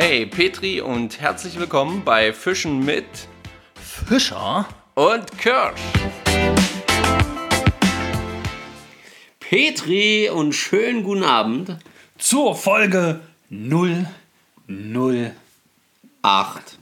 Hey 0.00 0.26
Petri 0.26 0.80
und 0.80 1.20
herzlich 1.20 1.58
willkommen 1.58 2.02
bei 2.04 2.32
Fischen 2.32 2.84
mit 2.84 3.04
Fischer 3.74 4.64
und 4.94 5.36
Kirsch. 5.38 5.80
Petri 9.40 10.30
und 10.32 10.52
schönen 10.52 11.02
guten 11.02 11.24
Abend. 11.24 11.78
zur 12.16 12.54
Folge 12.54 13.18
008. 13.50 14.06
Acht. 16.22 16.78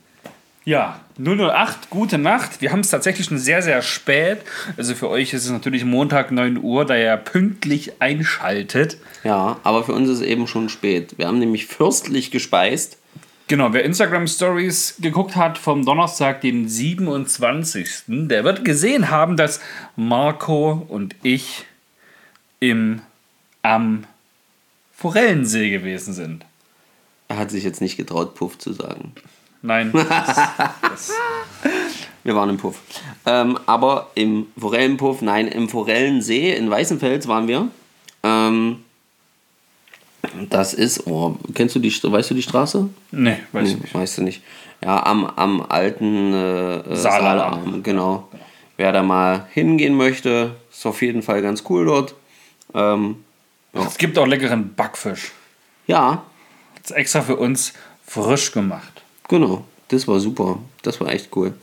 Ja, 0.67 1.01
008, 1.19 1.89
gute 1.89 2.19
Nacht. 2.19 2.61
Wir 2.61 2.71
haben 2.71 2.81
es 2.81 2.91
tatsächlich 2.91 3.29
schon 3.29 3.39
sehr, 3.39 3.63
sehr 3.63 3.81
spät. 3.81 4.41
Also 4.77 4.95
für 4.95 5.09
euch 5.09 5.33
ist 5.33 5.47
es 5.47 5.51
natürlich 5.51 5.87
Montag 5.87 6.33
9 6.33 6.59
Uhr, 6.59 6.85
da 6.85 6.95
ihr 6.95 7.17
pünktlich 7.17 8.03
einschaltet. 8.03 8.99
Ja, 9.25 9.59
aber 9.63 9.85
für 9.85 9.95
uns 9.95 10.11
ist 10.11 10.19
es 10.19 10.27
eben 10.27 10.47
schon 10.47 10.69
spät. 10.69 11.15
Wir 11.17 11.29
haben 11.29 11.39
nämlich 11.39 11.65
fürstlich 11.65 12.31
gespeist. 12.31 12.99
Genau, 13.49 13.73
wer 13.73 13.85
Instagram 13.85 14.27
Stories 14.27 14.97
geguckt 15.01 15.37
hat 15.37 15.57
vom 15.57 15.85
Donnerstag, 15.85 16.41
den 16.41 16.69
27. 16.69 18.03
Der 18.09 18.43
wird 18.43 18.65
gesehen 18.65 19.09
haben, 19.09 19.37
dass 19.37 19.61
Marco 19.95 20.85
und 20.89 21.15
ich 21.23 21.65
im 22.59 23.03
am 23.63 24.05
Forellensee 24.93 25.71
gewesen 25.71 26.13
sind. 26.13 26.45
Er 27.29 27.39
hat 27.39 27.51
sich 27.51 27.63
jetzt 27.63 27.81
nicht 27.81 27.97
getraut, 27.97 28.35
Puff 28.35 28.59
zu 28.59 28.73
sagen. 28.73 29.13
Nein, 29.63 29.93
das, 29.93 30.37
das, 30.83 31.13
Wir 32.25 32.35
waren 32.35 32.51
im 32.51 32.57
Puff. 32.57 32.81
Ähm, 33.27 33.59
aber 33.67 34.11
im 34.15 34.47
Forellenpuff, 34.59 35.23
nein, 35.23 35.47
im 35.47 35.69
Forellensee 35.69 36.53
in 36.53 36.71
Weißenfels 36.71 37.29
waren 37.29 37.47
wir. 37.47 37.69
Ähm, 38.23 38.85
das 40.51 40.75
ist, 40.75 41.07
oh, 41.07 41.37
kennst 41.55 41.75
du 41.75 41.79
die, 41.81 41.91
weißt 42.03 42.31
du 42.31 42.35
die 42.35 42.43
Straße? 42.43 42.89
nee, 43.13 43.37
weiß 43.53 43.69
ich 43.69 43.75
Hm, 43.75 43.81
nicht. 43.83 43.95
Weißt 43.95 44.19
du 44.19 44.23
nicht. 44.23 44.43
Ja, 44.85 45.05
am, 45.07 45.25
am 45.27 45.63
alten 45.63 46.33
äh, 46.35 46.77
äh. 46.79 46.97
Saararm, 46.97 47.83
genau. 47.83 48.29
Wer 48.77 48.93
da 48.93 49.03
mal 49.03 49.47
hingehen 49.53 49.95
möchte, 49.95 50.55
ist 50.71 50.85
auf 50.87 51.01
jeden 51.03 51.23
Fall 51.23 51.41
ganz 51.43 51.65
cool 51.71 51.87
dort. 51.87 52.15
Ähm, 52.75 53.17
Es 53.73 53.97
gibt 53.99 54.19
auch 54.19 54.27
leckeren 54.27 54.75
Backfisch. 54.75 55.33
ja, 55.87 56.25
Das 56.83 56.91
ist 56.91 56.97
extra 56.97 57.23
für 57.23 57.37
uns 57.37 57.73
frisch 58.07 58.53
gemacht. 58.53 59.03
genau. 59.29 59.65
Das 59.89 60.09
war 60.09 60.19
super. 60.19 60.59
Das 60.83 61.01
war 61.01 61.09
echt 61.13 61.29
cool. 61.37 61.55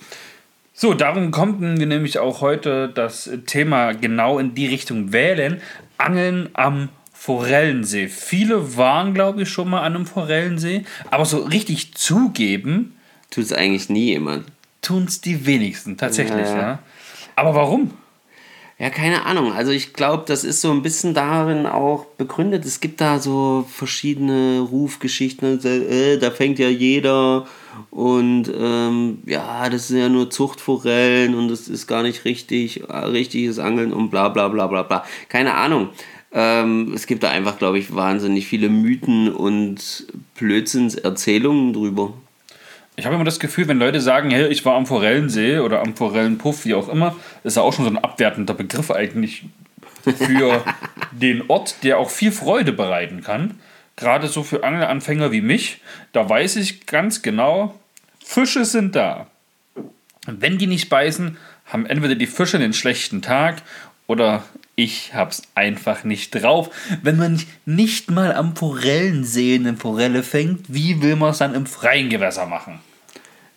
So, 0.74 0.94
darum 0.94 1.30
konnten 1.32 1.78
wir 1.78 1.86
nämlich 1.86 2.20
auch 2.20 2.40
heute 2.40 2.88
das 2.88 3.30
Thema 3.48 3.92
genau 3.92 4.40
in 4.40 4.56
die 4.56 4.66
Richtung 4.66 5.12
wählen. 5.12 5.62
Angeln 5.98 6.48
am 6.54 6.88
Forellensee. 7.24 8.10
Viele 8.10 8.76
waren, 8.76 9.14
glaube 9.14 9.44
ich, 9.44 9.50
schon 9.50 9.70
mal 9.70 9.80
an 9.84 9.96
einem 9.96 10.06
Forellensee, 10.06 10.84
aber 11.10 11.24
so 11.24 11.38
richtig 11.38 11.94
zugeben 11.94 12.98
Tut 13.30 13.46
es 13.46 13.54
eigentlich 13.54 13.88
nie 13.88 14.08
jemand. 14.08 14.46
tun 14.82 15.06
es 15.08 15.22
die 15.22 15.46
wenigsten, 15.46 15.96
tatsächlich. 15.96 16.48
Ja, 16.48 16.58
Ja. 16.58 16.80
Aber 17.38 17.56
warum? 17.56 17.92
Ja, 18.78 18.90
keine 18.90 19.26
Ahnung. 19.26 19.54
Also 19.54 19.72
ich 19.72 19.94
glaube, 19.94 20.24
das 20.28 20.44
ist 20.44 20.60
so 20.60 20.72
ein 20.72 20.82
bisschen 20.82 21.14
darin 21.14 21.66
auch 21.66 22.04
begründet. 22.18 22.66
Es 22.66 22.82
gibt 22.82 23.00
da 23.00 23.20
so 23.20 23.66
verschiedene 23.72 24.60
Rufgeschichten. 24.60 25.48
Also, 25.48 25.70
äh, 25.70 26.18
da 26.18 26.30
fängt 26.30 26.60
ja 26.60 26.68
jeder 26.68 27.48
und 27.90 28.52
ähm, 28.54 29.20
ja, 29.26 29.70
das 29.70 29.88
sind 29.88 30.00
ja 30.00 30.10
nur 30.10 30.30
Zuchtforellen 30.30 31.36
und 31.36 31.48
das 31.48 31.70
ist 31.70 31.88
gar 31.88 32.04
nicht 32.04 32.26
richtig, 32.26 32.82
äh, 32.90 32.98
richtiges 32.98 33.60
Angeln 33.60 33.94
und 33.94 34.10
bla 34.10 34.28
bla 34.28 34.50
bla 34.50 34.68
bla 34.68 34.84
bla. 34.84 35.06
Keine 35.30 35.54
Ahnung. 35.54 35.90
Ähm, 36.34 36.94
es 36.94 37.06
gibt 37.06 37.24
da 37.24 37.30
einfach, 37.30 37.60
glaube 37.60 37.78
ich, 37.78 37.96
wahnsinnig 37.96 38.48
viele 38.48 38.70
Mythen 38.70 39.34
und 39.34 40.08
Blödsinnserzählungen 40.36 41.74
drüber. 41.74 42.14
Ich 42.96 43.06
habe 43.06 43.16
immer 43.16 43.24
das 43.24 43.40
Gefühl, 43.40 43.68
wenn 43.68 43.80
Leute 43.80 44.02
sagen, 44.02 44.32
hey, 44.32 44.48
ich 44.48 44.66
war 44.66 44.76
am 44.76 44.86
Forellensee 44.86 45.60
oder 45.60 45.82
am 45.82 45.96
Forellenpuff, 45.96 46.66
wie 46.66 46.76
auch 46.76 46.90
immer, 46.90 47.16
ist 47.44 47.58
ja 47.58 47.64
auch 47.64 47.74
schon 47.74 47.86
so 47.86 47.92
ein 47.92 47.98
abwertender 47.98 48.54
Begriff 48.54 48.92
eigentlich 48.92 49.46
für 50.04 50.64
den 51.12 51.50
Ort, 51.50 51.84
der 51.84 51.98
auch 51.98 52.10
viel 52.10 52.32
Freude 52.32 52.72
bereiten 52.72 53.22
kann. 53.22 53.60
Gerade 53.96 54.28
so 54.28 54.44
für 54.44 54.64
Angelanfänger 54.64 55.32
wie 55.32 55.42
mich, 55.42 55.82
da 56.14 56.28
weiß 56.28 56.56
ich 56.58 56.86
ganz 56.88 57.22
genau, 57.22 57.80
Fische 58.24 58.66
sind 58.66 58.96
da. 58.96 59.28
Und 60.28 60.42
wenn 60.42 60.58
die 60.58 60.68
nicht 60.68 60.90
beißen, 60.90 61.38
haben 61.66 61.86
entweder 61.86 62.16
die 62.16 62.28
Fische 62.28 62.58
einen 62.58 62.74
schlechten 62.74 63.22
Tag 63.22 63.62
oder 64.08 64.44
ich 64.76 65.14
hab's 65.14 65.44
einfach 65.56 66.04
nicht 66.04 66.32
drauf. 66.32 66.70
Wenn 67.04 67.18
man 67.18 67.42
nicht 67.66 68.10
mal 68.10 68.34
am 68.34 68.56
Forellensee 68.56 69.56
eine 69.56 69.76
Forelle 69.78 70.24
fängt, 70.24 70.74
wie 70.74 71.02
will 71.02 71.16
man 71.16 71.30
es 71.32 71.38
dann 71.38 71.54
im 71.54 71.66
freien 71.66 72.10
Gewässer 72.10 72.46
machen? 72.48 72.80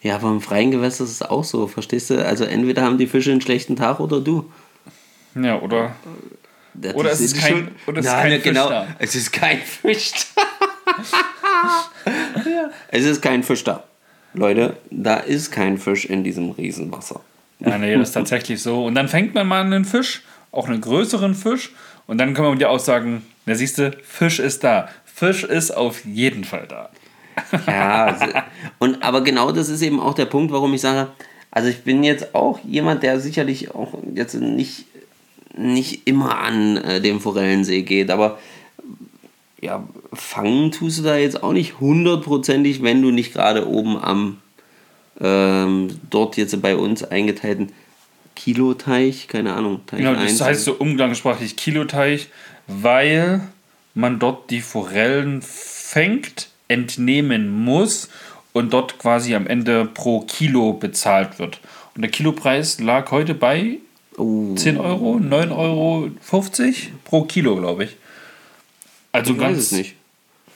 Ja, 0.02 0.16
aber 0.16 0.28
im 0.28 0.40
freien 0.40 0.70
Gewässer 0.70 1.04
ist 1.04 1.10
es 1.10 1.22
auch 1.22 1.42
so, 1.42 1.66
verstehst 1.66 2.10
du? 2.10 2.24
Also 2.24 2.44
entweder 2.44 2.82
haben 2.82 2.98
die 2.98 3.06
Fische 3.06 3.32
einen 3.32 3.40
schlechten 3.40 3.76
Tag 3.76 3.98
oder 3.98 4.20
du. 4.20 4.50
Ja, 5.34 5.58
oder? 5.60 5.96
Das 6.74 6.94
Oder 6.94 7.10
es 7.10 7.20
ist 7.20 7.38
kein- 7.38 7.52
schon- 7.52 7.68
oder 7.86 8.00
es 8.00 8.06
ist 8.06 8.12
Nein, 8.12 8.22
kein 8.22 8.32
Fisch 8.32 8.42
genau, 8.44 8.68
da. 8.68 8.86
Es 8.98 9.14
ist 9.14 9.32
kein 9.32 9.58
Fisch 9.60 10.10
da. 10.34 10.42
Es 12.88 13.04
ist 13.04 13.22
kein 13.22 13.42
Fisch 13.42 13.64
da. 13.64 13.84
Leute, 14.34 14.76
da 14.90 15.16
ist 15.16 15.50
kein 15.50 15.78
Fisch 15.78 16.04
in 16.04 16.22
diesem 16.22 16.50
Riesenwasser. 16.50 17.20
Ja, 17.60 17.78
nee, 17.78 17.94
das 17.96 18.08
ist 18.08 18.12
tatsächlich 18.14 18.62
so. 18.62 18.84
Und 18.84 18.94
dann 18.94 19.08
fängt 19.08 19.34
man 19.34 19.46
mal 19.46 19.62
einen 19.62 19.84
Fisch, 19.86 20.22
auch 20.56 20.68
einen 20.68 20.80
größeren 20.80 21.34
Fisch, 21.34 21.70
und 22.06 22.18
dann 22.18 22.34
kann 22.34 22.44
man 22.44 22.58
dir 22.58 22.70
auch 22.70 22.78
sagen, 22.78 23.24
na 23.46 23.54
siehst 23.54 23.78
du, 23.78 23.92
Fisch 24.02 24.38
ist 24.38 24.62
da. 24.64 24.88
Fisch 25.04 25.44
ist 25.44 25.70
auf 25.70 26.04
jeden 26.04 26.44
Fall 26.44 26.66
da. 26.68 26.90
Ja, 27.66 28.04
also- 28.06 28.38
und 28.78 29.02
aber 29.02 29.22
genau 29.22 29.52
das 29.52 29.68
ist 29.68 29.82
eben 29.82 30.00
auch 30.00 30.14
der 30.14 30.26
Punkt, 30.26 30.52
warum 30.52 30.72
ich 30.74 30.80
sage, 30.80 31.08
also 31.50 31.68
ich 31.68 31.82
bin 31.82 32.04
jetzt 32.04 32.34
auch 32.34 32.60
jemand, 32.64 33.02
der 33.02 33.20
sicherlich 33.20 33.74
auch 33.74 33.94
jetzt 34.14 34.34
nicht, 34.34 34.84
nicht 35.56 36.06
immer 36.06 36.38
an 36.38 36.76
äh, 36.76 37.00
dem 37.00 37.20
Forellensee 37.20 37.82
geht, 37.82 38.10
aber 38.10 38.38
ja, 39.60 39.82
fangen 40.12 40.70
tust 40.70 40.98
du 40.98 41.02
da 41.02 41.16
jetzt 41.16 41.42
auch 41.42 41.52
nicht 41.52 41.80
hundertprozentig, 41.80 42.82
wenn 42.82 43.02
du 43.02 43.10
nicht 43.10 43.32
gerade 43.32 43.66
oben 43.68 43.96
am 43.96 44.38
ähm, 45.18 45.98
dort 46.10 46.36
jetzt 46.36 46.60
bei 46.60 46.76
uns 46.76 47.02
eingeteilten 47.02 47.72
Kiloteich, 48.36 49.26
keine 49.26 49.54
Ahnung, 49.54 49.80
Teich 49.86 49.98
Genau, 49.98 50.12
das 50.12 50.22
1. 50.22 50.40
heißt 50.42 50.64
so 50.64 50.74
umgangssprachlich 50.74 51.56
Kiloteich, 51.56 52.28
weil 52.68 53.40
man 53.94 54.20
dort 54.20 54.50
die 54.50 54.60
Forellen 54.60 55.42
fängt, 55.42 56.50
entnehmen 56.68 57.64
muss 57.64 58.08
und 58.52 58.72
dort 58.72 58.98
quasi 58.98 59.34
am 59.34 59.46
Ende 59.46 59.86
pro 59.86 60.20
Kilo 60.20 60.74
bezahlt 60.74 61.38
wird. 61.38 61.60
Und 61.94 62.02
der 62.02 62.10
Kilopreis 62.10 62.78
lag 62.80 63.10
heute 63.10 63.34
bei 63.34 63.78
oh, 64.16 64.54
10 64.54 64.78
Euro, 64.78 65.16
9,50 65.16 65.50
Euro 65.56 66.10
pro 67.04 67.22
Kilo, 67.22 67.56
glaube 67.56 67.84
ich. 67.84 67.96
Also 69.12 69.32
ich 69.32 69.38
weiß 69.38 69.46
ganz 69.46 69.58
es 69.58 69.72
nicht. 69.72 69.94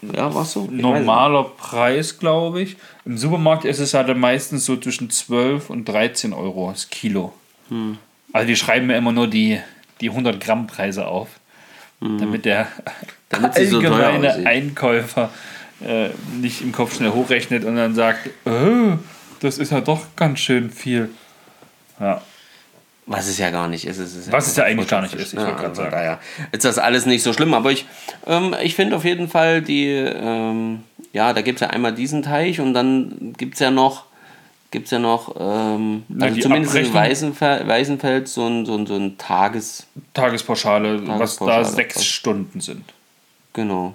Ja, 0.03 0.35
was 0.35 0.53
so? 0.53 0.65
Ich 0.65 0.77
weiß 0.77 0.81
normaler 0.83 1.45
Preis, 1.45 2.19
glaube 2.19 2.63
ich. 2.63 2.77
Im 3.05 3.19
Supermarkt 3.19 3.65
ist 3.65 3.79
es 3.79 3.95
halt 3.95 4.15
meistens 4.17 4.65
so 4.65 4.77
zwischen 4.77 5.11
12 5.11 5.71
und 5.71 5.87
13 5.87 6.33
Euro 6.33 6.71
das 6.71 6.89
Kilo. 6.91 7.33
Hm. 7.71 7.99
Also 8.33 8.47
die 8.47 8.57
schreiben 8.57 8.87
mir 8.87 8.97
immer 8.97 9.13
nur 9.13 9.27
die, 9.27 9.61
die 10.01 10.11
100 10.11 10.41
Gramm 10.41 10.67
Preise 10.67 11.07
auf, 11.07 11.29
damit 12.01 12.45
der 12.45 12.67
Hm. 12.67 12.69
Damit 13.31 13.55
so 13.55 13.81
teuer 13.81 13.93
allgemeine 13.93 14.31
aussieht. 14.33 14.47
Einkäufer 14.47 15.31
äh, 15.87 16.11
nicht 16.41 16.61
im 16.61 16.73
Kopf 16.73 16.97
schnell 16.97 17.11
hochrechnet 17.11 17.65
und 17.65 17.77
dann 17.77 17.95
sagt, 17.95 18.27
äh, 18.45 18.97
das 19.41 19.59
ist 19.59 19.73
ja 19.73 19.81
doch 19.81 20.05
ganz 20.17 20.41
schön 20.41 20.71
viel. 20.71 21.09
Ja. 21.99 22.21
Was 23.07 23.29
es 23.29 23.39
ja 23.39 23.51
gar 23.51 23.69
nicht 23.69 23.87
ist. 23.87 23.99
Es 23.99 24.15
ist 24.15 24.31
Was 24.31 24.47
es 24.47 24.57
ja 24.57 24.65
eigentlich 24.65 24.89
gar 24.89 25.03
nicht 25.03 25.15
ist, 25.15 25.33
ich 25.33 25.39
wollte 25.39 25.53
gerade 25.53 25.69
also 25.69 25.83
sagen. 25.83 25.91
Daher 25.93 26.21
ist 26.53 26.65
das 26.65 26.79
alles 26.79 27.07
nicht 27.07 27.23
so 27.23 27.33
schlimm, 27.33 27.55
aber 27.55 27.73
ich, 27.73 27.87
ähm, 28.27 28.55
ich 28.63 28.75
finde 28.75 28.97
auf 28.97 29.05
jeden 29.05 29.29
Fall 29.29 29.63
die, 29.63 29.87
ähm, 29.87 30.83
ja, 31.13 31.33
da 31.33 31.43
gibt 31.43 31.61
es 31.61 31.67
ja 31.67 31.71
einmal 31.71 31.95
diesen 31.95 32.23
Teich 32.23 32.61
und 32.61 32.75
dann 32.75 33.33
gibt 33.37 33.55
es 33.55 33.61
ja 33.61 33.71
noch, 33.71 34.05
gibt's 34.71 34.91
ja 34.91 34.99
noch, 34.99 35.35
ähm, 35.39 36.05
Na, 36.09 36.27
also 36.27 36.41
zumindest 36.41 36.75
in 36.75 36.87
Abrechnung- 36.87 36.95
Weißenfeld, 36.95 37.69
Weißenfeld 37.69 38.29
so 38.29 38.47
ein, 38.47 38.67
so 38.67 38.77
ein, 38.77 38.87
so 38.87 38.95
ein 38.97 39.19
Tages, 39.19 39.87
Tagespauschale, 40.15 41.01
was 41.07 41.37
da 41.39 41.47
Tagespauschale. 41.47 41.65
sechs 41.67 42.05
Stunden 42.05 42.61
sind. 42.61 42.85
genau. 43.53 43.95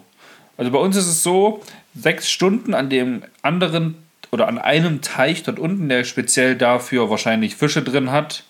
Also 0.57 0.72
bei 0.72 0.80
uns 0.80 0.95
ist 0.95 1.07
es 1.07 1.22
so, 1.22 1.62
sechs 1.94 2.30
Stunden 2.31 2.74
an 2.74 2.89
dem 2.89 3.24
anderen 3.42 3.95
oder 4.31 4.48
an 4.48 4.57
einem 4.57 5.01
Teich 5.01 5.44
dort 5.44 5.60
unten, 5.60 5.89
der 5.89 6.06
speziell 6.06 6.56
dafür 6.56 7.10
wahrscheinlich 7.10 7.56
Fische 7.57 7.81
drin 7.81 8.10
hat, 8.12 8.44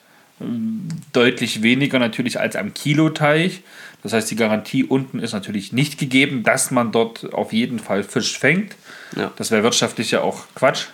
deutlich 1.13 1.63
weniger 1.63 1.97
natürlich 1.99 2.39
als 2.39 2.55
am 2.55 2.73
Kiloteich. 2.73 3.61
Das 4.03 4.13
heißt, 4.13 4.29
die 4.29 4.35
Garantie 4.35 4.83
unten 4.83 5.19
ist 5.19 5.33
natürlich 5.33 5.73
nicht 5.73 5.97
gegeben, 5.97 6.43
dass 6.43 6.69
man 6.69 6.91
dort 6.91 7.33
auf 7.33 7.53
jeden 7.53 7.79
Fall 7.79 8.03
Fisch 8.03 8.37
fängt. 8.37 8.75
Ja. 9.15 9.31
Das 9.37 9.49
wäre 9.49 9.63
wirtschaftlich 9.63 10.11
ja 10.11 10.21
auch 10.21 10.43
Quatsch, 10.53 10.87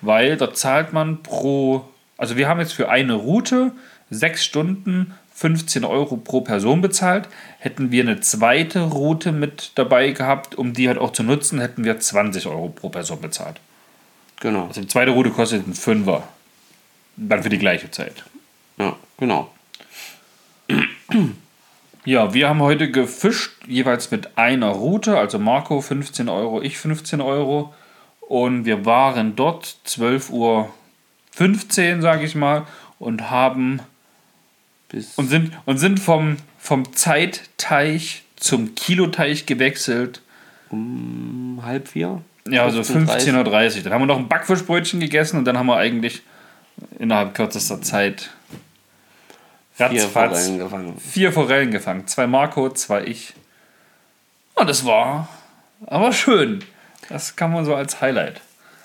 weil 0.00 0.36
dort 0.36 0.56
zahlt 0.56 0.92
man 0.92 1.22
pro, 1.22 1.84
also 2.16 2.36
wir 2.36 2.48
haben 2.48 2.60
jetzt 2.60 2.72
für 2.72 2.88
eine 2.88 3.14
Route 3.14 3.72
sechs 4.10 4.44
Stunden 4.44 5.14
15 5.34 5.84
Euro 5.84 6.16
pro 6.16 6.40
Person 6.40 6.80
bezahlt. 6.80 7.28
Hätten 7.58 7.90
wir 7.90 8.02
eine 8.02 8.20
zweite 8.20 8.80
Route 8.80 9.32
mit 9.32 9.72
dabei 9.74 10.12
gehabt, 10.12 10.54
um 10.54 10.72
die 10.72 10.88
halt 10.88 10.96
auch 10.96 11.12
zu 11.12 11.22
nutzen, 11.22 11.60
hätten 11.60 11.84
wir 11.84 12.00
20 12.00 12.46
Euro 12.46 12.70
pro 12.70 12.88
Person 12.88 13.20
bezahlt. 13.20 13.60
Genau. 14.40 14.66
Also 14.68 14.80
die 14.80 14.88
zweite 14.88 15.10
Route 15.10 15.30
kostet 15.30 15.64
einen 15.64 15.74
Fünfer. 15.74 16.26
Dann 17.16 17.42
für 17.42 17.50
die 17.50 17.58
gleiche 17.58 17.90
Zeit. 17.90 18.24
Ja, 18.78 18.96
genau. 19.18 19.50
Ja, 22.06 22.32
wir 22.32 22.48
haben 22.48 22.60
heute 22.60 22.90
gefischt, 22.90 23.52
jeweils 23.66 24.10
mit 24.10 24.38
einer 24.38 24.68
Route. 24.68 25.18
Also 25.18 25.38
Marco 25.38 25.80
15 25.80 26.28
Euro, 26.28 26.62
ich 26.62 26.78
15 26.78 27.20
Euro. 27.20 27.74
Und 28.28 28.64
wir 28.64 28.84
waren 28.84 29.36
dort 29.36 29.76
12.15 29.86 30.30
Uhr, 30.32 32.02
sage 32.02 32.24
ich 32.24 32.34
mal, 32.34 32.66
und 32.98 33.30
haben 33.30 33.80
Bis 34.88 35.14
und 35.16 35.28
sind, 35.28 35.52
und 35.64 35.78
sind 35.78 36.00
vom, 36.00 36.36
vom 36.58 36.92
Zeitteich 36.92 38.22
zum 38.36 38.74
Kiloteich 38.74 39.46
gewechselt. 39.46 40.22
um 40.70 41.60
halb 41.64 41.88
vier. 41.88 42.22
Ja, 42.48 42.64
also 42.64 42.80
15:30. 42.80 43.32
15.30 43.32 43.76
Uhr. 43.76 43.82
Dann 43.84 43.92
haben 43.92 44.02
wir 44.02 44.06
noch 44.06 44.18
ein 44.18 44.28
Backfischbrötchen 44.28 45.00
gegessen 45.00 45.38
und 45.38 45.44
dann 45.44 45.58
haben 45.58 45.66
wir 45.66 45.76
eigentlich 45.76 46.22
innerhalb 46.98 47.34
kürzester 47.34 47.80
Zeit 47.82 48.30
Vier 49.74 49.86
ratzfatz 49.86 50.12
Forellen 50.12 50.58
gefangen. 50.58 50.98
vier 50.98 51.32
Forellen 51.32 51.70
gefangen. 51.70 52.06
Zwei 52.06 52.26
Marco, 52.26 52.70
zwei 52.70 53.04
ich. 53.04 53.34
Und 54.54 54.68
das 54.68 54.84
war 54.84 55.28
aber 55.86 56.12
schön. 56.12 56.64
Das 57.08 57.36
kann 57.36 57.52
man 57.52 57.64
so 57.64 57.74
als 57.74 58.00
Highlight. 58.00 58.40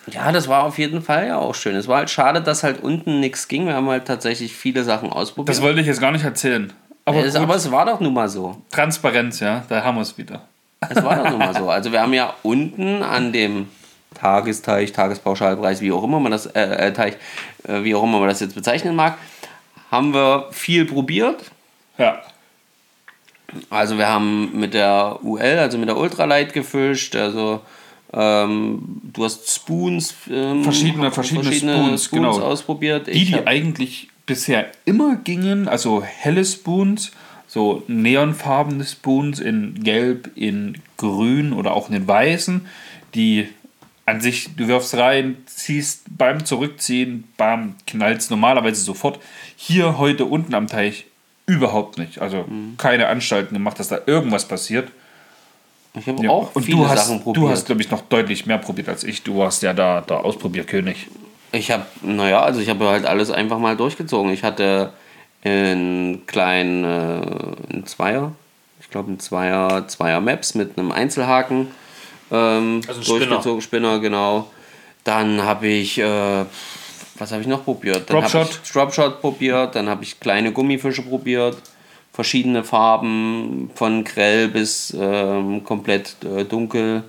Ja, 0.08 0.32
das 0.32 0.48
war 0.48 0.64
auf 0.64 0.78
jeden 0.78 1.02
Fall 1.02 1.28
ja 1.28 1.38
auch 1.38 1.54
schön. 1.54 1.76
Es 1.76 1.88
war 1.88 1.98
halt 1.98 2.10
schade, 2.10 2.42
dass 2.42 2.64
halt 2.64 2.82
unten 2.82 3.20
nichts 3.20 3.48
ging. 3.48 3.68
Wir 3.68 3.76
haben 3.76 3.88
halt 3.88 4.06
tatsächlich 4.06 4.54
viele 4.56 4.84
Sachen 4.84 5.12
ausprobiert. 5.12 5.56
Das 5.56 5.62
wollte 5.62 5.80
ich 5.82 5.88
jetzt 5.88 6.02
gar 6.02 6.12
nicht 6.12 6.26
erzählen. 6.26 6.74
Aber, 7.06 7.24
es, 7.24 7.36
aber 7.36 7.56
es 7.56 7.72
war 7.72 7.86
doch 7.86 8.00
nun 8.00 8.14
mal 8.14 8.30
so. 8.30 8.62
Transparenz, 8.72 9.40
ja, 9.40 9.64
da 9.70 9.84
haben 9.84 9.96
wir 9.96 10.02
es 10.02 10.18
wieder. 10.18 10.42
Es 10.90 11.04
war 11.04 11.16
doch 11.16 11.30
nun 11.30 11.40
mal 11.40 11.56
so. 11.56 11.70
Also 11.70 11.92
wir 11.92 12.02
haben 12.02 12.14
ja 12.14 12.34
unten 12.44 13.04
an 13.04 13.32
dem 13.32 13.70
Tagesteich, 14.16 14.92
Tagespauschalpreis, 14.92 15.82
wie 15.82 15.92
auch 15.92 16.04
immer 16.04 16.20
man 16.20 16.32
das, 16.32 16.48
äh, 16.48 16.62
äh, 16.62 16.94
Teich, 16.94 17.16
äh, 17.68 17.84
wie 17.84 17.96
auch 17.96 18.04
immer 18.04 18.20
man 18.20 18.28
das 18.28 18.40
jetzt 18.40 18.56
bezeichnen 18.56 18.96
mag, 18.96 19.18
haben 19.90 20.14
wir 20.14 20.48
viel 20.52 20.86
probiert. 20.86 21.52
Ja. 21.98 22.22
Also 23.70 23.98
wir 23.98 24.08
haben 24.08 24.58
mit 24.60 24.74
der 24.74 25.20
UL, 25.24 25.58
also 25.60 25.78
mit 25.78 25.90
der 25.90 25.98
Ultralight 25.98 26.54
gefischt. 26.54 27.16
Also 27.16 27.62
ähm, 28.14 29.02
du 29.14 29.24
hast 29.24 29.50
Spoons, 29.54 30.14
ähm, 30.30 30.64
Verschiedene- 30.64 31.12
verschiedene 31.12 31.52
Spoons, 31.54 32.10
genau. 32.10 32.40
ausprobiert. 32.42 33.08
Die, 33.08 33.26
die 33.26 33.48
eigentlich 33.48 34.10
bisher 34.26 34.68
immer 34.86 35.16
gingen, 35.18 35.68
also 35.68 36.04
helle 36.04 36.44
Spoons, 36.46 37.12
so 37.48 37.84
neonfarbene 37.88 38.86
Spoons 38.86 39.40
in 39.40 39.84
Gelb, 39.84 40.32
in 40.36 40.78
Grün 40.98 41.54
oder 41.54 41.74
auch 41.74 41.88
in 41.88 41.94
den 41.94 42.08
Weißen, 42.08 42.66
die 43.16 43.48
an 44.06 44.20
sich, 44.22 44.50
du 44.56 44.68
wirfst 44.68 44.96
rein, 44.96 45.38
ziehst 45.46 46.04
beim 46.18 46.44
Zurückziehen, 46.46 47.26
bam, 47.38 47.76
knallst 47.88 48.30
normalerweise 48.32 48.82
sofort. 48.82 49.20
Hier 49.56 49.98
heute 49.98 50.26
unten 50.26 50.54
am 50.54 50.68
Teich 50.68 51.06
überhaupt 51.46 51.98
nicht. 51.98 52.20
Also 52.20 52.46
Mhm. 52.48 52.76
keine 52.78 53.08
Anstalten 53.08 53.54
gemacht, 53.54 53.80
dass 53.80 53.90
da 53.90 54.00
irgendwas 54.06 54.48
passiert. 54.48 54.90
Ich 56.00 56.08
habe 56.08 56.24
Ja, 56.24 56.30
auch 56.30 56.56
und 56.56 56.64
viele 56.64 56.78
du 56.78 56.88
hast, 56.90 57.08
Sachen 57.08 57.22
probiert. 57.22 57.46
du 57.46 57.50
hast, 57.50 57.66
glaube 57.66 57.82
ich, 57.82 57.92
noch 57.92 58.02
deutlich 58.02 58.46
mehr 58.46 58.58
probiert 58.58 58.90
als 58.90 59.04
ich. 59.04 59.24
Du 59.24 59.38
warst 59.38 59.62
ja 59.64 59.74
da 59.74 60.02
der 60.02 60.24
Ausprobierkönig. 60.24 61.08
Ich 61.52 61.70
habe, 61.72 61.86
naja, 62.02 62.42
also 62.42 62.62
ich 62.62 62.70
habe 62.70 62.88
halt 62.88 63.06
alles 63.06 63.30
einfach 63.30 63.60
mal 63.60 63.76
durchgezogen. 63.76 64.32
Ich 64.32 64.44
hatte 64.44 64.94
einen 65.44 66.26
kleinen 66.28 66.84
äh, 66.84 67.74
einen 67.74 67.86
Zweier, 67.86 68.32
ich 68.80 68.90
glaube 68.90 69.10
einen 69.10 69.20
Zweier, 69.20 69.88
Zweier 69.88 70.22
Maps 70.22 70.56
mit 70.56 70.78
einem 70.78 70.92
Einzelhaken 70.92 71.68
ähm, 72.32 72.82
Also 72.88 73.02
ein 73.02 73.04
Spinner. 73.04 73.26
durchgezogen, 73.26 73.62
Spinner, 73.62 74.00
genau. 74.00 74.48
Dann 75.04 75.42
habe 75.44 75.68
ich, 75.68 75.98
äh, 75.98 76.46
was 77.18 77.32
habe 77.32 77.42
ich 77.42 77.48
noch 77.48 77.66
probiert? 77.66 78.10
Dann 78.10 78.22
Dropshot. 78.22 78.60
ich 78.64 78.72
Dropshot 78.72 79.20
probiert, 79.20 79.76
dann 79.76 79.90
habe 79.90 80.04
ich 80.04 80.20
kleine 80.20 80.52
Gummifische 80.54 81.02
probiert, 81.02 81.58
verschiedene 82.12 82.64
Farben, 82.64 83.72
von 83.76 84.04
grell 84.04 84.48
bis 84.50 84.96
ähm, 85.00 85.64
komplett 85.64 86.16
äh, 86.24 86.44
dunkel. 86.44 87.04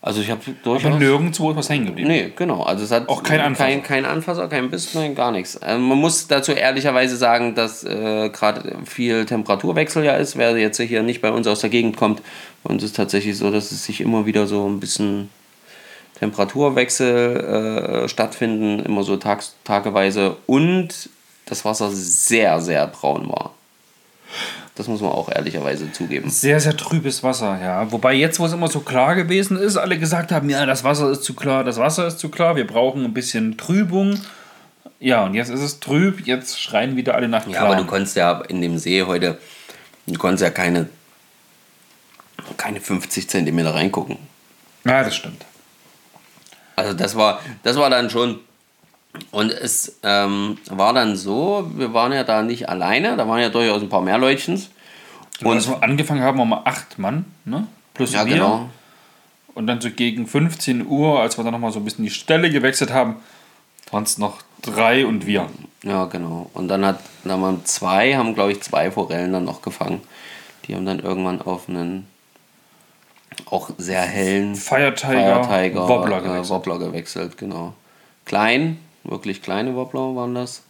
Also 0.00 0.20
ich 0.20 0.30
habe 0.30 0.40
durchaus... 0.62 0.92
Aber 0.92 0.98
nirgendwo 0.98 1.54
was 1.56 1.68
hängen 1.68 1.86
geblieben. 1.86 2.08
Nee, 2.08 2.32
genau. 2.34 2.62
Also 2.62 2.84
es 2.84 2.92
hat 2.92 3.08
Auch 3.08 3.22
kein 3.22 3.40
Anfasser. 3.40 3.68
kein, 3.68 3.82
kein 3.82 4.04
Anfasser, 4.04 4.48
kein 4.48 4.70
Biss, 4.70 4.94
nein, 4.94 5.14
gar 5.14 5.32
nichts. 5.32 5.56
Also 5.56 5.80
man 5.80 5.98
muss 5.98 6.28
dazu 6.28 6.52
ehrlicherweise 6.52 7.16
sagen, 7.16 7.54
dass 7.56 7.82
äh, 7.84 8.30
gerade 8.30 8.76
viel 8.84 9.26
Temperaturwechsel 9.26 10.04
ja 10.04 10.14
ist. 10.14 10.36
Wer 10.36 10.56
jetzt 10.56 10.80
hier 10.80 11.02
nicht 11.02 11.20
bei 11.20 11.32
uns 11.32 11.46
aus 11.46 11.60
der 11.60 11.70
Gegend 11.70 11.96
kommt, 11.96 12.22
bei 12.62 12.70
uns 12.70 12.84
ist 12.84 12.94
tatsächlich 12.96 13.36
so, 13.36 13.50
dass 13.50 13.72
es 13.72 13.84
sich 13.84 14.00
immer 14.00 14.24
wieder 14.24 14.46
so 14.46 14.68
ein 14.68 14.78
bisschen 14.78 15.30
Temperaturwechsel 16.20 18.04
äh, 18.04 18.08
stattfinden, 18.08 18.80
immer 18.80 19.02
so 19.02 19.16
tags, 19.16 19.56
tageweise 19.64 20.36
und 20.46 21.10
das 21.46 21.64
Wasser 21.64 21.90
sehr, 21.90 22.60
sehr 22.60 22.86
braun 22.86 23.28
war. 23.28 23.54
Das 24.74 24.86
muss 24.86 25.00
man 25.00 25.10
auch 25.10 25.28
ehrlicherweise 25.30 25.90
zugeben. 25.90 26.30
Sehr, 26.30 26.60
sehr 26.60 26.76
trübes 26.76 27.22
Wasser, 27.22 27.58
ja. 27.60 27.90
Wobei 27.90 28.14
jetzt, 28.14 28.38
wo 28.38 28.46
es 28.46 28.52
immer 28.52 28.68
so 28.68 28.80
klar 28.80 29.14
gewesen 29.16 29.56
ist, 29.56 29.76
alle 29.76 29.98
gesagt 29.98 30.30
haben, 30.30 30.48
ja, 30.50 30.64
das 30.66 30.84
Wasser 30.84 31.10
ist 31.10 31.24
zu 31.24 31.34
klar, 31.34 31.64
das 31.64 31.78
Wasser 31.78 32.06
ist 32.06 32.18
zu 32.18 32.28
klar, 32.28 32.54
wir 32.56 32.66
brauchen 32.66 33.04
ein 33.04 33.14
bisschen 33.14 33.56
Trübung. 33.56 34.20
Ja, 35.00 35.24
und 35.24 35.34
jetzt 35.34 35.48
ist 35.50 35.60
es 35.60 35.80
trüb, 35.80 36.26
jetzt 36.26 36.60
schreien 36.60 36.96
wieder 36.96 37.14
alle 37.14 37.28
nach 37.28 37.46
Ja, 37.46 37.52
klar. 37.52 37.66
aber 37.66 37.76
du 37.76 37.84
konntest 37.86 38.16
ja 38.16 38.40
in 38.42 38.60
dem 38.60 38.78
See 38.78 39.02
heute, 39.02 39.38
du 40.06 40.18
konntest 40.18 40.42
ja 40.42 40.50
keine, 40.50 40.88
keine 42.56 42.80
50 42.80 43.28
Zentimeter 43.28 43.74
reingucken. 43.74 44.16
ja, 44.84 45.02
das 45.02 45.16
stimmt. 45.16 45.44
Also 46.76 46.92
das 46.92 47.16
war, 47.16 47.40
das 47.64 47.76
war 47.76 47.90
dann 47.90 48.08
schon. 48.10 48.38
Und 49.30 49.50
es 49.50 49.98
ähm, 50.02 50.58
war 50.70 50.92
dann 50.92 51.16
so, 51.16 51.70
wir 51.74 51.92
waren 51.94 52.12
ja 52.12 52.24
da 52.24 52.42
nicht 52.42 52.68
alleine, 52.68 53.16
da 53.16 53.28
waren 53.28 53.40
ja 53.40 53.48
durchaus 53.48 53.82
ein 53.82 53.88
paar 53.88 54.02
mehr 54.02 54.18
Leutchens. 54.18 54.70
Und 55.42 55.54
als 55.54 55.68
wir 55.68 55.82
angefangen 55.82 56.22
haben, 56.22 56.38
wir 56.38 56.66
acht 56.66 56.98
Mann, 56.98 57.24
ne? 57.44 57.66
Plus 57.94 58.12
Ja, 58.12 58.26
wir. 58.26 58.34
genau. 58.34 58.70
Und 59.54 59.66
dann 59.66 59.80
so 59.80 59.90
gegen 59.90 60.26
15 60.26 60.86
Uhr, 60.86 61.20
als 61.20 61.36
wir 61.36 61.44
dann 61.44 61.52
nochmal 61.52 61.72
so 61.72 61.80
ein 61.80 61.84
bisschen 61.84 62.04
die 62.04 62.10
Stelle 62.10 62.50
gewechselt 62.50 62.92
haben, 62.92 63.16
waren 63.90 64.04
es 64.04 64.18
noch 64.18 64.38
drei 64.62 65.06
und 65.06 65.26
wir. 65.26 65.48
Ja, 65.82 66.06
genau. 66.06 66.50
Und 66.54 66.68
dann 66.68 66.84
hat, 66.84 67.00
dann 67.24 67.40
haben 67.40 67.64
zwei, 67.64 68.16
haben 68.16 68.34
glaube 68.34 68.52
ich 68.52 68.60
zwei 68.62 68.90
Forellen 68.90 69.32
dann 69.32 69.44
noch 69.44 69.62
gefangen. 69.62 70.00
Die 70.66 70.74
haben 70.74 70.86
dann 70.86 71.00
irgendwann 71.00 71.40
auf 71.40 71.68
einen 71.68 72.06
auch 73.46 73.70
sehr 73.78 74.02
hellen 74.02 74.54
Fire 74.54 74.94
Tiger, 74.94 75.88
Wobbler 75.88 76.18
äh, 76.18 76.22
gewechselt. 76.22 76.50
Wobbler 76.50 76.78
gewechselt, 76.78 77.38
genau. 77.38 77.74
Klein, 78.24 78.78
wirklich 79.04 79.42
kleine 79.42 79.74
Wobbler 79.74 80.14
waren 80.16 80.34
das. 80.34 80.62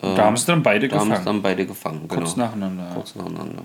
Da 0.00 0.18
haben 0.24 0.34
es 0.34 0.44
dann 0.44 0.62
beide 0.62 0.88
Da 0.88 0.96
haben 0.96 1.02
es 1.12 1.18
gefangen. 1.18 1.24
dann 1.24 1.42
beide 1.42 1.66
gefangen, 1.66 2.08
Kurz 2.08 2.34
genau. 2.34 2.46
nacheinander. 2.46 2.84
ja. 2.88 2.94
Kurz 2.94 3.14
nacheinander. 3.14 3.62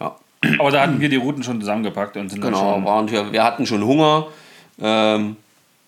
Ja, 0.00 0.16
Aber 0.58 0.70
da 0.70 0.82
hatten 0.82 1.00
wir 1.00 1.08
die 1.08 1.16
Routen 1.16 1.42
schon 1.42 1.60
zusammengepackt 1.60 2.16
und 2.18 2.28
sind 2.28 2.40
genau. 2.42 2.74
dann 2.74 2.84
schon 2.84 2.98
Und 2.98 3.10
wir, 3.12 3.32
wir 3.32 3.42
hatten 3.42 3.64
schon 3.64 3.82
Hunger 3.84 4.26
ähm, 4.80 5.36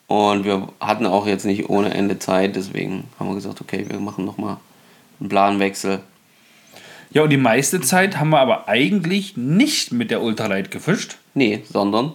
und 0.06 0.44
wir 0.44 0.68
hatten 0.80 1.06
auch 1.06 1.26
jetzt 1.26 1.44
nicht 1.44 1.68
ohne 1.68 1.92
Ende 1.92 2.18
Zeit, 2.18 2.56
deswegen 2.56 3.04
haben 3.18 3.28
wir 3.28 3.35
gesagt, 3.35 3.61
okay, 3.61 3.85
wir 3.88 4.00
machen 4.00 4.25
nochmal 4.25 4.56
einen 5.20 5.28
Planwechsel. 5.28 6.00
Ja, 7.11 7.23
und 7.23 7.30
die 7.30 7.37
meiste 7.37 7.80
Zeit 7.80 8.18
haben 8.18 8.30
wir 8.30 8.38
aber 8.40 8.68
eigentlich 8.68 9.37
nicht 9.37 9.92
mit 9.92 10.11
der 10.11 10.23
Ultralight 10.23 10.70
gefischt. 10.70 11.18
Nee, 11.35 11.62
sondern 11.68 12.12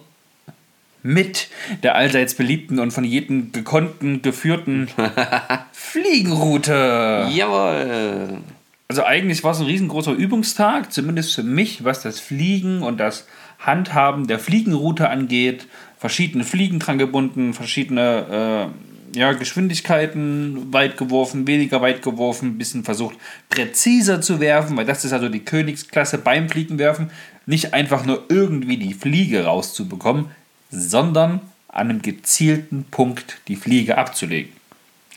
Mit 1.08 1.50
der 1.84 1.94
allseits 1.94 2.34
beliebten 2.34 2.80
und 2.80 2.90
von 2.90 3.04
jedem 3.04 3.52
gekonnten, 3.52 4.24
geführten 4.24 4.88
Fliegenroute. 5.72 7.28
Jawohl. 7.32 8.40
Also 8.88 9.04
eigentlich 9.04 9.44
war 9.44 9.52
es 9.52 9.60
ein 9.60 9.68
riesengroßer 9.68 10.14
Übungstag, 10.14 10.92
zumindest 10.92 11.36
für 11.36 11.44
mich, 11.44 11.84
was 11.84 12.02
das 12.02 12.20
Fliegen 12.20 12.82
und 12.82 13.00
das 13.00 13.28
Handhaben 13.60 14.26
der 14.26 14.40
Fliegenroute 14.40 15.08
angeht. 15.08 15.68
Verschiedene 16.00 16.44
Fliegen 16.44 16.80
dran 16.80 16.98
gebunden, 16.98 17.54
verschiedene 17.54 18.72
äh, 19.14 19.20
ja, 19.20 19.34
Geschwindigkeiten 19.34 20.74
weit 20.74 20.98
geworfen, 20.98 21.46
weniger 21.46 21.82
weit 21.82 22.02
geworfen, 22.02 22.50
ein 22.50 22.58
bisschen 22.58 22.84
versucht 22.84 23.16
präziser 23.50 24.22
zu 24.22 24.40
werfen, 24.40 24.76
weil 24.76 24.86
das 24.86 25.06
ist 25.06 25.14
also 25.14 25.30
die 25.30 25.46
Königsklasse 25.46 26.18
beim 26.18 26.50
Fliegenwerfen. 26.50 27.12
Nicht 27.46 27.76
einfach 27.76 28.08
nur 28.08 28.24
irgendwie 28.30 28.78
die 28.78 28.96
Fliege 28.96 29.46
rauszubekommen, 29.46 30.32
sondern 30.76 31.42
an 31.70 31.90
einem 31.90 32.02
gezielten 32.02 32.86
Punkt 32.92 33.40
die 33.48 33.56
Fliege 33.56 33.98
abzulegen. 33.98 34.52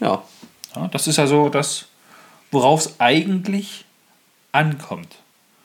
Ja, 0.01 0.23
Ja, 0.77 0.89
das 0.89 1.07
ist 1.07 1.17
ja 1.17 1.27
so 1.27 1.49
das, 1.49 1.87
worauf 2.51 2.81
es 2.81 3.01
eigentlich 3.01 3.85
ankommt. 4.53 5.17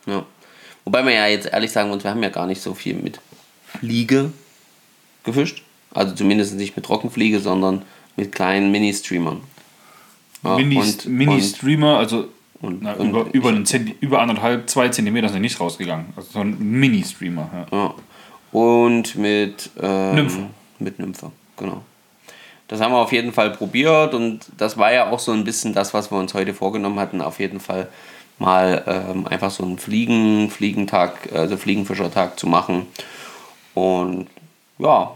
ja. 0.05 0.25
Wobei 0.85 1.01
man 1.01 1.13
ja 1.13 1.27
jetzt 1.27 1.45
ehrlich 1.47 1.71
sagen 1.71 1.89
muss, 1.89 2.03
wir 2.03 2.12
haben 2.12 2.21
ja 2.21 2.27
gar 2.27 2.45
nicht 2.45 2.62
so 2.62 2.73
viel 2.73 2.95
mit 2.95 3.21
Fliege 3.65 4.33
gefischt. 5.23 5.63
Also 5.91 6.13
zumindest 6.13 6.55
nicht 6.55 6.75
mit 6.75 6.83
Trockenfliege, 6.85 7.39
sondern 7.39 7.83
mit 8.17 8.33
kleinen 8.33 8.69
Mini-Streamern. 8.69 9.39
Ja, 10.43 10.57
Mini, 10.57 10.77
und- 10.77 11.05
Mini 11.05 11.41
also 11.95 12.27
Und, 12.59 12.81
Na, 12.81 12.93
und 12.93 13.09
über, 13.12 13.25
über, 13.33 13.50
einen 13.50 13.65
Zenti 13.65 13.95
über 14.01 14.19
anderthalb, 14.21 14.69
zwei 14.69 14.89
Zentimeter 14.89 15.29
sind 15.29 15.41
nicht 15.41 15.57
rausgegangen. 15.59 16.07
Also 16.17 16.31
so 16.31 16.39
ein 16.39 16.57
Mini-Streamer. 16.59 17.67
Ja. 17.71 17.77
Ja. 17.77 17.93
Und 18.53 19.15
mit 19.15 19.72
ähm, 19.81 20.15
Nymphe. 20.15 20.39
Mit 20.79 21.00
Nymphe, 21.00 21.31
genau. 21.57 21.81
Das 22.67 22.79
haben 22.79 22.93
wir 22.93 23.00
auf 23.00 23.12
jeden 23.12 23.33
Fall 23.33 23.51
probiert 23.51 24.13
und 24.13 24.39
das 24.57 24.77
war 24.77 24.93
ja 24.93 25.10
auch 25.10 25.19
so 25.19 25.31
ein 25.31 25.43
bisschen 25.43 25.74
das, 25.74 25.93
was 25.93 26.12
wir 26.12 26.17
uns 26.17 26.33
heute 26.33 26.53
vorgenommen 26.53 27.00
hatten, 27.00 27.22
auf 27.22 27.39
jeden 27.39 27.60
Fall 27.60 27.88
mal 28.39 28.83
ähm, 28.88 29.27
einfach 29.27 29.51
so 29.51 29.63
einen 29.63 29.77
Fliegen, 29.77 30.50
Fliegentag, 30.50 31.29
also 31.33 31.57
Fliegenfischertag 31.57 32.39
zu 32.39 32.48
machen. 32.48 32.88
Und 33.74 34.27
ja, 34.79 35.12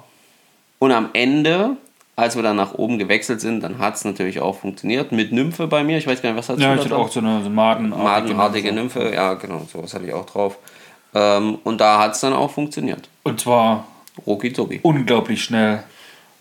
und 0.80 0.92
am 0.92 1.10
Ende, 1.14 1.78
als 2.16 2.36
wir 2.36 2.44
dann 2.44 2.56
nach 2.56 2.74
oben 2.74 3.00
gewechselt 3.00 3.42
sind, 3.42 3.62
dann 3.62 3.80
hat 3.80 3.96
es 3.96 4.06
natürlich 4.06 4.40
auch 4.40 4.60
funktioniert 4.60 5.12
mit 5.12 5.32
Nymphe 5.32 5.68
bei 5.68 5.84
mir. 5.84 5.98
Ich 5.98 6.08
weiß 6.08 6.22
gar 6.22 6.32
nicht, 6.32 6.40
was 6.40 6.50
hat 6.50 6.60
Ja, 6.60 6.76
ich 6.76 6.82
hatte 6.82 6.96
auch 6.96 7.10
so 7.10 7.20
eine, 7.20 7.44
so 7.44 7.50
Madenartige 7.50 8.04
Madenartige 8.36 8.74
Nymphe. 8.74 9.00
Nymphe, 9.00 9.16
ja 9.16 9.34
genau, 9.36 9.62
sowas 9.72 9.94
hatte 9.94 10.06
ich 10.06 10.14
auch 10.14 10.26
drauf. 10.26 10.58
Ähm, 11.14 11.60
und 11.64 11.80
da 11.80 12.00
hat 12.00 12.14
es 12.16 12.22
dann 12.22 12.34
auch 12.34 12.52
funktioniert. 12.52 13.08
Und 13.24 13.40
zwar 13.40 13.88
Rokizobi. 14.26 14.80
unglaublich 14.84 15.44
schnell 15.44 15.84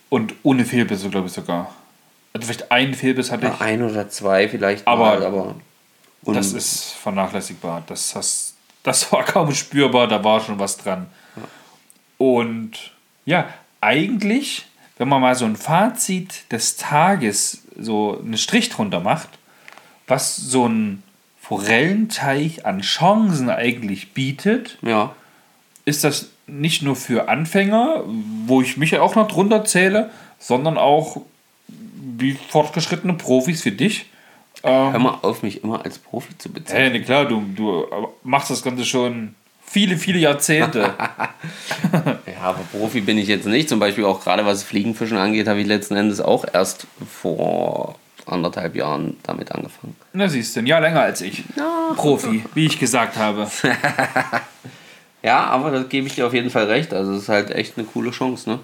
und 0.09 0.35
ohne 0.43 0.65
Fehlbisse, 0.65 1.09
glaube 1.11 1.27
ich 1.29 1.33
sogar. 1.33 1.73
Also 2.33 2.47
vielleicht 2.47 2.71
einen 2.71 2.95
Fehlbiss 2.95 3.31
hatte 3.31 3.47
ich. 3.47 3.53
Ja, 3.61 3.65
ein 3.65 3.83
oder 3.83 4.09
zwei 4.11 4.49
vielleicht 4.49 4.87
Aber- 4.87 5.05
mal, 5.19 5.25
aber 5.25 5.55
Das 6.23 6.53
ist 6.53 6.91
vernachlässigbar. 6.95 7.83
Das, 7.87 8.15
hast, 8.15 8.55
das 8.83 9.11
war 9.13 9.25
kaum 9.25 9.55
spürbar, 9.55 10.09
da 10.09 10.23
war 10.25 10.41
schon 10.41 10.59
was 10.59 10.77
dran. 10.77 11.07
Und 12.19 12.93
ja, 13.25 13.49
eigentlich, 13.81 14.67
wenn 14.99 15.09
man 15.09 15.21
mal 15.21 15.35
so 15.35 15.45
ein 15.45 15.57
Fazit 15.57 16.51
des 16.51 16.77
Tages, 16.77 17.63
so 17.79 18.19
einen 18.19 18.39
Strich 18.39 18.69
drunter 18.71 19.01
macht, 19.01 19.29
was 20.07 20.37
so 20.37 20.67
ein 20.69 21.03
Forellenteich 21.49 22.67
an 22.67 22.81
Chancen 22.81 23.51
eigentlich 23.51 24.15
bietet, 24.15 24.79
ja, 24.83 25.15
ist 25.85 26.03
das 26.03 26.31
nicht 26.49 26.83
nur 26.83 26.97
für 26.97 27.29
Anfänger, 27.29 28.03
wo 28.47 28.63
ich 28.63 28.77
mich 28.77 28.91
ja 28.91 29.01
auch 29.01 29.15
noch 29.15 29.29
drunter 29.29 29.65
zähle, 29.65 30.11
sondern 30.41 30.77
auch 30.77 31.21
wie 31.69 32.33
fortgeschrittene 32.33 33.15
Profis 33.15 33.63
für 33.63 33.71
dich. 33.71 34.07
hör 34.63 34.99
mal 34.99 35.19
auf, 35.23 35.45
mich 35.45 35.63
immer 35.63 35.85
als 35.85 35.99
Profi 35.99 36.37
zu 36.37 36.51
bezeichnen. 36.51 36.91
Hey, 36.91 36.99
ne, 36.99 37.05
klar, 37.05 37.27
du, 37.27 37.45
du 37.55 37.87
machst 38.25 38.51
das 38.51 38.63
Ganze 38.63 38.85
schon 38.85 39.37
viele, 39.65 39.99
viele 39.99 40.19
Jahrzehnte. 40.19 40.95
Ja, 41.93 42.43
aber 42.43 42.61
Profi 42.73 43.01
bin 43.01 43.19
ich 43.19 43.29
jetzt 43.29 43.47
nicht. 43.47 43.69
Zum 43.69 43.79
Beispiel 43.79 44.05
auch 44.05 44.23
gerade 44.23 44.45
was 44.45 44.63
Fliegenfischen 44.63 45.17
angeht, 45.17 45.47
habe 45.47 45.61
ich 45.61 45.67
letzten 45.67 45.97
Endes 45.97 46.21
auch 46.21 46.45
erst 46.53 46.87
vor 47.09 47.97
anderthalb 48.27 48.75
Jahren 48.77 49.17
damit 49.23 49.53
angefangen. 49.53 49.97
Na 50.13 50.29
siehst 50.29 50.57
du, 50.57 50.61
ein 50.61 50.67
Jahr 50.67 50.81
länger 50.81 51.01
als 51.01 51.21
ich. 51.21 51.45
Profi, 51.97 52.45
wie 52.55 52.67
ich 52.67 52.79
gesagt 52.79 53.17
habe. 53.17 53.49
Ja, 55.27 55.47
aber 55.47 55.73
da 55.73 55.83
gebe 55.83 56.07
ich 56.07 56.15
dir 56.15 56.25
auf 56.25 56.35
jeden 56.35 56.51
Fall 56.51 56.67
recht. 56.67 56.95
Also 56.95 57.13
es 57.15 57.23
ist 57.23 57.29
halt 57.29 57.51
echt 57.51 57.77
eine 57.77 57.85
coole 57.85 58.13
Chance, 58.13 58.49
ne? 58.49 58.61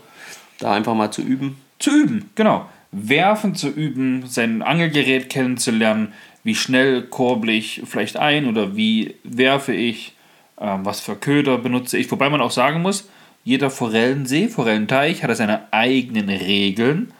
Da 0.60 0.72
einfach 0.72 0.94
mal 0.94 1.10
zu 1.10 1.20
üben. 1.20 1.60
Zu 1.80 1.90
üben, 1.90 2.30
genau. 2.36 2.66
Werfen 2.92 3.56
zu 3.56 3.68
üben, 3.68 4.28
sein 4.28 4.62
Angelgerät 4.62 5.28
kennenzulernen, 5.28 6.12
wie 6.44 6.54
schnell 6.54 7.02
kurble 7.02 7.50
ich 7.50 7.82
vielleicht 7.84 8.16
ein 8.16 8.46
oder 8.46 8.76
wie 8.76 9.16
werfe 9.24 9.72
ich, 9.72 10.12
ähm, 10.60 10.84
was 10.84 11.00
für 11.00 11.16
Köder 11.16 11.58
benutze 11.58 11.98
ich. 11.98 12.08
Wobei 12.12 12.30
man 12.30 12.40
auch 12.40 12.52
sagen 12.52 12.80
muss, 12.80 13.08
jeder 13.42 13.68
Forellensee, 13.68 14.46
Forellenteich 14.46 15.24
hat 15.24 15.30
ja 15.30 15.34
seine 15.34 15.72
eigenen 15.72 16.28
Regeln. 16.28 17.12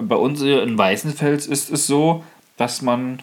Bei 0.00 0.16
uns 0.16 0.40
in 0.42 0.76
Weißenfels 0.76 1.46
ist 1.46 1.70
es 1.70 1.86
so, 1.86 2.24
dass 2.56 2.82
man 2.82 3.22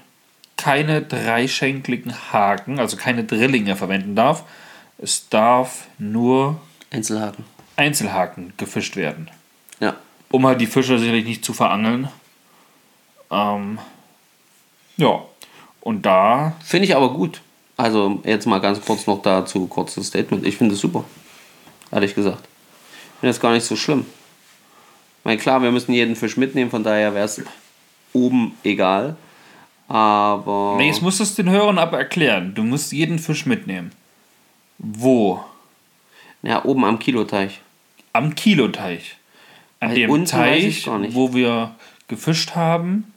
keine 0.57 1.01
dreischenkligen 1.01 2.13
Haken, 2.31 2.79
also 2.79 2.95
keine 2.97 3.23
Drillinge 3.23 3.75
verwenden 3.75 4.15
darf. 4.15 4.43
Es 4.97 5.27
darf 5.29 5.87
nur 5.97 6.61
Einzelhaken. 6.91 7.45
Einzelhaken 7.77 8.53
gefischt 8.57 8.95
werden 8.95 9.31
Ja. 9.79 9.95
um 10.29 10.45
halt 10.45 10.61
die 10.61 10.67
Fische 10.67 10.99
sicherlich 10.99 11.25
nicht 11.25 11.43
zu 11.43 11.53
verangeln. 11.53 12.09
Ähm, 13.31 13.79
ja, 14.97 15.21
und 15.81 16.05
da, 16.05 16.53
Finde 16.63 16.85
ich 16.85 16.95
aber 16.95 17.11
gut. 17.13 17.41
Also 17.77 18.21
jetzt 18.23 18.45
mal 18.45 18.59
ganz 18.59 18.79
kurz 18.85 19.07
noch 19.07 19.21
dazu, 19.23 19.65
kurzes 19.65 20.07
Statement. 20.07 20.45
Ich 20.45 20.57
finde 20.57 20.75
es 20.75 20.81
super. 20.81 21.03
Ehrlich 21.91 22.13
gesagt. 22.13 22.43
Ich 22.43 23.19
finde 23.21 23.33
das 23.33 23.39
gar 23.39 23.53
nicht 23.53 23.65
so 23.65 23.75
schlimm. 23.75 24.05
Ich 25.21 25.25
meine, 25.25 25.37
klar, 25.39 25.61
wir 25.61 25.71
müssen 25.71 25.93
jeden 25.93 26.15
Fisch 26.15 26.35
mitnehmen, 26.35 26.71
von 26.71 26.83
daher 26.83 27.13
wäre 27.13 27.25
es 27.25 27.41
oben 28.11 28.53
egal. 28.63 29.15
Aber. 29.87 30.75
nee, 30.77 30.87
jetzt 30.87 31.01
musst 31.01 31.19
du 31.19 31.23
es 31.23 31.35
den 31.35 31.49
Hörern 31.49 31.77
aber 31.77 31.97
erklären. 31.99 32.53
Du 32.55 32.63
musst 32.63 32.91
jeden 32.91 33.19
Fisch 33.19 33.45
mitnehmen. 33.45 33.91
Wo? 34.79 35.43
Ja, 36.41 36.65
oben 36.65 36.85
am 36.85 36.97
Kiloteich. 36.97 37.61
Am 38.13 38.33
Kiloteich. 38.33 39.17
An 39.79 39.89
Weil 39.89 39.95
dem 39.95 40.15
ich 40.23 40.29
Teich, 40.29 40.87
wo 41.13 41.33
wir 41.33 41.75
gefischt 42.07 42.55
haben, 42.55 43.13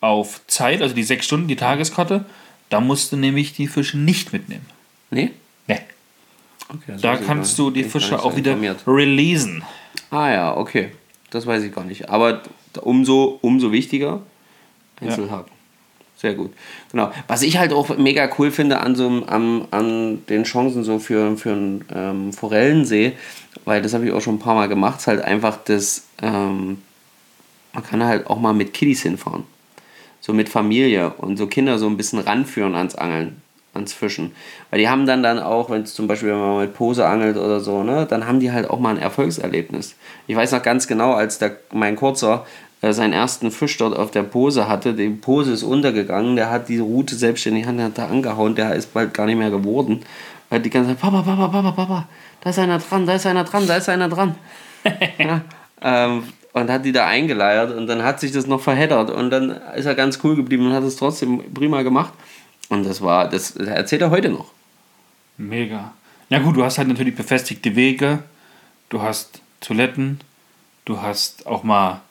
auf 0.00 0.40
Zeit, 0.48 0.82
also 0.82 0.94
die 0.94 1.02
sechs 1.02 1.24
Stunden, 1.26 1.48
die 1.48 1.56
Tageskarte, 1.56 2.24
da 2.68 2.80
musst 2.80 3.10
du 3.12 3.16
nämlich 3.16 3.54
die 3.54 3.66
Fische 3.66 3.96
nicht 3.98 4.32
mitnehmen. 4.32 4.66
Nee? 5.10 5.30
Nee. 5.66 5.80
Okay, 6.68 6.96
Da 7.00 7.14
ich 7.14 7.26
kannst 7.26 7.58
du 7.58 7.70
die 7.70 7.80
ich 7.82 7.86
Fische 7.86 8.22
auch 8.22 8.36
wieder 8.36 8.52
informiert. 8.52 8.80
releasen. 8.86 9.62
Ah 10.10 10.30
ja, 10.30 10.56
okay. 10.56 10.90
Das 11.30 11.46
weiß 11.46 11.62
ich 11.62 11.74
gar 11.74 11.84
nicht. 11.84 12.08
Aber 12.08 12.42
umso, 12.80 13.38
umso 13.42 13.72
wichtiger. 13.72 14.22
Einzelhaken. 15.00 15.52
Sehr 16.18 16.34
gut. 16.34 16.52
Genau. 16.90 17.12
Was 17.28 17.42
ich 17.42 17.58
halt 17.58 17.72
auch 17.72 17.96
mega 17.96 18.28
cool 18.38 18.50
finde 18.50 18.80
an, 18.80 18.96
so, 18.96 19.06
an, 19.06 19.68
an 19.70 20.26
den 20.26 20.42
Chancen 20.42 20.82
so 20.82 20.98
für, 20.98 21.36
für 21.36 21.52
einen 21.52 21.84
ähm, 21.94 22.32
Forellensee, 22.32 23.12
weil 23.64 23.82
das 23.82 23.94
habe 23.94 24.04
ich 24.04 24.12
auch 24.12 24.20
schon 24.20 24.34
ein 24.34 24.40
paar 24.40 24.56
Mal 24.56 24.68
gemacht, 24.68 24.98
ist 24.98 25.06
halt 25.06 25.22
einfach 25.22 25.58
das, 25.64 26.08
ähm, 26.20 26.82
man 27.72 27.84
kann 27.84 28.02
halt 28.02 28.26
auch 28.26 28.40
mal 28.40 28.52
mit 28.52 28.74
Kiddies 28.74 29.02
hinfahren. 29.02 29.44
So 30.20 30.32
mit 30.32 30.48
Familie 30.48 31.10
und 31.10 31.36
so 31.36 31.46
Kinder 31.46 31.78
so 31.78 31.86
ein 31.86 31.96
bisschen 31.96 32.18
ranführen 32.18 32.74
ans 32.74 32.96
Angeln, 32.96 33.40
ans 33.74 33.92
Fischen. 33.92 34.32
Weil 34.70 34.80
die 34.80 34.88
haben 34.88 35.06
dann 35.06 35.22
dann 35.22 35.38
auch, 35.38 35.70
wenn 35.70 35.82
es 35.82 35.94
zum 35.94 36.06
Beispiel 36.06 36.30
wenn 36.30 36.38
man 36.38 36.60
mit 36.60 36.74
Pose 36.74 37.06
angelt 37.06 37.36
oder 37.36 37.60
so, 37.60 37.82
ne, 37.82 38.06
dann 38.08 38.26
haben 38.26 38.40
die 38.40 38.52
halt 38.52 38.68
auch 38.68 38.78
mal 38.78 38.90
ein 38.90 39.00
Erfolgserlebnis. 39.00 39.96
Ich 40.26 40.36
weiß 40.36 40.52
noch 40.52 40.62
ganz 40.62 40.86
genau, 40.86 41.12
als 41.12 41.38
der, 41.38 41.56
mein 41.72 41.96
Kurzer 41.96 42.46
äh, 42.80 42.92
seinen 42.92 43.12
ersten 43.12 43.50
Fisch 43.50 43.76
dort 43.76 43.96
auf 43.96 44.10
der 44.10 44.22
Pose 44.22 44.68
hatte, 44.68 44.94
die 44.94 45.08
Pose 45.08 45.52
ist 45.52 45.62
untergegangen, 45.62 46.36
der 46.36 46.50
hat 46.50 46.68
die 46.68 46.78
Route 46.78 47.16
selbstständig 47.16 47.66
in 47.66 47.76
die 47.76 47.84
Hand, 47.84 47.98
hat 47.98 47.98
da 47.98 48.06
angehauen, 48.08 48.54
der 48.54 48.74
ist 48.74 48.94
bald 48.94 49.14
gar 49.14 49.26
nicht 49.26 49.38
mehr 49.38 49.50
geworden. 49.50 50.00
Weil 50.48 50.60
die 50.60 50.70
ganze 50.70 50.90
Zeit, 50.90 51.00
Papa, 51.00 51.22
Papa, 51.22 51.48
Papa, 51.48 51.72
Papa, 51.72 52.08
da 52.40 52.50
ist 52.50 52.58
einer 52.58 52.78
dran, 52.78 53.06
da 53.06 53.14
ist 53.14 53.26
einer 53.26 53.44
dran, 53.44 53.66
da 53.66 53.76
ist 53.76 53.88
einer 53.88 54.08
dran. 54.08 54.34
ja, 55.18 55.42
ähm, 55.82 56.22
und 56.52 56.70
hat 56.70 56.84
die 56.84 56.92
da 56.92 57.06
eingeleiert 57.06 57.76
und 57.76 57.86
dann 57.86 58.02
hat 58.02 58.20
sich 58.20 58.32
das 58.32 58.46
noch 58.46 58.60
verheddert 58.60 59.10
und 59.10 59.30
dann 59.30 59.50
ist 59.76 59.86
er 59.86 59.94
ganz 59.94 60.20
cool 60.24 60.36
geblieben 60.36 60.66
und 60.66 60.72
hat 60.72 60.84
es 60.84 60.96
trotzdem 60.96 61.52
prima 61.52 61.82
gemacht. 61.82 62.12
Und 62.68 62.84
das 62.84 63.00
war, 63.00 63.28
das 63.28 63.56
erzählt 63.56 64.02
er 64.02 64.10
heute 64.10 64.28
noch. 64.28 64.52
Mega. 65.36 65.92
Ja 66.28 66.40
gut, 66.40 66.56
du 66.56 66.64
hast 66.64 66.78
halt 66.78 66.88
natürlich 66.88 67.14
befestigte 67.14 67.74
Wege, 67.74 68.22
du 68.90 69.00
hast 69.00 69.40
Toiletten, 69.60 70.20
du 70.84 71.00
hast 71.00 71.46
auch 71.46 71.62
mal 71.62 72.02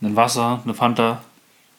ein 0.00 0.14
Wasser, 0.16 0.60
eine 0.64 0.74
Fanta, 0.74 1.22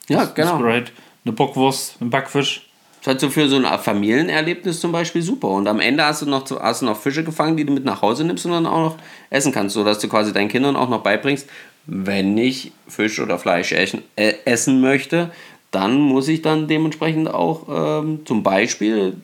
Ja, 0.07 0.25
genau. 0.25 0.59
Sprite, 0.59 0.91
eine 1.25 1.33
Bockwurst, 1.33 1.97
einen 2.01 2.09
Backfisch. 2.09 2.67
Das 2.99 3.01
ist 3.01 3.07
halt 3.07 3.19
so 3.19 3.29
für 3.29 3.49
so 3.49 3.57
ein 3.57 3.79
Familienerlebnis 3.79 4.79
zum 4.79 4.93
Beispiel 4.93 5.21
super. 5.21 5.49
Und 5.49 5.67
am 5.67 5.81
Ende 5.81 6.05
hast 6.05 6.21
du 6.21 6.25
noch, 6.25 6.49
hast 6.61 6.81
du 6.81 6.85
noch 6.85 6.97
Fische 6.97 7.23
gefangen, 7.23 7.57
die 7.57 7.65
du 7.65 7.73
mit 7.73 7.83
nach 7.83 8.01
Hause 8.01 8.23
nimmst 8.23 8.45
und 8.45 8.53
dann 8.53 8.65
auch 8.65 8.79
noch 8.79 8.97
essen 9.29 9.51
kannst, 9.51 9.73
sodass 9.73 9.99
du 9.99 10.07
quasi 10.07 10.31
deinen 10.31 10.47
Kindern 10.47 10.77
auch 10.77 10.89
noch 10.89 11.03
beibringst, 11.03 11.49
wenn 11.85 12.37
ich 12.37 12.71
Fisch 12.87 13.19
oder 13.19 13.37
Fleisch 13.37 13.73
essen, 13.73 14.03
äh, 14.15 14.35
essen 14.45 14.79
möchte, 14.79 15.31
dann 15.73 15.99
muss 15.99 16.27
ich 16.29 16.41
dann 16.41 16.67
dementsprechend 16.67 17.27
auch 17.27 17.67
ähm, 18.01 18.21
zum 18.25 18.43
Beispiel 18.43 19.17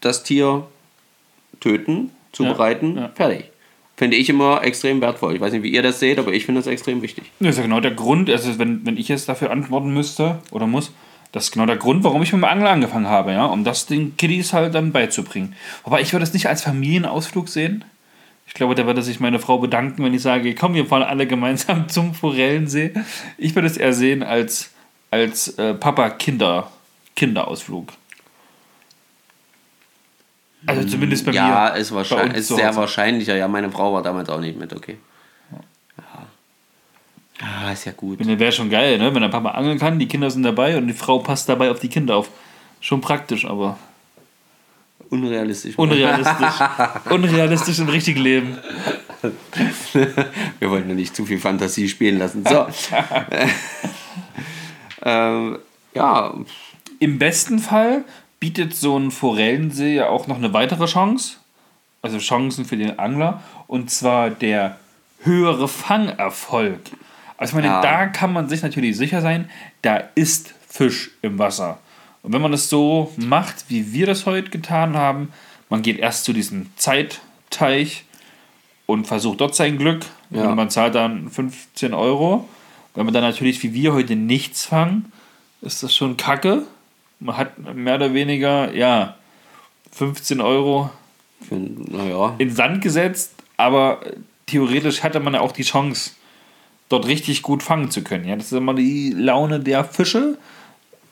das 0.00 0.22
Tier 0.22 0.66
töten, 1.60 2.10
zubereiten, 2.32 2.96
Ja, 2.96 3.02
ja. 3.02 3.08
fertig. 3.14 3.50
Finde 3.96 4.16
ich 4.16 4.28
immer 4.28 4.64
extrem 4.64 5.00
wertvoll. 5.00 5.34
Ich 5.34 5.40
weiß 5.40 5.52
nicht, 5.52 5.62
wie 5.62 5.72
ihr 5.72 5.82
das 5.82 6.00
seht, 6.00 6.18
aber 6.18 6.32
ich 6.32 6.46
finde 6.46 6.60
das 6.60 6.66
extrem 6.66 7.00
wichtig. 7.02 7.24
Das 7.38 7.50
ist 7.50 7.56
ja 7.58 7.62
genau 7.62 7.80
der 7.80 7.92
Grund, 7.92 8.28
also 8.28 8.58
wenn, 8.58 8.84
wenn 8.84 8.96
ich 8.96 9.08
jetzt 9.08 9.28
dafür 9.28 9.50
antworten 9.52 9.92
müsste 9.94 10.40
oder 10.50 10.66
muss, 10.66 10.92
das 11.30 11.44
ist 11.44 11.52
genau 11.52 11.66
der 11.66 11.76
Grund, 11.76 12.02
warum 12.04 12.22
ich 12.22 12.32
mit 12.32 12.40
dem 12.40 12.44
Angeln 12.44 12.66
angefangen 12.66 13.08
habe, 13.08 13.32
ja, 13.32 13.46
um 13.46 13.62
das 13.64 13.86
den 13.86 14.16
Kiddies 14.16 14.52
halt 14.52 14.74
dann 14.74 14.92
beizubringen. 14.92 15.54
Wobei 15.84 16.00
ich 16.00 16.12
würde 16.12 16.24
es 16.24 16.32
nicht 16.32 16.48
als 16.48 16.62
Familienausflug 16.62 17.48
sehen. 17.48 17.84
Ich 18.46 18.54
glaube, 18.54 18.74
da 18.74 18.84
würde 18.86 19.02
sich 19.02 19.20
meine 19.20 19.38
Frau 19.38 19.58
bedanken, 19.58 20.04
wenn 20.04 20.14
ich 20.14 20.22
sage, 20.22 20.54
komm, 20.54 20.74
wir 20.74 20.86
fahren 20.86 21.02
alle 21.04 21.26
gemeinsam 21.26 21.88
zum 21.88 22.14
Forellensee. 22.14 22.92
Ich 23.38 23.54
würde 23.54 23.68
es 23.68 23.76
eher 23.76 23.92
sehen 23.92 24.22
als, 24.24 24.70
als 25.14 25.48
äh, 25.58 25.74
Papa-Kinder, 25.74 26.70
Kinderausflug. 27.14 27.92
Also 30.66 30.88
zumindest 30.88 31.24
bei 31.24 31.32
ja, 31.32 31.70
mir. 31.72 31.80
ist, 31.80 31.90
bei 31.90 31.96
wahrscheinlich, 31.96 32.38
ist 32.38 32.48
sehr 32.48 32.74
wahrscheinlicher. 32.74 33.36
Ja, 33.36 33.46
meine 33.46 33.70
Frau 33.70 33.92
war 33.92 34.02
damals 34.02 34.28
auch 34.28 34.40
nicht 34.40 34.58
mit, 34.58 34.72
okay. 34.72 34.96
Ja. 35.52 36.26
Ah, 37.40 37.70
ist 37.70 37.84
ja 37.84 37.92
gut. 37.92 38.26
Wäre 38.26 38.52
schon 38.52 38.70
geil, 38.70 38.98
ne? 38.98 39.14
wenn 39.14 39.22
der 39.22 39.28
Papa 39.28 39.50
angeln 39.50 39.78
kann, 39.78 39.98
die 39.98 40.08
Kinder 40.08 40.30
sind 40.30 40.42
dabei 40.42 40.76
und 40.76 40.88
die 40.88 40.94
Frau 40.94 41.20
passt 41.20 41.48
dabei 41.48 41.70
auf 41.70 41.78
die 41.78 41.88
Kinder 41.88 42.16
auf. 42.16 42.30
Schon 42.80 43.00
praktisch, 43.00 43.44
aber 43.44 43.78
Unrealistisch. 45.10 45.78
unrealistisch. 45.78 46.54
unrealistisch 47.10 47.78
im 47.78 47.88
richtigen 47.88 48.20
Leben. 48.20 48.58
Wir 50.58 50.70
wollten 50.70 50.88
ja 50.88 50.94
nicht 50.94 51.14
zu 51.14 51.24
viel 51.24 51.38
Fantasie 51.38 51.88
spielen 51.88 52.18
lassen. 52.18 52.44
So. 52.44 52.66
ähm, 55.04 55.58
ja, 55.94 56.34
Im 56.98 57.18
besten 57.18 57.58
Fall 57.58 58.04
bietet 58.40 58.74
so 58.74 58.98
ein 58.98 59.10
Forellensee 59.10 59.94
ja 59.96 60.08
auch 60.08 60.26
noch 60.26 60.36
eine 60.36 60.52
weitere 60.52 60.86
Chance. 60.86 61.36
Also 62.02 62.18
Chancen 62.18 62.64
für 62.64 62.76
den 62.76 62.98
Angler. 62.98 63.42
Und 63.66 63.90
zwar 63.90 64.30
der 64.30 64.78
höhere 65.22 65.68
Fangerfolg. 65.68 66.80
Also 67.36 67.50
ich 67.52 67.54
meine, 67.54 67.74
Ja. 67.74 67.80
da 67.80 68.06
kann 68.06 68.32
man 68.32 68.48
sich 68.48 68.62
natürlich 68.62 68.96
sicher 68.96 69.20
sein, 69.20 69.50
da 69.82 69.96
ist 70.14 70.54
Fisch 70.68 71.10
im 71.22 71.38
Wasser. 71.38 71.78
Und 72.22 72.32
wenn 72.32 72.42
man 72.42 72.52
es 72.52 72.68
so 72.68 73.12
macht, 73.16 73.66
wie 73.68 73.92
wir 73.92 74.06
das 74.06 74.26
heute 74.26 74.50
getan 74.50 74.96
haben, 74.96 75.32
man 75.68 75.82
geht 75.82 75.98
erst 75.98 76.24
zu 76.24 76.32
diesem 76.32 76.70
Zeitteich 76.76 78.04
und 78.86 79.06
versucht 79.06 79.40
dort 79.40 79.54
sein 79.54 79.78
Glück. 79.78 80.04
Ja. 80.30 80.48
Und 80.48 80.56
man 80.56 80.70
zahlt 80.70 80.94
dann 80.94 81.30
15 81.30 81.94
Euro. 81.94 82.48
Wenn 82.94 83.04
man 83.04 83.14
dann 83.14 83.24
natürlich 83.24 83.62
wie 83.62 83.74
wir 83.74 83.92
heute 83.92 84.16
nichts 84.16 84.66
fangen, 84.66 85.12
ist 85.60 85.82
das 85.82 85.94
schon 85.94 86.16
kacke. 86.16 86.62
Man 87.20 87.36
hat 87.36 87.58
mehr 87.74 87.96
oder 87.96 88.14
weniger, 88.14 88.72
ja, 88.74 89.16
15 89.92 90.40
Euro 90.40 90.90
für, 91.46 91.56
naja, 91.56 92.34
in 92.38 92.48
den 92.48 92.54
Sand 92.54 92.82
gesetzt, 92.82 93.32
aber 93.56 94.00
theoretisch 94.46 95.02
hatte 95.02 95.20
man 95.20 95.34
ja 95.34 95.40
auch 95.40 95.52
die 95.52 95.62
Chance, 95.62 96.12
dort 96.88 97.06
richtig 97.06 97.42
gut 97.42 97.62
fangen 97.62 97.90
zu 97.90 98.02
können. 98.02 98.26
Ja, 98.26 98.36
das 98.36 98.46
ist 98.46 98.58
immer 98.58 98.74
die 98.74 99.10
Laune 99.10 99.60
der 99.60 99.84
Fische 99.84 100.38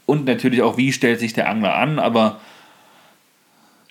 und 0.06 0.24
natürlich 0.26 0.62
auch, 0.62 0.76
wie 0.76 0.92
stellt 0.92 1.20
sich 1.20 1.32
der 1.32 1.48
Angler 1.48 1.74
an, 1.74 1.98
aber 1.98 2.40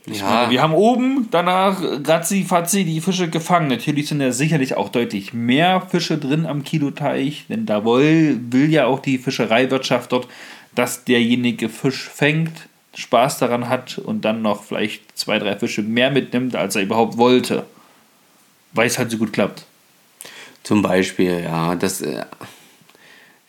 Ja. 0.08 0.26
meine, 0.26 0.52
wir 0.52 0.62
haben 0.62 0.74
oben 0.74 1.28
danach 1.30 1.82
ratzi 1.82 2.44
fatzi 2.44 2.84
die 2.86 3.02
Fische 3.02 3.30
gefangen. 3.30 3.68
Natürlich 3.68 4.08
sind 4.08 4.20
da 4.20 4.32
sicherlich 4.32 4.76
auch 4.76 4.90
deutlich 4.90 5.34
mehr 5.34 5.82
Fische 5.82 6.18
drin 6.18 6.46
am 6.46 6.64
Kiloteich, 6.64 7.46
denn 7.50 7.66
da 7.66 7.86
will, 7.86 8.40
will 8.50 8.72
ja 8.72 8.86
auch 8.86 9.00
die 9.00 9.20
Fischereiwirtschaft 9.20 10.12
dort, 10.12 10.28
dass 10.74 11.04
derjenige 11.04 11.70
Fisch 11.70 12.10
fängt, 12.10 12.52
Spaß 12.96 13.38
daran 13.38 13.70
hat 13.70 14.00
und 14.00 14.26
dann 14.26 14.42
noch 14.42 14.64
vielleicht 14.64 15.18
zwei, 15.18 15.40
drei 15.40 15.58
Fische 15.58 15.82
mehr 15.82 16.12
mitnimmt, 16.12 16.56
als 16.56 16.76
er 16.76 16.82
überhaupt 16.82 17.18
wollte. 17.18 17.66
Weil 18.74 18.88
es 18.88 18.98
halt 18.98 19.12
so 19.12 19.18
gut 19.18 19.34
klappt. 19.34 19.66
Zum 20.64 20.82
Beispiel, 20.82 21.42
ja, 21.44 21.76
das, 21.76 22.02
äh, 22.02 22.26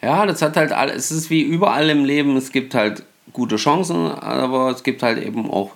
ja, 0.01 0.27
das 0.27 0.43
hat 0.43 0.57
halt 0.57 0.73
alles, 0.73 0.97
es 0.97 1.11
ist 1.13 1.31
wie 1.31 1.43
überall 1.43 1.89
im 1.91 2.05
Leben, 2.05 2.37
es 2.37 2.53
gibt 2.53 2.75
halt 2.75 3.05
gute 3.33 3.57
Chancen, 3.57 4.11
aber 4.11 4.71
es 4.71 4.83
gibt 4.83 5.03
halt 5.03 5.23
eben 5.23 5.51
auch 5.51 5.73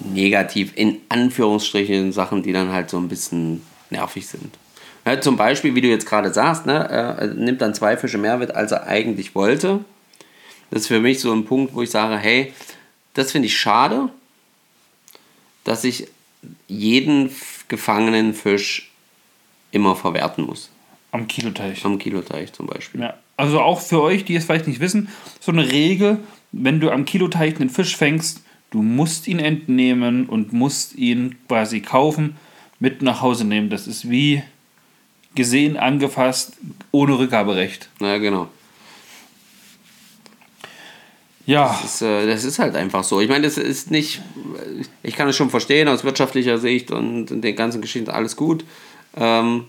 negativ, 0.00 0.72
in 0.74 1.00
Anführungsstrichen, 1.08 2.12
Sachen, 2.12 2.42
die 2.42 2.52
dann 2.52 2.72
halt 2.72 2.90
so 2.90 2.98
ein 2.98 3.08
bisschen 3.08 3.62
nervig 3.90 4.26
sind. 4.26 4.56
Ja, 5.06 5.20
zum 5.20 5.36
Beispiel, 5.36 5.74
wie 5.74 5.80
du 5.80 5.88
jetzt 5.88 6.06
gerade 6.06 6.32
sagst, 6.32 6.66
ne, 6.66 6.72
er 6.72 7.26
nimmt 7.28 7.60
dann 7.60 7.74
zwei 7.74 7.96
Fische 7.96 8.18
mehr 8.18 8.38
mit, 8.38 8.54
als 8.54 8.72
er 8.72 8.86
eigentlich 8.86 9.34
wollte. 9.34 9.84
Das 10.70 10.82
ist 10.82 10.88
für 10.88 11.00
mich 11.00 11.20
so 11.20 11.32
ein 11.32 11.44
Punkt, 11.44 11.74
wo 11.74 11.82
ich 11.82 11.90
sage, 11.90 12.16
hey, 12.16 12.52
das 13.12 13.32
finde 13.32 13.46
ich 13.46 13.56
schade, 13.56 14.08
dass 15.62 15.84
ich 15.84 16.08
jeden 16.68 17.30
gefangenen 17.68 18.34
Fisch 18.34 18.90
immer 19.70 19.94
verwerten 19.96 20.44
muss. 20.44 20.70
Am 21.12 21.28
Kiloteich. 21.28 21.84
Am 21.84 21.98
Kiloteich 21.98 22.52
zum 22.52 22.66
Beispiel. 22.66 23.02
Ja. 23.02 23.14
Also 23.36 23.60
auch 23.60 23.80
für 23.80 24.00
euch, 24.00 24.24
die 24.24 24.36
es 24.36 24.44
vielleicht 24.44 24.66
nicht 24.66 24.80
wissen, 24.80 25.08
so 25.40 25.52
eine 25.52 25.70
Regel, 25.70 26.18
wenn 26.52 26.80
du 26.80 26.90
am 26.90 27.04
Kiloteich 27.04 27.56
einen 27.60 27.70
Fisch 27.70 27.96
fängst, 27.96 28.43
du 28.74 28.82
musst 28.82 29.28
ihn 29.28 29.38
entnehmen 29.38 30.26
und 30.26 30.52
musst 30.52 30.96
ihn 30.96 31.36
quasi 31.46 31.80
kaufen, 31.80 32.36
mit 32.80 33.02
nach 33.02 33.22
Hause 33.22 33.44
nehmen. 33.44 33.70
Das 33.70 33.86
ist 33.86 34.10
wie 34.10 34.42
gesehen, 35.36 35.76
angefasst, 35.76 36.56
ohne 36.90 37.16
Rückgaberecht. 37.16 37.88
Ja, 38.00 38.18
genau. 38.18 38.48
Ja, 41.46 41.78
Das, 41.82 42.02
äh, 42.02 42.26
das 42.26 42.42
ist 42.42 42.58
halt 42.58 42.74
einfach 42.74 43.04
so. 43.04 43.20
Ich 43.20 43.28
meine, 43.28 43.44
das 43.44 43.58
ist 43.58 43.92
nicht. 43.92 44.22
Ich 45.04 45.14
kann 45.14 45.28
es 45.28 45.36
schon 45.36 45.50
verstehen 45.50 45.86
aus 45.86 46.02
wirtschaftlicher 46.02 46.58
Sicht 46.58 46.90
und 46.90 47.30
in 47.30 47.42
den 47.42 47.54
ganzen 47.54 47.80
Geschichten 47.80 48.10
alles 48.10 48.34
gut. 48.34 48.64
Ähm, 49.16 49.66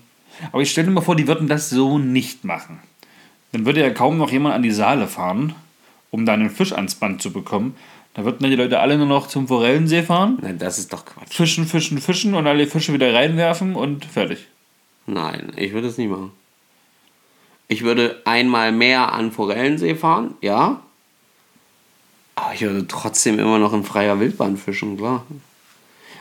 aber 0.52 0.64
ich 0.64 0.72
stelle 0.72 0.90
mir 0.90 1.04
vor, 1.04 1.16
die 1.16 1.28
würden 1.28 1.48
das 1.48 1.70
so 1.70 2.00
nicht 2.00 2.44
machen. 2.44 2.80
Dann 3.52 3.68
würde 3.68 3.82
ja 3.82 3.92
kaum 3.92 4.18
noch 4.18 4.32
jemand 4.32 4.56
an 4.56 4.64
die 4.64 4.72
Saale 4.72 5.08
fahren, 5.08 5.54
um 6.10 6.26
da 6.26 6.34
einen 6.34 6.50
Fisch 6.50 6.74
ans 6.74 6.96
Band 6.96 7.22
zu 7.22 7.32
bekommen. 7.32 7.76
Da 8.16 8.24
würden 8.24 8.40
dann 8.40 8.50
die 8.50 8.56
Leute 8.56 8.80
alle 8.80 8.98
nur 8.98 9.08
noch 9.08 9.28
zum 9.28 9.48
Forellensee 9.48 10.02
fahren, 10.02 10.40
nein, 10.42 10.58
das 10.58 10.80
ist 10.80 10.92
doch 10.94 11.06
Quatsch. 11.06 11.36
fischen, 11.36 11.68
fischen, 11.68 12.00
fischen 12.00 12.34
und 12.34 12.48
alle 12.48 12.66
Fische 12.66 12.94
wieder 12.94 13.14
reinwerfen 13.14 13.76
und 13.76 14.06
fertig. 14.06 14.48
Nein, 15.06 15.52
ich 15.58 15.74
würde 15.74 15.90
es 15.90 15.98
nicht 15.98 16.10
machen. 16.10 16.32
Ich 17.68 17.84
würde 17.84 18.22
einmal 18.24 18.72
mehr 18.72 19.12
an 19.12 19.34
Forellensee 19.34 19.96
fahren, 19.96 20.36
ja. 20.42 20.82
Aber 22.36 22.54
ich 22.54 22.62
würde 22.62 22.88
trotzdem 22.88 23.38
immer 23.38 23.60
noch 23.60 23.74
in 23.74 23.84
freier 23.84 24.20
Wildbahn 24.20 24.56
fischen, 24.56 24.98
klar. 24.98 25.26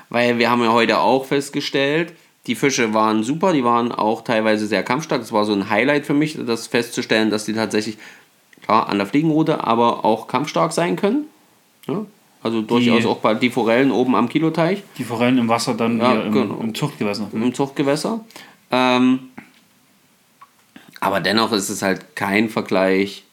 Weil 0.08 0.38
wir 0.38 0.50
haben 0.50 0.62
ja 0.62 0.72
heute 0.72 0.98
auch 0.98 1.24
festgestellt, 1.24 2.12
die 2.48 2.56
Fische 2.56 2.92
waren 2.92 3.22
super, 3.22 3.52
die 3.52 3.64
waren 3.64 3.92
auch 3.92 4.22
teilweise 4.22 4.66
sehr 4.66 4.82
kampfstark. 4.82 5.20
Das 5.20 5.32
war 5.32 5.44
so 5.44 5.52
ein 5.52 5.70
Highlight 5.70 6.06
für 6.06 6.14
mich, 6.14 6.38
das 6.44 6.66
festzustellen, 6.66 7.30
dass 7.30 7.44
die 7.44 7.54
tatsächlich, 7.54 7.98
klar, 8.62 8.88
an 8.88 8.98
der 8.98 9.06
Fliegenroute, 9.06 9.62
aber 9.64 10.04
auch 10.04 10.26
kampfstark 10.26 10.72
sein 10.72 10.96
können. 10.96 11.26
Ja? 11.86 12.04
Also 12.42 12.60
durchaus 12.60 13.06
auch 13.06 13.18
bei 13.18 13.34
die 13.34 13.48
Forellen 13.48 13.90
oben 13.90 14.14
am 14.14 14.28
Kiloteich. 14.28 14.82
Die 14.98 15.04
Forellen 15.04 15.38
im 15.38 15.48
Wasser 15.48 15.74
dann 15.74 15.98
Ja, 15.98 16.12
hier 16.12 16.24
im, 16.26 16.32
genau. 16.32 16.58
im 16.60 16.74
Zuchtgewässer. 16.74 17.28
im 17.32 17.54
Zuchtgewässer. 17.54 18.20
Ähm, 18.70 19.30
aber 21.00 21.20
dennoch 21.20 21.52
ist 21.52 21.70
es 21.70 21.80
halt 21.82 22.14
kein 22.16 22.50
Vergleich 22.50 23.24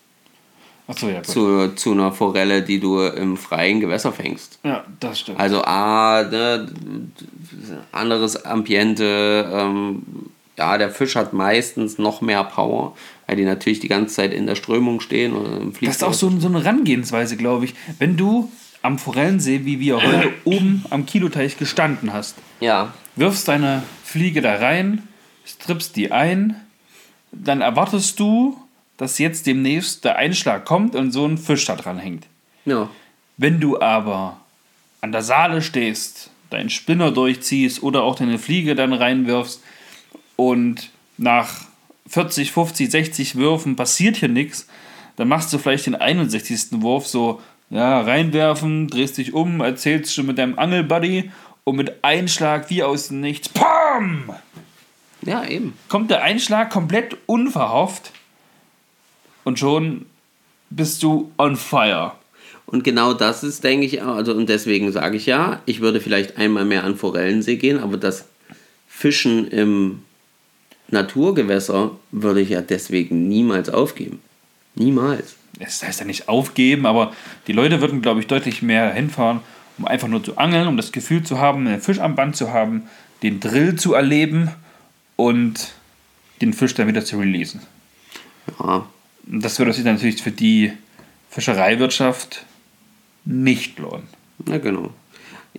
Achso, 0.87 1.07
ja, 1.07 1.23
zu, 1.23 1.73
zu 1.75 1.91
einer 1.91 2.11
Forelle, 2.11 2.61
die 2.63 2.79
du 2.79 2.99
im 3.01 3.37
freien 3.37 3.79
Gewässer 3.79 4.11
fängst. 4.11 4.59
Ja, 4.63 4.83
das 4.99 5.19
stimmt. 5.21 5.39
Also 5.39 5.61
A, 5.63 6.23
ne, 6.23 6.67
anderes 7.91 8.45
Ambiente, 8.45 9.49
ähm, 9.53 10.03
ja, 10.57 10.77
der 10.77 10.89
Fisch 10.89 11.15
hat 11.15 11.33
meistens 11.33 11.97
noch 11.97 12.21
mehr 12.21 12.43
Power, 12.43 12.95
weil 13.31 13.37
die 13.37 13.45
natürlich 13.45 13.79
die 13.79 13.87
ganze 13.87 14.15
Zeit 14.15 14.33
in 14.33 14.45
der 14.45 14.55
Strömung 14.55 14.99
stehen 14.99 15.31
oder 15.33 15.55
im 15.55 15.71
das 15.79 15.95
ist 15.95 16.03
auch 16.03 16.11
so, 16.13 16.29
so 16.41 16.49
eine 16.49 16.61
Herangehensweise, 16.65 17.37
glaube 17.37 17.63
ich. 17.63 17.73
Wenn 17.97 18.17
du 18.17 18.51
am 18.81 18.99
Forellensee, 18.99 19.63
wie 19.63 19.79
wir 19.79 20.03
heute 20.03 20.33
oben 20.43 20.83
am 20.89 21.05
Kiloteich 21.05 21.57
gestanden 21.57 22.11
hast, 22.11 22.35
Ja, 22.59 22.93
wirfst 23.15 23.47
deine 23.47 23.83
Fliege 24.03 24.41
da 24.41 24.55
rein, 24.55 25.07
strippst 25.47 25.95
die 25.95 26.11
ein, 26.11 26.57
dann 27.31 27.61
erwartest 27.61 28.19
du, 28.19 28.57
dass 28.97 29.17
jetzt 29.17 29.47
demnächst 29.47 30.03
der 30.03 30.17
Einschlag 30.17 30.65
kommt 30.65 30.93
und 30.93 31.13
so 31.13 31.25
ein 31.25 31.37
Fisch 31.37 31.63
da 31.63 31.77
dran 31.77 31.99
hängt. 31.99 32.25
ja, 32.65 32.89
Wenn 33.37 33.61
du 33.61 33.79
aber 33.79 34.41
an 34.99 35.13
der 35.13 35.21
Saale 35.21 35.61
stehst, 35.61 36.31
deinen 36.49 36.69
Spinner 36.69 37.11
durchziehst 37.11 37.81
oder 37.81 38.03
auch 38.03 38.15
deine 38.15 38.37
Fliege 38.39 38.75
dann 38.75 38.91
reinwirfst 38.91 39.63
und 40.35 40.89
nach 41.17 41.70
40, 42.07 42.51
50, 42.51 42.91
60 42.91 43.35
Würfen 43.35 43.75
passiert 43.75 44.17
hier 44.17 44.29
nichts, 44.29 44.67
dann 45.15 45.27
machst 45.27 45.51
du 45.53 45.57
vielleicht 45.57 45.85
den 45.85 45.95
61. 45.95 46.81
Wurf 46.81 47.07
so, 47.07 47.41
ja, 47.69 48.01
reinwerfen, 48.01 48.87
drehst 48.87 49.17
dich 49.17 49.33
um, 49.33 49.61
erzählst 49.61 50.13
schon 50.13 50.25
mit 50.25 50.37
deinem 50.37 50.57
Angelbuddy 50.57 51.31
und 51.63 51.75
mit 51.75 52.03
Einschlag 52.03 52.69
wie 52.69 52.83
aus 52.83 53.09
dem 53.09 53.21
Nichts, 53.21 53.49
PAM! 53.49 54.33
ja, 55.23 55.45
eben. 55.45 55.73
kommt 55.87 56.11
der 56.11 56.23
Einschlag 56.23 56.69
komplett 56.69 57.17
unverhofft 57.25 58.11
und 59.43 59.59
schon 59.59 60.05
bist 60.69 61.03
du 61.03 61.31
on 61.37 61.55
fire. 61.55 62.13
Und 62.65 62.83
genau 62.83 63.13
das 63.13 63.43
ist, 63.43 63.63
denke 63.63 63.85
ich, 63.85 64.01
also 64.01 64.33
und 64.33 64.47
deswegen 64.47 64.91
sage 64.91 65.17
ich 65.17 65.25
ja, 65.25 65.61
ich 65.65 65.81
würde 65.81 65.99
vielleicht 65.99 66.37
einmal 66.37 66.63
mehr 66.63 66.83
an 66.83 66.95
Forellensee 66.95 67.57
gehen, 67.57 67.79
aber 67.79 67.97
das 67.97 68.25
Fischen 68.87 69.47
im 69.49 70.03
Naturgewässer 70.91 71.91
würde 72.11 72.41
ich 72.41 72.49
ja 72.49 72.61
deswegen 72.61 73.27
niemals 73.27 73.69
aufgeben. 73.69 74.19
Niemals. 74.75 75.35
Das 75.59 75.83
heißt 75.83 75.99
ja 75.99 76.05
nicht 76.05 76.29
aufgeben, 76.29 76.85
aber 76.85 77.13
die 77.47 77.53
Leute 77.53 77.81
würden, 77.81 78.01
glaube 78.01 78.19
ich, 78.19 78.27
deutlich 78.27 78.61
mehr 78.61 78.93
hinfahren, 78.93 79.41
um 79.77 79.85
einfach 79.85 80.07
nur 80.07 80.23
zu 80.23 80.37
angeln, 80.37 80.67
um 80.67 80.77
das 80.77 80.91
Gefühl 80.91 81.23
zu 81.23 81.39
haben, 81.39 81.67
einen 81.67 81.81
Fisch 81.81 81.99
am 81.99 82.15
Band 82.15 82.35
zu 82.35 82.51
haben, 82.51 82.83
den 83.23 83.39
Drill 83.39 83.75
zu 83.75 83.93
erleben 83.93 84.51
und 85.15 85.73
den 86.41 86.53
Fisch 86.53 86.73
dann 86.73 86.87
wieder 86.87 87.05
zu 87.05 87.17
releasen. 87.19 87.61
Ja, 88.59 88.87
Und 89.31 89.43
das 89.43 89.59
würde 89.59 89.73
sich 89.73 89.83
dann 89.83 89.95
natürlich 89.95 90.21
für 90.21 90.31
die 90.31 90.73
Fischereiwirtschaft 91.29 92.45
nicht 93.25 93.77
lohnen. 93.77 94.07
na 94.45 94.57
genau. 94.57 94.91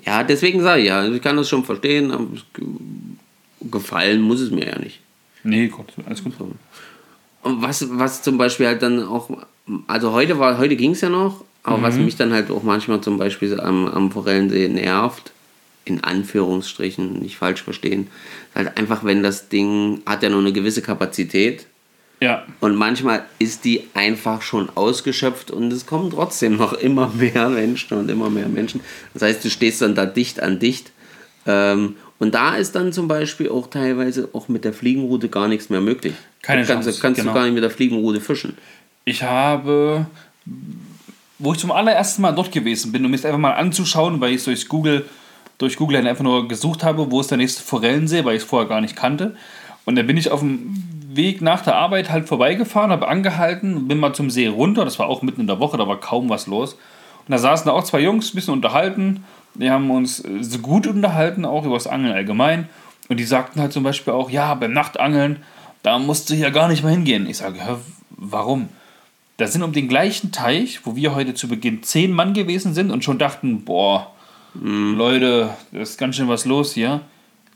Ja, 0.05 0.25
deswegen 0.25 0.63
sage 0.63 0.81
ich 0.83 0.89
ja, 0.89 1.07
ich 1.07 1.23
kann 1.23 1.37
das 1.37 1.49
schon 1.49 1.65
verstehen, 1.65 2.11
aber 2.11 2.27
gefallen 3.61 4.21
muss 4.21 4.41
es 4.41 4.51
mir 4.51 4.67
ja 4.67 4.79
nicht. 4.79 5.01
Nee, 5.45 5.69
gut, 5.69 5.87
alles 6.07 6.23
gut. 6.23 6.35
Und 7.43 7.63
was, 7.63 7.87
was 7.91 8.23
zum 8.23 8.39
Beispiel 8.39 8.67
halt 8.67 8.83
dann 8.83 9.03
auch, 9.03 9.29
also 9.87 10.13
heute 10.13 10.39
war, 10.39 10.59
heute 10.59 10.77
ging 10.77 10.93
es 10.93 11.01
ja 11.01 11.09
noch, 11.09 11.45
Aber 11.65 11.83
was 11.83 11.97
mich 11.97 12.17
dann 12.17 12.33
halt 12.33 12.51
auch 12.51 12.63
manchmal 12.63 13.01
zum 13.01 13.19
Beispiel 13.19 13.59
am, 13.61 13.87
am 13.87 14.11
Forellensee 14.13 14.69
nervt, 14.69 15.33
in 15.85 16.03
Anführungsstrichen, 16.05 17.19
nicht 17.21 17.37
falsch 17.37 17.63
verstehen, 17.63 18.07
halt 18.55 18.77
einfach, 18.79 19.03
wenn 19.05 19.23
das 19.23 19.49
Ding 19.49 20.03
hat 20.07 20.23
ja 20.23 20.29
nur 20.29 20.41
eine 20.41 20.53
gewisse 20.53 20.83
Kapazität 20.83 21.67
Ja. 22.21 22.45
und 22.61 22.77
manchmal 22.77 23.25
ist 23.41 23.65
die 23.65 23.83
einfach 23.95 24.43
schon 24.43 24.69
ausgeschöpft 24.77 25.51
und 25.51 25.73
es 25.73 25.85
kommen 25.87 26.11
trotzdem 26.11 26.57
noch 26.57 26.73
immer 26.75 27.09
mehr 27.17 27.49
Menschen 27.49 27.99
und 27.99 28.09
immer 28.11 28.31
mehr 28.31 28.49
Menschen. 28.49 28.81
Das 29.15 29.23
heißt, 29.23 29.45
du 29.45 29.51
stehst 29.51 29.83
dann 29.83 29.97
da 29.97 30.07
dicht 30.07 30.41
an 30.41 30.61
dicht. 30.61 30.93
Ähm, 31.47 31.97
und 32.23 32.33
da 32.35 32.55
ist 32.55 32.77
dann 32.77 32.93
zum 32.93 33.09
Beispiel 33.09 33.49
auch 33.49 33.67
teilweise 33.67 34.29
auch 34.33 34.47
mit 34.47 34.65
der 34.65 34.73
Fliegenroute 34.73 35.29
gar 35.29 35.49
nichts 35.49 35.71
mehr 35.71 35.81
möglich. 35.81 36.15
Keine 36.41 36.63
du 36.63 36.69
kannst, 36.69 36.87
Chance, 36.87 37.01
kannst 37.03 37.21
genau. 37.21 37.33
du 37.33 37.37
gar 37.37 37.45
nicht 37.47 37.55
mit 37.55 37.65
der 37.65 37.71
Fliegenroute 37.71 38.21
fischen. 38.21 38.57
Ich 39.05 39.25
habe, 39.25 40.07
wo 41.41 41.53
ich 41.53 41.59
zum 41.59 41.73
allerersten 41.73 42.23
Mal 42.23 42.31
dort 42.31 42.53
gewesen 42.53 42.93
bin, 42.93 43.05
um 43.05 43.11
das 43.11 43.25
einfach 43.25 43.41
mal 43.41 43.55
anzuschauen, 43.55 44.21
weil 44.21 44.31
ich 44.31 44.37
es 44.37 44.45
durch 44.45 44.69
Google, 44.69 45.05
durch 45.59 45.77
Google 45.77 46.07
einfach 46.07 46.23
nur 46.23 46.47
gesucht 46.47 46.85
habe, 46.85 47.11
wo 47.11 47.21
ist 47.21 47.33
der 47.33 47.39
nächste 47.39 47.65
Forellensee, 47.65 48.25
weil 48.25 48.37
ich 48.37 48.43
es 48.43 48.49
vorher 48.49 48.69
gar 48.69 48.81
nicht 48.81 48.95
kannte. 48.95 49.35
Und 49.85 49.97
dann 49.97 50.07
bin 50.07 50.17
ich 50.17 50.31
auf 50.31 50.39
dem 50.39 50.77
Weg 51.09 51.43
nach 51.43 51.65
der 51.65 51.75
Arbeit 51.75 52.11
halt 52.11 52.29
vorbeigefahren, 52.29 52.93
habe 52.93 53.09
angehalten, 53.09 53.89
bin 53.89 53.99
mal 53.99 54.13
zum 54.13 54.31
See 54.31 54.47
runter, 54.47 54.85
das 54.85 55.01
war 55.01 55.09
auch 55.09 55.23
mitten 55.23 55.41
in 55.41 55.49
der 55.49 55.59
Woche, 55.59 55.77
da 55.77 55.89
war 55.89 55.99
kaum 55.99 56.29
was 56.29 56.47
los. 56.47 56.75
Und 56.75 57.33
da 57.33 57.39
saßen 57.39 57.67
da 57.67 57.73
auch 57.73 57.83
zwei 57.83 57.99
Jungs, 57.99 58.33
ein 58.33 58.37
bisschen 58.37 58.55
unterhalten. 58.55 59.25
Wir 59.55 59.73
haben 59.73 59.91
uns 59.91 60.25
äh, 60.25 60.43
so 60.43 60.59
gut 60.59 60.87
unterhalten, 60.87 61.45
auch 61.45 61.65
über 61.65 61.75
das 61.75 61.87
Angeln 61.87 62.15
allgemein. 62.15 62.69
Und 63.09 63.19
die 63.19 63.25
sagten 63.25 63.61
halt 63.61 63.73
zum 63.73 63.83
Beispiel 63.83 64.13
auch, 64.13 64.31
ja, 64.31 64.55
beim 64.55 64.73
Nachtangeln, 64.73 65.43
da 65.83 65.99
musst 65.99 66.31
du 66.31 66.35
hier 66.35 66.51
gar 66.51 66.69
nicht 66.69 66.83
mehr 66.83 66.93
hingehen. 66.93 67.29
Ich 67.29 67.39
sage, 67.39 67.59
ja, 67.59 67.79
warum? 68.11 68.69
Da 69.37 69.47
sind 69.47 69.63
um 69.63 69.73
den 69.73 69.89
gleichen 69.89 70.31
Teich, 70.31 70.87
wo 70.87 70.95
wir 70.95 71.15
heute 71.15 71.35
zu 71.35 71.49
Beginn 71.49 71.83
zehn 71.83 72.13
Mann 72.13 72.35
gewesen 72.35 72.75
sind 72.75 72.91
und 72.91 73.03
schon 73.05 73.19
dachten, 73.19 73.65
boah, 73.65 74.13
Leute, 74.55 75.51
da 75.73 75.81
ist 75.81 75.99
ganz 75.99 76.17
schön 76.17 76.29
was 76.29 76.45
los 76.45 76.75
hier. 76.75 77.01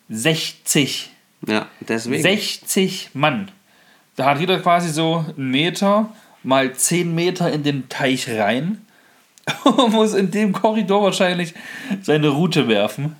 60. 0.09 1.11
Ja, 1.47 1.67
deswegen. 1.81 2.23
60 2.23 3.11
Mann. 3.15 3.51
Da 4.17 4.27
hat 4.27 4.41
jeder 4.41 4.59
quasi 4.61 4.89
so 4.89 5.25
einen 5.37 5.51
Meter 5.51 6.13
mal 6.43 6.75
10 6.75 7.15
Meter 7.15 7.53
in 7.53 7.63
den 7.63 7.89
Teich 7.89 8.29
rein 8.31 8.86
und 9.65 9.93
muss 9.93 10.15
in 10.15 10.31
dem 10.31 10.53
Korridor 10.53 11.03
wahrscheinlich 11.03 11.55
seine 12.03 12.29
Route 12.29 12.69
werfen. 12.69 13.17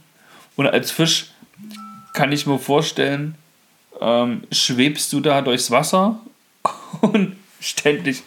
Und 0.57 0.67
als 0.67 0.91
Fisch 0.91 1.31
kann 2.13 2.33
ich 2.33 2.47
mir 2.47 2.59
vorstellen, 2.59 3.35
ähm, 4.01 4.43
schwebst 4.51 5.13
du 5.13 5.21
da 5.21 5.43
durchs 5.43 5.71
Wasser 5.71 6.21
und 7.01 7.37
ständig 7.61 8.23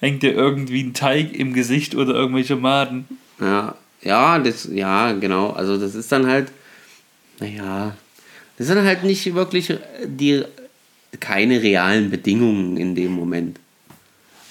hängt 0.00 0.22
dir 0.22 0.32
irgendwie 0.32 0.82
ein 0.82 0.94
Teig 0.94 1.34
im 1.34 1.52
Gesicht 1.52 1.94
oder 1.94 2.14
irgendwelche 2.14 2.56
Maden. 2.56 3.06
Ja, 3.40 3.74
ja, 4.02 4.38
das, 4.38 4.68
ja, 4.72 5.12
genau. 5.12 5.50
Also 5.50 5.78
das 5.78 5.94
ist 5.94 6.10
dann 6.10 6.26
halt, 6.26 6.50
naja, 7.38 7.96
das 8.58 8.66
sind 8.66 8.82
halt 8.84 9.04
nicht 9.04 9.34
wirklich 9.34 9.74
die 10.04 10.44
keine 11.20 11.62
realen 11.62 12.10
Bedingungen 12.10 12.76
in 12.76 12.94
dem 12.94 13.12
Moment. 13.12 13.58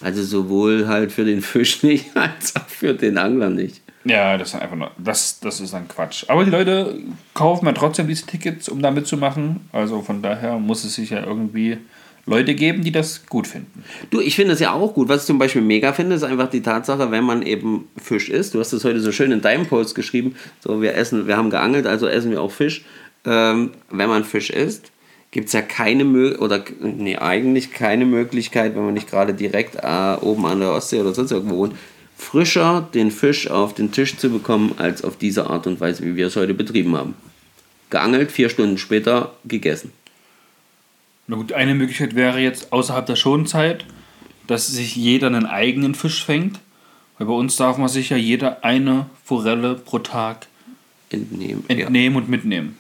Also 0.01 0.23
sowohl 0.23 0.87
halt 0.87 1.11
für 1.11 1.25
den 1.25 1.41
Fisch 1.41 1.83
nicht, 1.83 2.05
als 2.15 2.55
auch 2.55 2.67
für 2.67 2.93
den 2.93 3.17
Angler 3.17 3.49
nicht. 3.49 3.81
Ja, 4.03 4.37
das 4.37 4.53
ist 4.53 4.61
einfach 4.61 4.75
nur, 4.75 4.91
das, 4.97 5.39
das 5.39 5.59
ist 5.59 5.73
dann 5.73 5.87
Quatsch. 5.87 6.25
Aber 6.27 6.43
die 6.43 6.49
Leute 6.49 6.95
kaufen 7.33 7.67
ja 7.67 7.73
trotzdem 7.73 8.07
diese 8.07 8.25
Tickets, 8.25 8.67
um 8.67 8.81
da 8.81 8.89
mitzumachen. 8.89 9.69
Also 9.71 10.01
von 10.01 10.23
daher 10.23 10.57
muss 10.57 10.83
es 10.83 10.95
sich 10.95 11.11
ja 11.11 11.23
irgendwie 11.23 11.77
Leute 12.25 12.55
geben, 12.55 12.83
die 12.83 12.91
das 12.91 13.25
gut 13.27 13.47
finden. 13.47 13.83
Du, 14.09 14.19
ich 14.19 14.35
finde 14.35 14.51
das 14.51 14.59
ja 14.59 14.73
auch 14.73 14.93
gut. 14.93 15.07
Was 15.09 15.21
ich 15.21 15.27
zum 15.27 15.37
Beispiel 15.37 15.61
mega 15.61 15.93
finde, 15.93 16.15
ist 16.15 16.23
einfach 16.23 16.49
die 16.49 16.61
Tatsache, 16.61 17.11
wenn 17.11 17.23
man 17.23 17.41
eben 17.41 17.87
Fisch 17.97 18.29
isst. 18.29 18.53
Du 18.53 18.59
hast 18.59 18.73
das 18.73 18.83
heute 18.83 18.99
so 18.99 19.11
schön 19.11 19.31
in 19.31 19.41
deinem 19.41 19.65
Post 19.65 19.95
geschrieben. 19.95 20.35
So, 20.59 20.81
wir 20.81 20.95
essen, 20.95 21.27
wir 21.27 21.37
haben 21.37 21.49
geangelt, 21.49 21.85
also 21.85 22.07
essen 22.07 22.31
wir 22.31 22.41
auch 22.41 22.51
Fisch. 22.51 22.83
Ähm, 23.25 23.71
wenn 23.89 24.09
man 24.09 24.23
Fisch 24.23 24.49
isst, 24.49 24.91
gibt 25.31 25.47
es 25.47 25.53
ja 25.53 25.61
keine 25.61 26.37
oder 26.37 26.63
nee, 26.81 27.17
eigentlich 27.17 27.71
keine 27.71 28.05
Möglichkeit, 28.05 28.75
wenn 28.75 28.85
man 28.85 28.93
nicht 28.93 29.09
gerade 29.09 29.33
direkt 29.33 29.75
äh, 29.75 30.15
oben 30.21 30.45
an 30.45 30.59
der 30.59 30.71
Ostsee 30.71 30.99
oder 30.99 31.13
sonst 31.13 31.31
irgendwo 31.31 31.57
wohnt, 31.57 31.75
frischer 32.17 32.87
den 32.93 33.11
Fisch 33.11 33.49
auf 33.49 33.73
den 33.73 33.91
Tisch 33.91 34.17
zu 34.17 34.29
bekommen, 34.29 34.75
als 34.77 35.03
auf 35.03 35.17
diese 35.17 35.49
Art 35.49 35.67
und 35.67 35.79
Weise, 35.79 36.03
wie 36.03 36.15
wir 36.15 36.27
es 36.27 36.35
heute 36.35 36.53
betrieben 36.53 36.95
haben. 36.95 37.15
Geangelt, 37.89 38.31
vier 38.31 38.49
Stunden 38.49 38.77
später 38.77 39.33
gegessen. 39.45 39.91
Na 41.27 41.37
gut, 41.37 41.53
eine 41.53 41.75
Möglichkeit 41.75 42.15
wäre 42.15 42.39
jetzt 42.39 42.73
außerhalb 42.73 43.05
der 43.05 43.15
Schonzeit, 43.15 43.85
dass 44.47 44.67
sich 44.67 44.95
jeder 44.95 45.27
einen 45.27 45.45
eigenen 45.45 45.95
Fisch 45.95 46.25
fängt. 46.25 46.59
Weil 47.17 47.27
bei 47.27 47.33
uns 47.33 47.55
darf 47.55 47.77
man 47.77 47.87
sich 47.87 48.09
ja 48.09 48.17
jeder 48.17 48.63
eine 48.63 49.05
Forelle 49.23 49.75
pro 49.75 49.99
Tag 49.99 50.47
Entnehmen. 51.09 51.63
ja. 51.69 51.75
entnehmen 51.75 52.17
und 52.17 52.29
mitnehmen. 52.29 52.77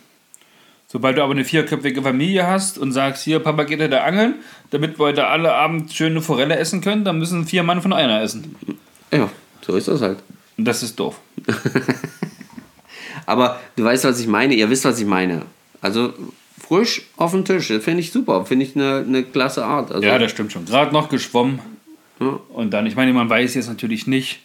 Sobald 0.91 1.17
du 1.17 1.23
aber 1.23 1.31
eine 1.31 1.45
vierköpfige 1.45 2.01
Familie 2.01 2.45
hast 2.47 2.77
und 2.77 2.91
sagst, 2.91 3.23
hier, 3.23 3.39
Papa 3.39 3.63
geht 3.63 3.79
da 3.93 4.03
angeln, 4.03 4.35
damit 4.71 4.99
wir 4.99 5.05
heute 5.05 5.27
alle 5.27 5.53
Abend 5.53 5.93
schöne 5.93 6.21
Forelle 6.21 6.57
essen 6.57 6.81
können, 6.81 7.05
dann 7.05 7.17
müssen 7.17 7.45
vier 7.45 7.63
Mann 7.63 7.81
von 7.81 7.93
einer 7.93 8.21
essen. 8.21 8.55
ja, 9.09 9.29
so 9.61 9.77
ist 9.77 9.87
das 9.87 10.01
halt. 10.01 10.17
Und 10.57 10.65
das 10.65 10.83
ist 10.83 10.99
doof. 10.99 11.17
Aber 13.25 13.61
du 13.77 13.85
weißt, 13.85 14.03
was 14.03 14.19
ich 14.19 14.27
meine. 14.27 14.53
Ihr 14.53 14.69
wisst, 14.69 14.83
was 14.83 14.99
ich 14.99 15.05
meine. 15.05 15.43
Also 15.79 16.13
frisch 16.59 17.03
auf 17.15 17.31
dem 17.31 17.45
Tisch. 17.45 17.69
Das 17.69 17.81
finde 17.85 18.01
ich 18.01 18.11
super. 18.11 18.45
Finde 18.45 18.65
ich 18.65 18.75
eine, 18.75 19.05
eine 19.07 19.23
klasse 19.23 19.63
Art. 19.63 19.93
Also, 19.93 20.05
Ja, 20.05 20.19
das 20.19 20.31
stimmt 20.31 20.51
schon. 20.51 20.65
Gerade 20.65 20.91
noch 20.91 21.07
geschwommen. 21.07 21.59
Ja. 22.19 22.37
Und 22.49 22.71
dann, 22.71 22.85
ich 22.85 22.97
meine, 22.97 23.13
man 23.13 23.29
weiß 23.29 23.55
jetzt 23.55 23.69
natürlich 23.69 24.07
nicht, 24.07 24.41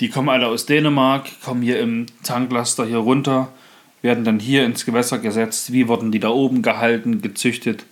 die 0.00 0.10
kommen 0.10 0.28
alle 0.28 0.46
aus 0.46 0.64
Dänemark, 0.64 1.26
kommen 1.44 1.60
hier 1.62 1.80
im 1.80 2.06
Tanklaster 2.22 2.86
hier 2.86 2.98
runter, 2.98 3.48
werden 4.02 4.24
dann 4.24 4.38
hier 4.38 4.64
ins 4.64 4.84
Gewässer 4.84 5.18
gesetzt. 5.18 5.72
Wie 5.72 5.88
wurden 5.88 6.12
die 6.12 6.20
da 6.20 6.28
oben 6.30 6.62
gehalten, 6.62 7.22
gezüchtet, 7.22 7.84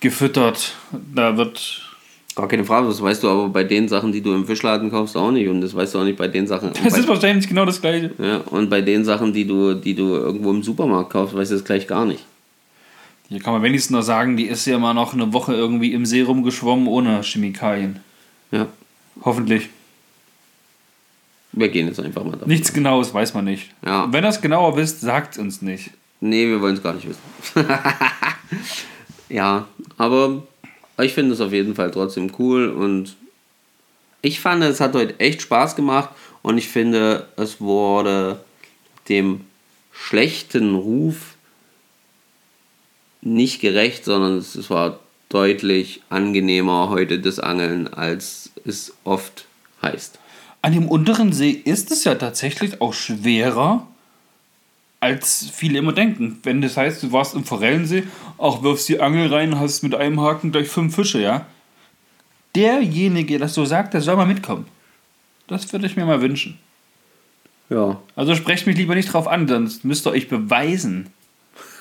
gefüttert? 0.00 0.74
Da 1.14 1.36
wird. 1.36 1.88
Gar 2.34 2.48
keine 2.48 2.64
Frage. 2.64 2.88
Das 2.88 3.02
weißt 3.02 3.22
du 3.22 3.28
aber 3.28 3.48
bei 3.48 3.64
den 3.64 3.88
Sachen, 3.88 4.10
die 4.12 4.22
du 4.22 4.32
im 4.34 4.46
Fischladen 4.46 4.90
kaufst, 4.90 5.16
auch 5.16 5.30
nicht. 5.30 5.48
Und 5.48 5.60
das 5.60 5.74
weißt 5.74 5.94
du 5.94 5.98
auch 5.98 6.04
nicht 6.04 6.16
bei 6.16 6.28
den 6.28 6.46
Sachen. 6.46 6.70
Das 6.82 6.96
ist 6.96 7.06
wahrscheinlich 7.08 7.46
genau 7.46 7.66
das 7.66 7.80
Gleiche. 7.80 8.10
ja, 8.18 8.38
und 8.38 8.70
bei 8.70 8.80
den 8.80 9.04
Sachen, 9.04 9.32
die 9.32 9.46
du, 9.46 9.74
die 9.74 9.94
du 9.94 10.14
irgendwo 10.14 10.50
im 10.50 10.62
Supermarkt 10.62 11.10
kaufst, 11.10 11.36
weißt 11.36 11.50
du 11.50 11.56
das 11.56 11.64
gleich 11.64 11.86
gar 11.86 12.06
nicht. 12.06 12.24
Hier 13.28 13.40
kann 13.40 13.52
man 13.54 13.62
wenigstens 13.62 13.90
noch 13.90 14.02
sagen, 14.02 14.36
die 14.36 14.44
ist 14.44 14.66
ja 14.66 14.78
mal 14.78 14.94
noch 14.94 15.14
eine 15.14 15.32
Woche 15.32 15.54
irgendwie 15.54 15.92
im 15.92 16.06
See 16.06 16.22
rumgeschwommen 16.22 16.86
ohne 16.86 17.22
Chemikalien. 17.22 18.00
Ja. 18.50 18.66
Hoffentlich. 19.24 19.68
Wir 21.52 21.68
gehen 21.68 21.86
jetzt 21.86 22.00
einfach 22.00 22.24
mal 22.24 22.32
davon. 22.32 22.48
Nichts 22.48 22.72
Genaues 22.72 23.12
weiß 23.12 23.34
man 23.34 23.44
nicht. 23.44 23.70
Ja. 23.84 24.10
Wenn 24.10 24.24
ihr 24.24 24.30
es 24.30 24.40
genauer 24.40 24.76
wisst, 24.76 25.00
sagt 25.00 25.38
uns 25.38 25.60
nicht. 25.60 25.90
Nee, 26.20 26.46
wir 26.46 26.60
wollen 26.60 26.76
es 26.76 26.82
gar 26.82 26.94
nicht 26.94 27.08
wissen. 27.08 27.20
ja, 29.28 29.66
aber 29.98 30.42
ich 31.00 31.12
finde 31.12 31.34
es 31.34 31.40
auf 31.40 31.52
jeden 31.52 31.74
Fall 31.74 31.90
trotzdem 31.90 32.32
cool 32.38 32.68
und 32.68 33.16
ich 34.22 34.40
fand, 34.40 34.62
es 34.62 34.80
hat 34.80 34.94
heute 34.94 35.18
echt 35.18 35.42
Spaß 35.42 35.74
gemacht 35.74 36.10
und 36.42 36.56
ich 36.56 36.68
finde, 36.68 37.28
es 37.36 37.60
wurde 37.60 38.40
dem 39.08 39.42
schlechten 39.90 40.76
Ruf 40.76 41.34
nicht 43.20 43.60
gerecht, 43.60 44.04
sondern 44.04 44.38
es 44.38 44.54
es 44.54 44.70
war 44.70 45.00
deutlich 45.28 46.02
angenehmer 46.08 46.88
heute 46.88 47.18
das 47.18 47.38
Angeln, 47.38 47.92
als 47.92 48.50
es 48.64 48.92
oft 49.04 49.46
heißt. 49.82 50.18
An 50.62 50.72
dem 50.72 50.88
unteren 50.88 51.32
See 51.32 51.50
ist 51.50 51.90
es 51.90 52.04
ja 52.04 52.14
tatsächlich 52.14 52.80
auch 52.80 52.94
schwerer, 52.94 53.86
als 55.00 55.50
viele 55.52 55.78
immer 55.78 55.92
denken. 55.92 56.38
Wenn 56.44 56.62
das 56.62 56.76
heißt, 56.76 57.02
du 57.02 57.10
warst 57.10 57.34
im 57.34 57.44
Forellensee, 57.44 58.04
auch 58.38 58.62
wirfst 58.62 58.88
die 58.88 59.00
Angel 59.00 59.26
rein, 59.26 59.58
hast 59.58 59.82
mit 59.82 59.94
einem 59.94 60.20
Haken 60.20 60.52
gleich 60.52 60.68
fünf 60.68 60.94
Fische, 60.94 61.20
ja? 61.20 61.46
Derjenige, 62.54 63.38
der 63.38 63.40
das 63.40 63.54
so 63.54 63.64
sagt, 63.64 63.94
der 63.94 64.00
soll 64.00 64.16
mal 64.16 64.26
mitkommen. 64.26 64.66
Das 65.48 65.72
würde 65.72 65.86
ich 65.86 65.96
mir 65.96 66.04
mal 66.04 66.22
wünschen. 66.22 66.58
Ja, 67.68 68.00
Also 68.14 68.34
sprecht 68.34 68.66
mich 68.66 68.76
lieber 68.76 68.94
nicht 68.94 69.12
drauf 69.12 69.26
an, 69.26 69.48
sonst 69.48 69.84
müsst 69.84 70.06
ihr 70.06 70.10
euch 70.12 70.28
beweisen. 70.28 71.08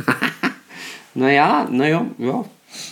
Naja, 1.14 1.68
naja, 1.70 2.06
ja, 2.18 2.46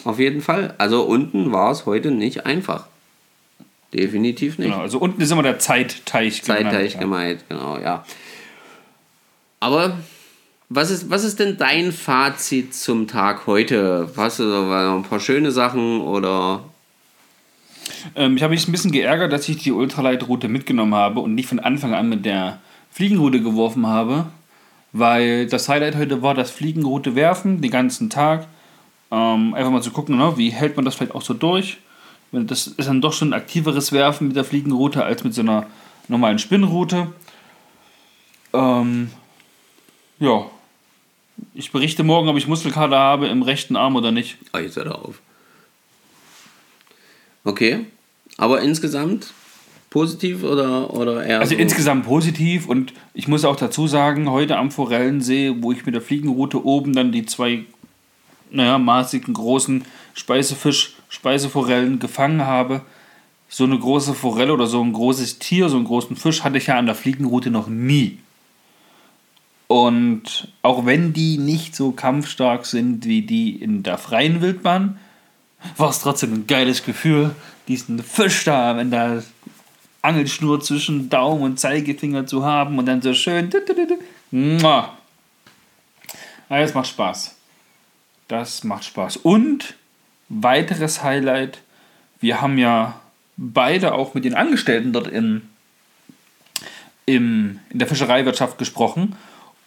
auf 0.04 0.20
jeden 0.20 0.42
Fall. 0.42 0.76
Also 0.78 1.04
unten 1.04 1.54
war 1.54 1.72
es 1.72 1.86
heute 1.86 2.12
nicht 2.12 2.46
einfach. 2.46 2.88
Definitiv 3.94 4.58
nicht. 4.60 4.70
Genau, 4.70 4.82
also 4.82 5.00
unten 5.00 5.22
ist 5.22 5.32
immer 5.32 5.44
der 5.44 5.60
Zeitteich. 5.60 6.44
Zeitteich 6.44 6.94
genannt, 6.94 7.00
gemeint, 7.00 7.44
genau, 7.50 7.78
ja. 7.80 8.06
Aber 9.60 9.98
was 10.70 10.92
ist, 10.92 11.10
was 11.10 11.24
ist 11.24 11.40
denn 11.40 11.58
dein 11.58 11.92
Fazit 11.92 12.76
zum 12.76 13.08
Tag 13.08 13.48
heute? 13.48 14.10
Hast 14.16 14.40
du 14.40 14.50
da 14.50 14.96
ein 14.96 15.04
paar 15.04 15.20
schöne 15.20 15.52
Sachen 15.52 16.02
oder 16.02 16.64
Ähm, 18.16 18.38
ich 18.38 18.44
habe 18.44 18.52
mich 18.52 18.68
ein 18.68 18.72
bisschen 18.72 18.92
geärgert, 18.92 19.32
dass 19.32 19.50
ich 19.50 19.58
die 19.58 19.72
Ultralight-Route 19.72 20.48
mitgenommen 20.48 20.96
habe 20.96 21.20
und 21.20 21.36
nicht 21.36 21.50
von 21.50 21.60
Anfang 21.60 21.94
an 21.94 22.10
mit 22.10 22.26
der 22.26 22.60
Fliegenroute 22.92 23.42
geworfen 23.42 23.88
habe, 23.88 24.28
weil 24.94 25.48
das 25.48 25.70
Highlight 25.70 25.96
heute 25.96 26.22
war 26.22 26.34
das 26.34 26.52
Fliegenroute 26.52 27.16
werfen, 27.16 27.62
den 27.62 27.72
ganzen 27.72 28.10
Tag. 28.10 28.48
Ähm, 29.12 29.54
einfach 29.54 29.72
mal 29.72 29.82
zu 29.82 29.92
gucken, 29.92 30.18
ne, 30.18 30.34
wie 30.38 30.52
hält 30.52 30.76
man 30.76 30.86
das 30.86 30.96
vielleicht 30.96 31.16
auch 31.16 31.22
so 31.22 31.34
durch. 31.34 31.78
Das 32.32 32.68
ist 32.68 32.88
dann 32.88 33.02
doch 33.02 33.14
schon 33.14 33.30
ein 33.30 33.40
aktiveres 33.40 33.92
Werfen 33.92 34.28
mit 34.28 34.36
der 34.36 34.44
Fliegenroute 34.44 35.04
als 35.04 35.24
mit 35.24 35.34
so 35.34 35.42
einer 35.42 35.66
normalen 36.08 36.40
Spinnrute. 36.40 37.08
Ähm, 38.54 39.12
ja. 40.20 40.46
Ich 41.54 41.72
berichte 41.72 42.04
morgen, 42.04 42.28
ob 42.28 42.38
ich 42.38 42.48
Muskelkater 42.48 42.98
habe 42.98 43.28
im 43.28 43.42
rechten 43.42 43.76
Arm 43.76 43.96
oder 43.96 44.12
nicht. 44.12 44.38
Oh, 44.54 44.58
jetzt 44.58 44.76
hör 44.76 44.86
doch 44.86 45.04
auf. 45.04 45.22
Okay. 47.44 47.86
Aber 48.38 48.62
insgesamt 48.62 49.34
positiv 49.90 50.44
oder, 50.44 50.94
oder 50.94 51.24
eher. 51.24 51.40
Also 51.40 51.56
so? 51.56 51.62
insgesamt 51.62 52.06
positiv 52.06 52.68
und 52.68 52.94
ich 53.14 53.28
muss 53.28 53.46
auch 53.46 53.56
dazu 53.56 53.88
sagen, 53.88 54.30
heute 54.30 54.58
am 54.58 54.72
Forellensee, 54.72 55.56
wo 55.60 55.72
ich 55.72 55.86
mit 55.86 55.96
der 55.96 56.02
Fliegenroute 56.02 56.64
oben 56.64 56.94
dann 56.94 57.12
die 57.12 57.26
zwei, 57.26 57.66
naja, 58.52 58.78
maßigen 58.78 59.34
großen 59.34 59.86
Speisefisch, 60.14 60.94
Speiseforellen 61.10 62.00
gefangen 62.00 62.46
habe, 62.46 62.82
so 63.48 63.64
eine 63.64 63.80
große 63.80 64.14
Forelle 64.14 64.54
oder 64.54 64.68
so 64.68 64.82
ein 64.82 64.94
großes 64.94 65.40
Tier, 65.40 65.70
so 65.70 65.78
einen 65.78 65.86
großen 65.86 66.16
Fisch 66.16 66.44
hatte 66.44 66.58
ich 66.58 66.68
ja 66.68 66.78
an 66.78 66.86
der 66.86 66.96
Fliegenroute 66.96 67.50
noch 67.50 67.68
nie. 67.68 68.20
Und 69.68 70.48
auch 70.62 70.86
wenn 70.86 71.14
die 71.14 71.38
nicht 71.38 71.76
so 71.76 71.92
kampfstark 71.92 72.66
sind 72.66 73.06
wie 73.06 73.22
die 73.22 73.56
in 73.56 73.84
der 73.84 73.98
freien 73.98 74.42
Wildbahn, 74.42 75.00
war 75.78 75.90
es 75.90 76.00
trotzdem 76.00 76.34
ein 76.34 76.48
geiles 76.48 76.84
Gefühl, 76.84 77.36
diesen 77.68 78.02
Fisch 78.02 78.46
da, 78.46 78.78
wenn 78.78 78.92
da 78.92 79.22
Angelschnur 80.02 80.62
zwischen 80.62 81.10
Daumen 81.10 81.44
und 81.44 81.60
Zeigefinger 81.60 82.26
zu 82.26 82.46
haben 82.46 82.78
und 82.80 82.86
dann 82.86 83.02
so 83.02 83.14
schön. 83.14 83.50
Mua. 84.32 84.94
Ja, 86.50 86.60
das 86.60 86.74
macht 86.74 86.88
Spaß. 86.88 87.36
Das 88.30 88.64
macht 88.64 88.86
Spaß. 88.86 89.18
Und 89.18 89.74
weiteres 90.30 91.04
Highlight, 91.04 91.60
wir 92.22 92.42
haben 92.42 92.58
ja 92.58 93.02
beide 93.36 93.94
auch 93.94 94.14
mit 94.14 94.24
den 94.24 94.36
Angestellten 94.36 94.94
dort 94.94 95.08
in, 95.08 95.42
im, 97.06 97.60
in 97.72 97.80
der 97.80 97.88
Fischereiwirtschaft 97.88 98.58
gesprochen. 98.58 99.16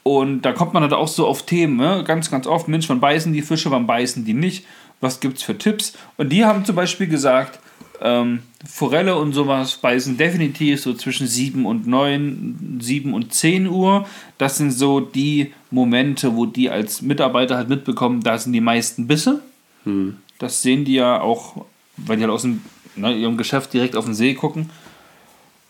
Und 0.05 0.42
da 0.42 0.53
kommt 0.53 0.75
man 0.75 0.83
halt 0.85 0.92
auch 0.92 1.09
so 1.09 1.27
auf 1.27 1.44
Themen, 1.44 1.77
ne? 1.77 2.05
ganz, 2.07 2.31
ganz 2.31 2.46
oft, 2.46 2.68
Mensch, 2.68 2.88
wann 2.88 3.01
beißen 3.01 3.33
die 3.33 3.42
Fische, 3.42 3.70
wann 3.72 3.87
beißen 3.87 4.25
die 4.25 4.35
nicht, 4.35 4.64
was 5.01 5.18
gibt 5.18 5.38
es 5.38 5.42
für 5.42 5.59
Tipps. 5.59 5.94
Und 6.16 6.31
die 6.31 6.44
haben 6.44 6.64
zum 6.64 6.77
Beispiel 6.77 7.09
gesagt, 7.09 7.59
ähm, 8.03 8.41
Forelle 8.69 9.17
und 9.17 9.33
sowas 9.33 9.77
beißen 9.77 10.17
definitiv 10.17 10.83
so 10.83 10.95
zwischen 10.95 11.27
7 11.27 11.65
und 11.65 11.87
9, 11.87 12.79
7 12.81 13.15
und 13.15 13.33
10 13.33 13.69
Uhr. 13.69 14.07
Das 14.38 14.59
sind 14.59 14.73
so 14.73 15.01
die 15.01 15.53
Momente, 15.71 16.37
wo 16.37 16.47
die 16.47 16.69
als 16.69 17.01
Mitarbeiter 17.01 17.57
halt 17.57 17.69
mitbekommen, 17.69 18.23
da 18.23 18.37
sind 18.38 18.53
die 18.53 18.61
meisten 18.61 19.07
Bisse. 19.07 19.41
Hm. 19.85 20.17
Das 20.38 20.62
sehen 20.62 20.85
die 20.85 20.95
ja 20.95 21.21
auch, 21.21 21.65
weil 21.97 22.17
die 22.17 22.25
halt 22.25 22.33
aus 22.33 22.43
dem, 22.43 22.62
ne, 22.97 23.15
ihrem 23.15 23.37
Geschäft 23.37 23.73
direkt 23.73 23.97
auf 23.97 24.05
den 24.05 24.15
See 24.15 24.35
gucken. 24.35 24.71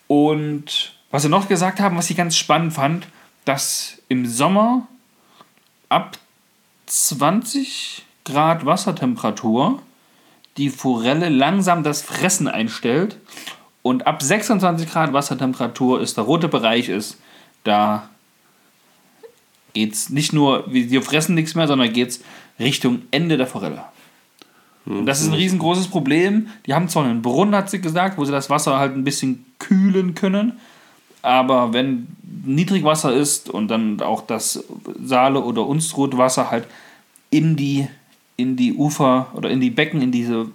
Und 0.07 0.95
was 1.11 1.23
sie 1.23 1.29
noch 1.29 1.49
gesagt 1.49 1.81
haben, 1.81 1.97
was 1.97 2.11
ich 2.11 2.17
ganz 2.17 2.37
spannend 2.37 2.73
fand, 2.73 3.07
dass 3.45 3.99
im 4.09 4.27
Sommer 4.27 4.87
ab 5.89 6.19
20 6.87 8.05
Grad 8.25 8.65
Wassertemperatur 8.65 9.83
die 10.57 10.71
Forelle 10.71 11.29
langsam 11.29 11.83
das 11.83 12.03
Fressen 12.03 12.49
einstellt 12.49 13.19
und 13.83 14.07
ab 14.07 14.23
26 14.23 14.91
Grad 14.91 15.13
Wassertemperatur 15.13 16.01
ist 16.01 16.17
der 16.17 16.25
rote 16.25 16.49
Bereich 16.49 16.89
ist, 16.89 17.19
da 17.65 18.09
geht 19.73 19.93
es 19.93 20.11
nicht 20.11 20.33
nur, 20.33 20.65
wir 20.69 21.03
fressen 21.03 21.35
nichts 21.35 21.55
mehr, 21.55 21.67
sondern 21.67 21.93
geht 21.93 22.09
es 22.09 22.21
Richtung 22.59 23.03
Ende 23.11 23.37
der 23.37 23.47
Forelle. 23.47 23.85
Und 24.85 25.07
das 25.07 25.21
ist 25.21 25.29
ein 25.29 25.35
riesengroßes 25.35 25.89
Problem. 25.89 26.49
Die 26.67 26.75
haben 26.75 26.89
zwar 26.89 27.05
einen 27.05 27.23
Brunnen, 27.23 27.55
hat 27.55 27.71
sie 27.71 27.81
gesagt, 27.81 28.19
wo 28.19 28.25
sie 28.25 28.33
das 28.33 28.51
Wasser 28.51 28.79
halt 28.79 28.97
ein 28.97 29.05
bisschen 29.05 29.47
kühlen 29.59 30.15
können, 30.15 30.59
aber 31.23 31.73
wenn 31.73 32.09
Niedrigwasser 32.45 33.15
ist 33.15 33.49
und 33.49 33.69
dann 33.69 34.01
auch 34.01 34.23
das 34.27 34.65
Saale- 35.01 35.43
oder 35.43 35.67
Unstrutwasser 35.67 36.51
halt 36.51 36.67
in 37.31 37.55
die, 37.55 37.87
in 38.43 38.57
die 38.57 38.75
Ufer 38.75 39.29
oder 39.35 39.51
in 39.51 39.61
die 39.61 39.71
Becken, 39.71 40.03
in 40.03 40.13
diese 40.13 40.49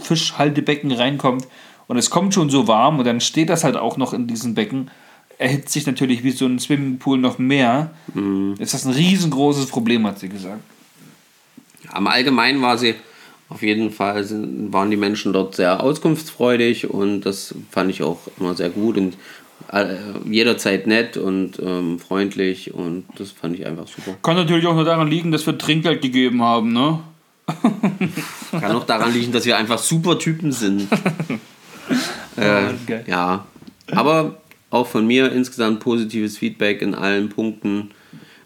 Fischhaltebecken 0.00 0.92
reinkommt 0.92 1.46
und 1.88 1.96
es 1.96 2.10
kommt 2.10 2.34
schon 2.34 2.50
so 2.50 2.68
warm 2.68 2.98
und 2.98 3.04
dann 3.04 3.20
steht 3.20 3.48
das 3.48 3.64
halt 3.64 3.76
auch 3.76 3.96
noch 3.96 4.12
in 4.12 4.26
diesen 4.28 4.54
Becken, 4.54 4.90
erhitzt 5.38 5.72
sich 5.72 5.86
natürlich 5.86 6.22
wie 6.22 6.30
so 6.30 6.46
ein 6.46 6.58
Swimmingpool 6.58 7.18
noch 7.18 7.38
mehr. 7.38 7.90
Mhm. 8.14 8.54
Ist 8.58 8.74
das 8.74 8.84
ein 8.84 8.92
riesengroßes 8.92 9.66
Problem, 9.66 10.06
hat 10.06 10.18
sie 10.18 10.28
gesagt. 10.28 10.62
Am 11.88 12.06
Allgemeinen 12.06 12.62
war 12.62 12.78
sie, 12.78 12.94
auf 13.48 13.62
jeden 13.62 13.90
Fall 13.90 14.22
sind, 14.22 14.72
waren 14.72 14.90
die 14.90 14.96
Menschen 14.96 15.32
dort 15.32 15.56
sehr 15.56 15.82
auskunftsfreudig 15.82 16.88
und 16.90 17.22
das 17.22 17.54
fand 17.70 17.90
ich 17.90 18.02
auch 18.02 18.20
immer 18.38 18.54
sehr 18.54 18.70
gut 18.70 18.96
und 18.96 19.16
äh, 19.72 19.96
jederzeit 20.24 20.86
nett 20.86 21.16
und 21.16 21.58
ähm, 21.58 21.98
freundlich 21.98 22.72
und 22.72 23.06
das 23.16 23.32
fand 23.32 23.58
ich 23.58 23.66
einfach 23.66 23.88
super. 23.88 24.16
Kann 24.22 24.36
natürlich 24.36 24.66
auch 24.66 24.74
nur 24.74 24.84
daran 24.84 25.08
liegen, 25.08 25.32
dass 25.32 25.46
wir 25.46 25.58
Trinkgeld 25.58 26.02
gegeben 26.02 26.42
haben, 26.42 26.72
ne? 26.72 27.00
Kann 28.50 28.76
auch 28.76 28.86
daran 28.86 29.12
liegen, 29.12 29.32
dass 29.32 29.46
wir 29.46 29.56
einfach 29.56 29.78
super 29.78 30.18
Typen 30.18 30.52
sind. 30.52 30.88
äh, 32.36 32.74
ja, 33.06 33.46
aber 33.90 34.40
auch 34.70 34.86
von 34.86 35.06
mir 35.06 35.32
insgesamt 35.32 35.80
positives 35.80 36.38
Feedback 36.38 36.82
in 36.82 36.94
allen 36.94 37.28
Punkten. 37.28 37.90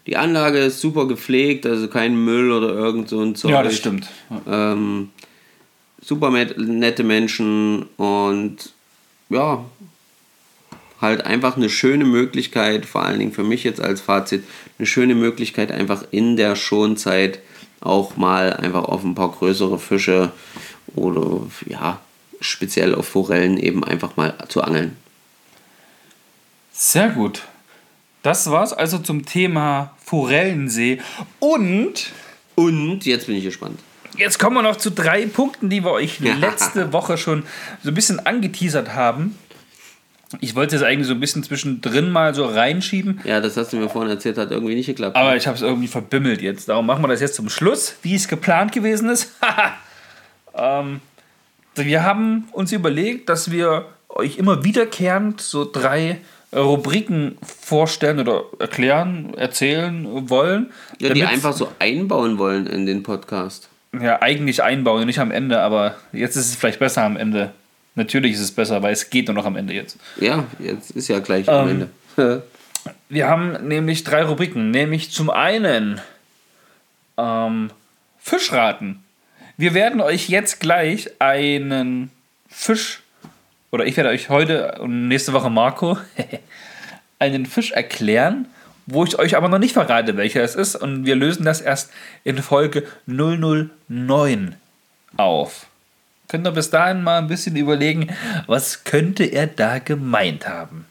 Die 0.07 0.17
Anlage 0.17 0.59
ist 0.59 0.81
super 0.81 1.07
gepflegt, 1.07 1.65
also 1.65 1.87
kein 1.87 2.15
Müll 2.15 2.51
oder 2.51 2.69
irgend 2.69 3.09
so 3.09 3.21
ein 3.21 3.35
Zeug. 3.35 3.51
Ja, 3.51 3.63
das 3.63 3.75
stimmt. 3.75 4.07
Ähm, 4.47 5.09
super 6.01 6.29
nette 6.29 7.03
Menschen 7.03 7.83
und 7.97 8.71
ja, 9.29 9.65
halt 11.01 11.25
einfach 11.25 11.57
eine 11.57 11.69
schöne 11.69 12.05
Möglichkeit, 12.05 12.85
vor 12.85 13.03
allen 13.03 13.19
Dingen 13.19 13.31
für 13.31 13.43
mich 13.43 13.63
jetzt 13.63 13.81
als 13.81 14.01
Fazit, 14.01 14.43
eine 14.77 14.85
schöne 14.85 15.15
Möglichkeit, 15.15 15.71
einfach 15.71 16.05
in 16.11 16.37
der 16.37 16.55
Schonzeit 16.55 17.39
auch 17.85 18.17
mal 18.17 18.53
einfach 18.53 18.83
auf 18.85 19.03
ein 19.03 19.15
paar 19.15 19.31
größere 19.31 19.79
Fische 19.79 20.31
oder 20.95 21.41
ja, 21.67 21.99
speziell 22.41 22.95
auf 22.95 23.07
Forellen 23.07 23.57
eben 23.57 23.83
einfach 23.83 24.15
mal 24.17 24.33
zu 24.49 24.61
angeln. 24.61 24.95
Sehr 26.71 27.09
gut. 27.09 27.43
Das 28.23 28.49
war's 28.49 28.73
also 28.73 28.97
zum 28.97 29.25
Thema 29.25 29.91
Forellensee. 30.03 30.99
Und 31.39 32.11
Und 32.55 33.05
jetzt 33.05 33.27
bin 33.27 33.35
ich 33.35 33.43
gespannt. 33.43 33.79
jetzt 34.17 34.39
kommen 34.39 34.55
wir 34.55 34.63
noch 34.63 34.77
zu 34.77 34.89
drei 34.89 35.25
Punkten, 35.25 35.69
die 35.69 35.83
wir 35.83 35.91
euch 35.91 36.19
letzte 36.19 36.91
Woche 36.93 37.17
schon 37.17 37.43
so 37.83 37.89
ein 37.91 37.93
bisschen 37.93 38.25
angeteasert 38.25 38.93
haben. 38.93 39.37
Ich 40.41 40.55
wollte 40.55 40.75
es 40.75 40.83
eigentlich 40.83 41.07
so 41.07 41.13
ein 41.13 41.19
bisschen 41.19 41.43
zwischendrin 41.43 42.09
mal 42.09 42.33
so 42.35 42.45
reinschieben, 42.45 43.21
Ja, 43.23 43.39
das 43.39 43.57
hast 43.57 43.73
du 43.73 43.77
mir 43.77 43.89
vorhin 43.89 44.11
erzählt, 44.11 44.37
hat 44.37 44.51
irgendwie 44.51 44.75
nicht 44.75 44.87
geklappt. 44.87 45.15
aber 45.15 45.35
ich 45.35 45.47
habe 45.47 45.55
es 45.55 45.61
irgendwie 45.61 45.87
verbimmelt 45.87 46.41
jetzt. 46.41 46.69
Darum 46.69 46.85
machen 46.85 47.03
wir 47.03 47.07
das 47.07 47.21
jetzt 47.21 47.35
zum 47.35 47.49
Schluss, 47.49 47.95
wie 48.01 48.15
es 48.15 48.27
geplant 48.27 48.71
gewesen 48.71 49.09
ist. 49.09 49.31
ähm, 50.57 51.01
wir 51.75 52.03
haben 52.03 52.47
uns 52.51 52.71
überlegt, 52.71 53.29
dass 53.29 53.51
wir 53.51 53.85
euch 54.09 54.37
immer 54.37 54.63
wiederkehrend 54.63 55.41
so 55.41 55.69
drei 55.69 56.19
Rubriken 56.55 57.37
vorstellen 57.45 58.19
oder 58.19 58.43
erklären, 58.59 59.33
erzählen 59.35 60.29
wollen. 60.29 60.71
ja, 60.99 61.13
die 61.13 61.25
einfach 61.25 61.53
so 61.53 61.69
einbauen 61.79 62.37
wollen 62.37 62.65
in 62.67 62.85
den 62.85 63.03
Podcast. 63.03 63.67
ja, 63.99 64.21
eigentlich 64.21 64.63
einbauen 64.63 65.05
nicht 65.05 65.19
am 65.19 65.31
Ende, 65.31 65.59
aber 65.59 65.95
jetzt 66.13 66.35
ist 66.37 66.49
es 66.49 66.55
vielleicht 66.55 66.79
besser 66.79 67.03
am 67.03 67.17
Ende. 67.17 67.51
Natürlich 67.95 68.33
ist 68.33 68.41
es 68.41 68.51
besser, 68.51 68.83
weil 68.83 68.93
es 68.93 69.09
geht 69.09 69.27
nur 69.27 69.35
noch 69.35 69.45
am 69.45 69.55
Ende 69.55 69.73
jetzt. 69.73 69.97
Ja, 70.19 70.45
jetzt 70.59 70.91
ist 70.91 71.07
ja 71.07 71.19
gleich 71.19 71.49
am 71.49 71.69
Ähm, 71.69 71.89
Ende. 72.17 72.43
Wir 73.09 73.27
haben 73.27 73.67
nämlich 73.67 74.03
drei 74.03 74.23
Rubriken, 74.23 74.69
nämlich 74.71 75.11
zum 75.11 75.29
einen 75.29 75.99
ähm, 77.17 77.71
Fischraten. 78.19 79.03
Wir 79.57 79.73
werden 79.73 80.01
euch 80.01 80.29
jetzt 80.29 80.59
gleich 80.59 81.09
einen 81.19 82.11
Fisch, 82.49 83.01
oder 83.71 83.85
ich 83.85 83.95
werde 83.97 84.09
euch 84.09 84.29
heute 84.29 84.79
und 84.79 85.07
nächste 85.07 85.33
Woche 85.33 85.49
Marco, 85.49 85.97
einen 87.19 87.45
Fisch 87.45 87.71
erklären, 87.71 88.47
wo 88.85 89.03
ich 89.03 89.17
euch 89.17 89.35
aber 89.35 89.49
noch 89.49 89.57
nicht 89.59 89.73
verrate, 89.73 90.17
welcher 90.17 90.43
es 90.43 90.55
ist. 90.55 90.75
Und 90.75 91.05
wir 91.05 91.15
lösen 91.15 91.45
das 91.45 91.61
erst 91.61 91.91
in 92.23 92.37
Folge 92.37 92.83
009 93.07 94.55
auf. 95.17 95.67
Könnt 96.27 96.47
ihr 96.47 96.51
bis 96.51 96.69
dahin 96.69 97.03
mal 97.03 97.19
ein 97.19 97.27
bisschen 97.27 97.55
überlegen, 97.55 98.07
was 98.47 98.83
könnte 98.83 99.23
er 99.25 99.47
da 99.47 99.79
gemeint 99.79 100.47
haben? 100.47 100.85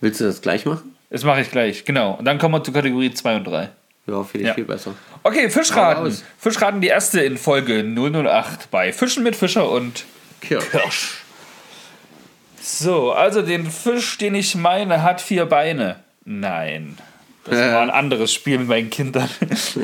Willst 0.00 0.20
du 0.20 0.24
das 0.24 0.40
gleich 0.42 0.66
machen? 0.66 0.94
Das 1.10 1.22
mache 1.24 1.40
ich 1.42 1.50
gleich, 1.50 1.84
genau. 1.84 2.14
Und 2.14 2.24
dann 2.24 2.38
kommen 2.38 2.54
wir 2.54 2.64
zu 2.64 2.72
Kategorie 2.72 3.12
2 3.14 3.36
und 3.36 3.44
3. 3.44 3.68
Ja, 4.06 4.22
finde 4.24 4.42
ich 4.42 4.48
Ja. 4.48 4.54
viel 4.54 4.64
besser. 4.64 4.94
Okay, 5.22 5.48
Fischraten. 5.48 6.14
Fischraten, 6.38 6.80
die 6.80 6.88
erste 6.88 7.20
in 7.20 7.38
Folge 7.38 7.82
008 7.84 8.70
bei 8.70 8.92
Fischen 8.92 9.22
mit 9.22 9.36
Fischer 9.36 9.70
und 9.70 10.04
Kirsch. 10.40 10.68
Kirsch. 10.70 11.18
So, 12.60 13.12
also 13.12 13.42
den 13.42 13.70
Fisch, 13.70 14.18
den 14.18 14.34
ich 14.34 14.54
meine, 14.54 15.02
hat 15.02 15.20
vier 15.20 15.46
Beine. 15.46 15.96
Nein. 16.24 16.98
Das 17.44 17.58
war 17.58 17.82
ein 17.82 17.90
anderes 17.90 18.32
Spiel 18.32 18.58
mit 18.58 18.68
meinen 18.68 18.88
Kindern. 18.90 19.28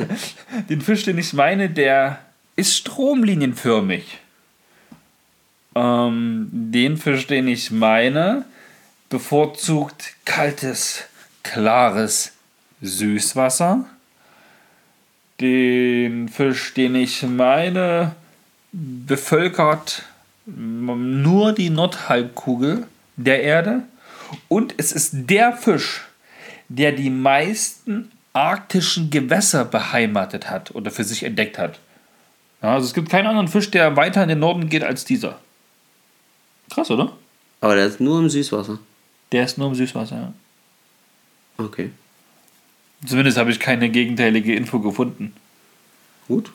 den 0.69 0.81
Fisch, 0.81 1.03
den 1.03 1.17
ich 1.19 1.33
meine, 1.33 1.69
der 1.69 2.19
ist 2.55 2.75
stromlinienförmig. 2.75 4.17
Ähm, 5.75 6.49
den 6.51 6.97
Fisch, 6.97 7.27
den 7.27 7.47
ich 7.47 7.71
meine, 7.71 8.45
bevorzugt 9.09 10.15
kaltes, 10.25 11.03
klares 11.43 12.33
Süßwasser. 12.81 13.85
Den 15.39 16.29
Fisch, 16.29 16.73
den 16.73 16.95
ich 16.95 17.23
meine, 17.23 18.15
bevölkert 18.71 20.03
nur 20.45 21.53
die 21.53 21.69
Nordhalbkugel 21.69 22.87
der 23.15 23.43
Erde. 23.43 23.83
Und 24.47 24.73
es 24.77 24.91
ist 24.91 25.11
der 25.13 25.53
Fisch, 25.53 26.01
der 26.69 26.91
die 26.91 27.09
meisten 27.09 28.11
arktischen 28.33 29.09
Gewässer 29.09 29.65
beheimatet 29.65 30.49
hat 30.49 30.73
oder 30.73 30.89
für 30.89 31.03
sich 31.03 31.23
entdeckt 31.23 31.57
hat. 31.57 31.79
Also 32.61 32.87
es 32.87 32.93
gibt 32.93 33.09
keinen 33.09 33.27
anderen 33.27 33.47
Fisch, 33.47 33.71
der 33.71 33.97
weiter 33.97 34.23
in 34.23 34.29
den 34.29 34.39
Norden 34.39 34.69
geht 34.69 34.83
als 34.83 35.03
dieser. 35.03 35.39
Krass, 36.71 36.89
oder? 36.89 37.11
Aber 37.59 37.75
der 37.75 37.85
ist 37.85 37.99
nur 37.99 38.19
im 38.19 38.29
Süßwasser. 38.29 38.79
Der 39.31 39.43
ist 39.43 39.57
nur 39.57 39.67
im 39.67 39.75
Süßwasser, 39.75 40.15
ja. 40.15 40.33
Okay. 41.57 41.91
Zumindest 43.05 43.37
habe 43.37 43.51
ich 43.51 43.59
keine 43.59 43.89
gegenteilige 43.89 44.55
Info 44.55 44.79
gefunden. 44.79 45.33
Gut. 46.27 46.51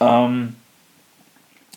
Ähm, 0.00 0.54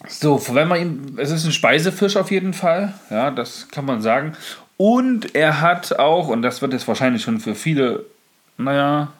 so, 0.07 0.41
wenn 0.53 0.67
man 0.67 0.81
ihn, 0.81 1.17
es 1.17 1.31
ist 1.31 1.45
ein 1.45 1.51
Speisefisch 1.51 2.17
auf 2.17 2.31
jeden 2.31 2.53
Fall, 2.53 2.93
ja, 3.09 3.31
das 3.31 3.67
kann 3.69 3.85
man 3.85 4.01
sagen. 4.01 4.33
Und 4.77 5.35
er 5.35 5.61
hat 5.61 5.97
auch, 5.97 6.27
und 6.27 6.43
das 6.43 6.61
wird 6.61 6.73
jetzt 6.73 6.87
wahrscheinlich 6.87 7.23
schon 7.23 7.39
für 7.39 7.55
viele, 7.55 8.05
naja, 8.57 9.11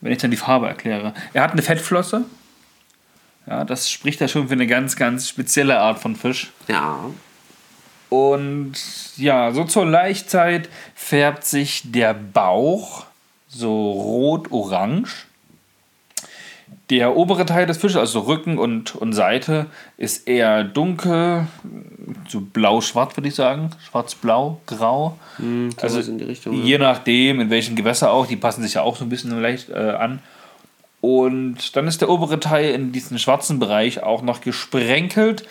wenn 0.00 0.12
ich 0.12 0.18
dann 0.18 0.30
die 0.30 0.36
Farbe 0.36 0.68
erkläre, 0.68 1.14
er 1.32 1.42
hat 1.42 1.52
eine 1.52 1.62
Fettflosse. 1.62 2.24
Ja, 3.48 3.64
das 3.64 3.90
spricht 3.90 4.20
ja 4.20 4.28
schon 4.28 4.48
für 4.48 4.54
eine 4.54 4.66
ganz, 4.66 4.96
ganz 4.96 5.28
spezielle 5.28 5.78
Art 5.78 5.98
von 5.98 6.16
Fisch. 6.16 6.52
Ja. 6.68 6.98
Und 8.10 8.74
ja, 9.16 9.52
so 9.52 9.64
zur 9.64 9.86
Laichzeit 9.86 10.68
färbt 10.94 11.44
sich 11.44 11.82
der 11.84 12.14
Bauch 12.14 13.06
so 13.48 13.92
rot-orange. 13.92 15.26
Der 16.90 17.16
obere 17.16 17.44
Teil 17.44 17.66
des 17.66 17.76
Fisches, 17.76 17.98
also 17.98 18.20
Rücken 18.20 18.58
und, 18.58 18.94
und 18.94 19.12
Seite, 19.12 19.66
ist 19.98 20.26
eher 20.26 20.64
dunkel, 20.64 21.46
so 22.28 22.40
blau-schwarz 22.40 23.16
würde 23.16 23.28
ich 23.28 23.34
sagen, 23.34 23.70
schwarz-blau, 23.90 24.60
grau. 24.64 25.18
Hm, 25.36 25.70
also 25.80 26.00
in 26.00 26.16
die 26.16 26.24
Richtung. 26.24 26.54
ja. 26.54 26.64
je 26.64 26.78
nachdem, 26.78 27.40
in 27.40 27.50
welchem 27.50 27.76
Gewässer 27.76 28.10
auch, 28.10 28.26
die 28.26 28.36
passen 28.36 28.62
sich 28.62 28.74
ja 28.74 28.82
auch 28.82 28.96
so 28.96 29.04
ein 29.04 29.10
bisschen 29.10 29.38
leicht 29.40 29.68
äh, 29.68 29.74
an. 29.74 30.20
Und 31.08 31.74
dann 31.74 31.86
ist 31.86 32.02
der 32.02 32.10
obere 32.10 32.38
Teil 32.38 32.74
in 32.74 32.92
diesem 32.92 33.16
schwarzen 33.16 33.58
Bereich 33.58 34.02
auch 34.02 34.20
noch 34.20 34.42
gesprenkelt. 34.42 35.48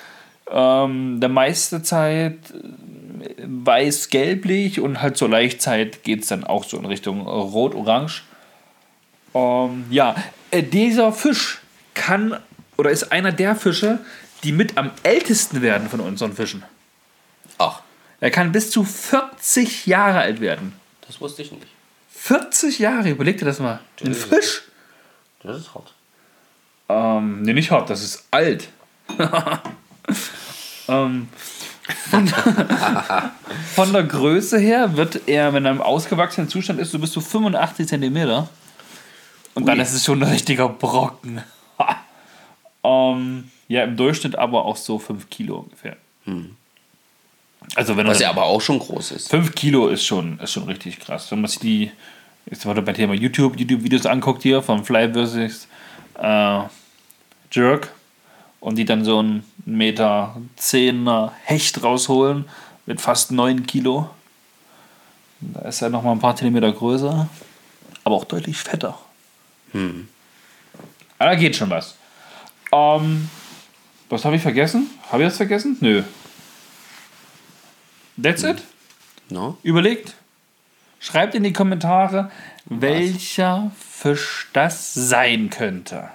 Ähm, 0.52 1.20
der 1.20 1.30
meiste 1.30 1.82
Zeit 1.82 2.38
äh, 2.52 3.34
weiß-gelblich 3.44 4.80
und 4.80 5.02
halt 5.02 5.18
zur 5.18 5.30
Laichzeit 5.30 6.04
geht 6.04 6.22
es 6.22 6.28
dann 6.28 6.44
auch 6.44 6.64
so 6.64 6.78
in 6.78 6.86
Richtung 6.86 7.26
rot-orange. 7.28 8.22
Ähm, 9.34 9.86
ja, 9.90 10.16
äh, 10.52 10.62
dieser 10.62 11.12
Fisch 11.12 11.60
kann 11.96 12.38
oder 12.78 12.92
ist 12.92 13.12
einer 13.12 13.32
der 13.32 13.56
Fische, 13.56 13.98
die 14.44 14.52
mit 14.52 14.78
am 14.78 14.92
ältesten 15.02 15.64
werden 15.64 15.90
von 15.90 16.00
unseren 16.02 16.34
Fischen. 16.34 16.64
Ach, 17.58 17.82
Er 18.20 18.30
kann 18.30 18.52
bis 18.52 18.70
zu 18.70 18.84
40 18.84 19.88
Jahre 19.88 20.20
alt 20.20 20.40
werden. 20.40 20.74
das 21.08 21.20
wusste 21.20 21.42
ich 21.42 21.52
nicht. 21.52 21.66
40 22.12 22.78
Jahre, 22.78 23.10
überleg 23.10 23.40
dir 23.40 23.46
das 23.46 23.60
mal. 23.60 23.80
Ein 24.06 24.14
Fisch? 24.14 24.62
Das 25.44 25.58
ist 25.58 25.76
hart. 25.76 25.94
Ähm, 26.90 27.42
nee, 27.44 27.54
nicht 27.54 27.72
hart, 27.72 27.90
das 27.90 28.04
ist 28.04 28.28
alt. 28.32 28.70
ähm, 30.88 31.28
von, 32.10 32.28
von 33.76 33.94
der 33.94 34.04
Größe 34.04 34.60
her 34.60 34.98
wird 34.98 35.28
er, 35.28 35.54
wenn 35.54 35.66
er 35.66 35.72
im 35.72 35.82
ausgewachsenen 35.82 36.50
Zustand 36.50 36.80
ist, 36.80 36.92
so 36.92 37.00
bis 37.00 37.12
zu 37.12 37.22
85 37.22 37.88
Zentimeter. 37.88 38.50
Und 39.54 39.66
dann 39.68 39.78
Ui. 39.78 39.84
ist 39.84 39.94
es 39.94 40.06
schon 40.06 40.22
ein 40.22 40.30
richtiger 40.30 40.70
Brocken. 40.70 41.42
ähm, 42.84 43.50
ja, 43.68 43.84
im 43.84 43.98
Durchschnitt 43.98 44.38
aber 44.38 44.66
auch 44.66 44.78
so 44.78 45.00
5 45.00 45.30
Kilo 45.30 45.58
ungefähr. 45.60 45.98
Also 47.76 47.98
wenn 47.98 48.08
Was 48.08 48.18
er 48.18 48.24
ja 48.24 48.30
aber 48.30 48.44
auch 48.44 48.62
schon 48.62 48.80
groß 48.80 49.12
ist. 49.12 49.30
5 49.30 49.56
Kilo 49.56 49.88
ist 49.88 50.06
schon, 50.06 50.40
ist 50.40 50.52
schon 50.52 50.64
richtig 50.64 51.00
krass. 51.00 51.32
Wenn 51.32 51.42
man 51.42 51.50
sich 51.50 51.60
die, 51.60 51.92
jetzt 52.50 52.66
mal 52.66 52.82
beim 52.82 52.96
Thema 52.96 53.14
YouTube, 53.14 53.60
YouTube-Videos 53.60 54.06
anguckt 54.06 54.44
hier 54.44 54.62
von 54.62 54.84
Fly 54.84 55.14
vs. 55.14 55.68
Äh, 56.20 56.62
Jerk 57.52 57.94
und 58.60 58.78
die 58.78 58.86
dann 58.86 59.04
so 59.04 59.20
einen 59.20 59.44
Meter 59.66 60.38
zehner 60.56 61.34
Hecht 61.44 61.84
rausholen 61.84 62.46
mit 62.86 63.02
fast 63.02 63.32
9 63.32 63.66
Kilo. 63.66 64.10
Da 65.40 65.62
ist 65.62 65.82
er 65.82 65.90
nochmal 65.90 66.14
ein 66.14 66.20
paar 66.20 66.36
Zentimeter 66.36 66.72
größer, 66.72 67.30
aber 68.04 68.16
auch 68.16 68.26
deutlich 68.26 68.58
fetter. 68.58 68.98
Aber 71.20 71.32
da 71.32 71.36
geht 71.36 71.56
schon 71.56 71.70
was. 71.70 71.96
Ähm, 72.72 73.30
was 74.10 74.26
habe 74.26 74.36
ich 74.36 74.42
vergessen? 74.42 74.90
Habe 75.12 75.24
ich 75.24 75.30
das 75.30 75.38
vergessen? 75.38 75.78
Nö. 75.82 76.04
That's 78.22 78.44
it? 78.44 78.64
No? 79.30 79.58
Überlegt. 79.64 80.16
Schreibt 81.00 81.36
in 81.36 81.44
die 81.44 81.54
Kommentare, 81.54 82.32
welcher 82.66 83.72
Fisch 83.80 84.48
das 84.54 84.94
sein 84.94 85.50
könnte. 85.50 86.10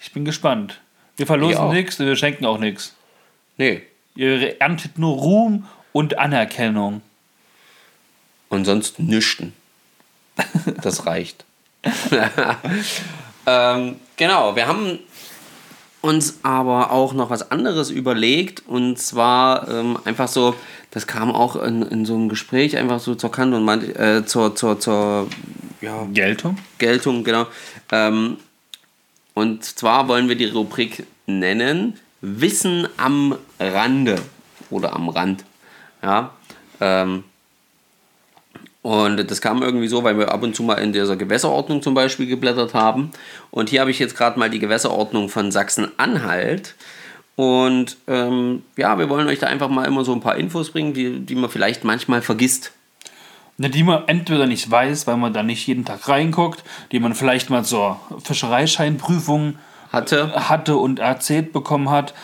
Ich 0.00 0.12
bin 0.12 0.24
gespannt. 0.24 0.80
Wir 1.16 1.26
verlosen 1.26 1.70
nichts, 1.70 1.98
wir 1.98 2.16
schenken 2.16 2.46
auch 2.46 2.58
nichts. 2.58 2.94
Nee. 3.56 3.82
Ihr 4.14 4.60
erntet 4.60 4.98
nur 4.98 5.16
Ruhm 5.16 5.66
und 5.92 6.18
Anerkennung. 6.18 7.02
Und 8.48 8.64
sonst 8.64 8.98
nüchten. 8.98 9.52
Das 10.80 11.06
reicht. 11.06 11.44
ähm, 13.46 13.96
genau, 14.16 14.56
wir 14.56 14.66
haben 14.66 15.00
uns 16.00 16.38
aber 16.42 16.92
auch 16.92 17.12
noch 17.12 17.30
was 17.30 17.50
anderes 17.50 17.90
überlegt 17.90 18.62
und 18.66 18.98
zwar 18.98 19.68
ähm, 19.68 19.98
einfach 20.04 20.28
so, 20.28 20.54
das 20.90 21.06
kam 21.06 21.32
auch 21.32 21.56
in, 21.56 21.82
in 21.82 22.04
so 22.04 22.14
einem 22.14 22.28
Gespräch 22.28 22.76
einfach 22.76 23.00
so 23.00 23.14
zur 23.14 23.32
Kante 23.32 23.56
und 23.56 23.64
meinte, 23.64 23.94
äh, 23.98 24.24
zur, 24.24 24.54
zur, 24.54 24.78
zur 24.78 25.28
ja, 25.80 26.04
Geltung? 26.12 26.56
Geltung, 26.78 27.24
genau. 27.24 27.46
Ähm, 27.90 28.36
und 29.34 29.64
zwar 29.64 30.08
wollen 30.08 30.28
wir 30.28 30.36
die 30.36 30.46
Rubrik 30.46 31.06
nennen 31.26 31.98
Wissen 32.20 32.88
am 32.96 33.36
Rande 33.60 34.16
oder 34.70 34.94
am 34.94 35.08
Rand. 35.08 35.44
Ja. 36.02 36.34
Ähm, 36.80 37.24
und 38.88 39.30
das 39.30 39.42
kam 39.42 39.62
irgendwie 39.62 39.86
so, 39.86 40.02
weil 40.02 40.16
wir 40.16 40.32
ab 40.32 40.42
und 40.42 40.56
zu 40.56 40.62
mal 40.62 40.76
in 40.76 40.94
dieser 40.94 41.14
Gewässerordnung 41.14 41.82
zum 41.82 41.92
Beispiel 41.92 42.24
geblättert 42.24 42.72
haben. 42.72 43.10
Und 43.50 43.68
hier 43.68 43.82
habe 43.82 43.90
ich 43.90 43.98
jetzt 43.98 44.16
gerade 44.16 44.38
mal 44.38 44.48
die 44.48 44.60
Gewässerordnung 44.60 45.28
von 45.28 45.52
Sachsen-Anhalt. 45.52 46.74
Und 47.36 47.98
ähm, 48.06 48.62
ja, 48.78 48.98
wir 48.98 49.10
wollen 49.10 49.28
euch 49.28 49.40
da 49.40 49.46
einfach 49.46 49.68
mal 49.68 49.84
immer 49.84 50.06
so 50.06 50.14
ein 50.14 50.22
paar 50.22 50.38
Infos 50.38 50.70
bringen, 50.70 50.94
die, 50.94 51.20
die 51.20 51.34
man 51.34 51.50
vielleicht 51.50 51.84
manchmal 51.84 52.22
vergisst. 52.22 52.72
Die 53.58 53.82
man 53.82 54.04
entweder 54.06 54.46
nicht 54.46 54.70
weiß, 54.70 55.06
weil 55.06 55.18
man 55.18 55.34
da 55.34 55.42
nicht 55.42 55.66
jeden 55.66 55.84
Tag 55.84 56.08
reinguckt, 56.08 56.64
die 56.90 56.98
man 56.98 57.14
vielleicht 57.14 57.50
mal 57.50 57.64
zur 57.66 58.00
Fischereischeinprüfung 58.24 59.58
Hatte. 59.92 60.48
hatte 60.48 60.78
und 60.78 60.98
erzählt 60.98 61.52
bekommen 61.52 61.90
hat. 61.90 62.14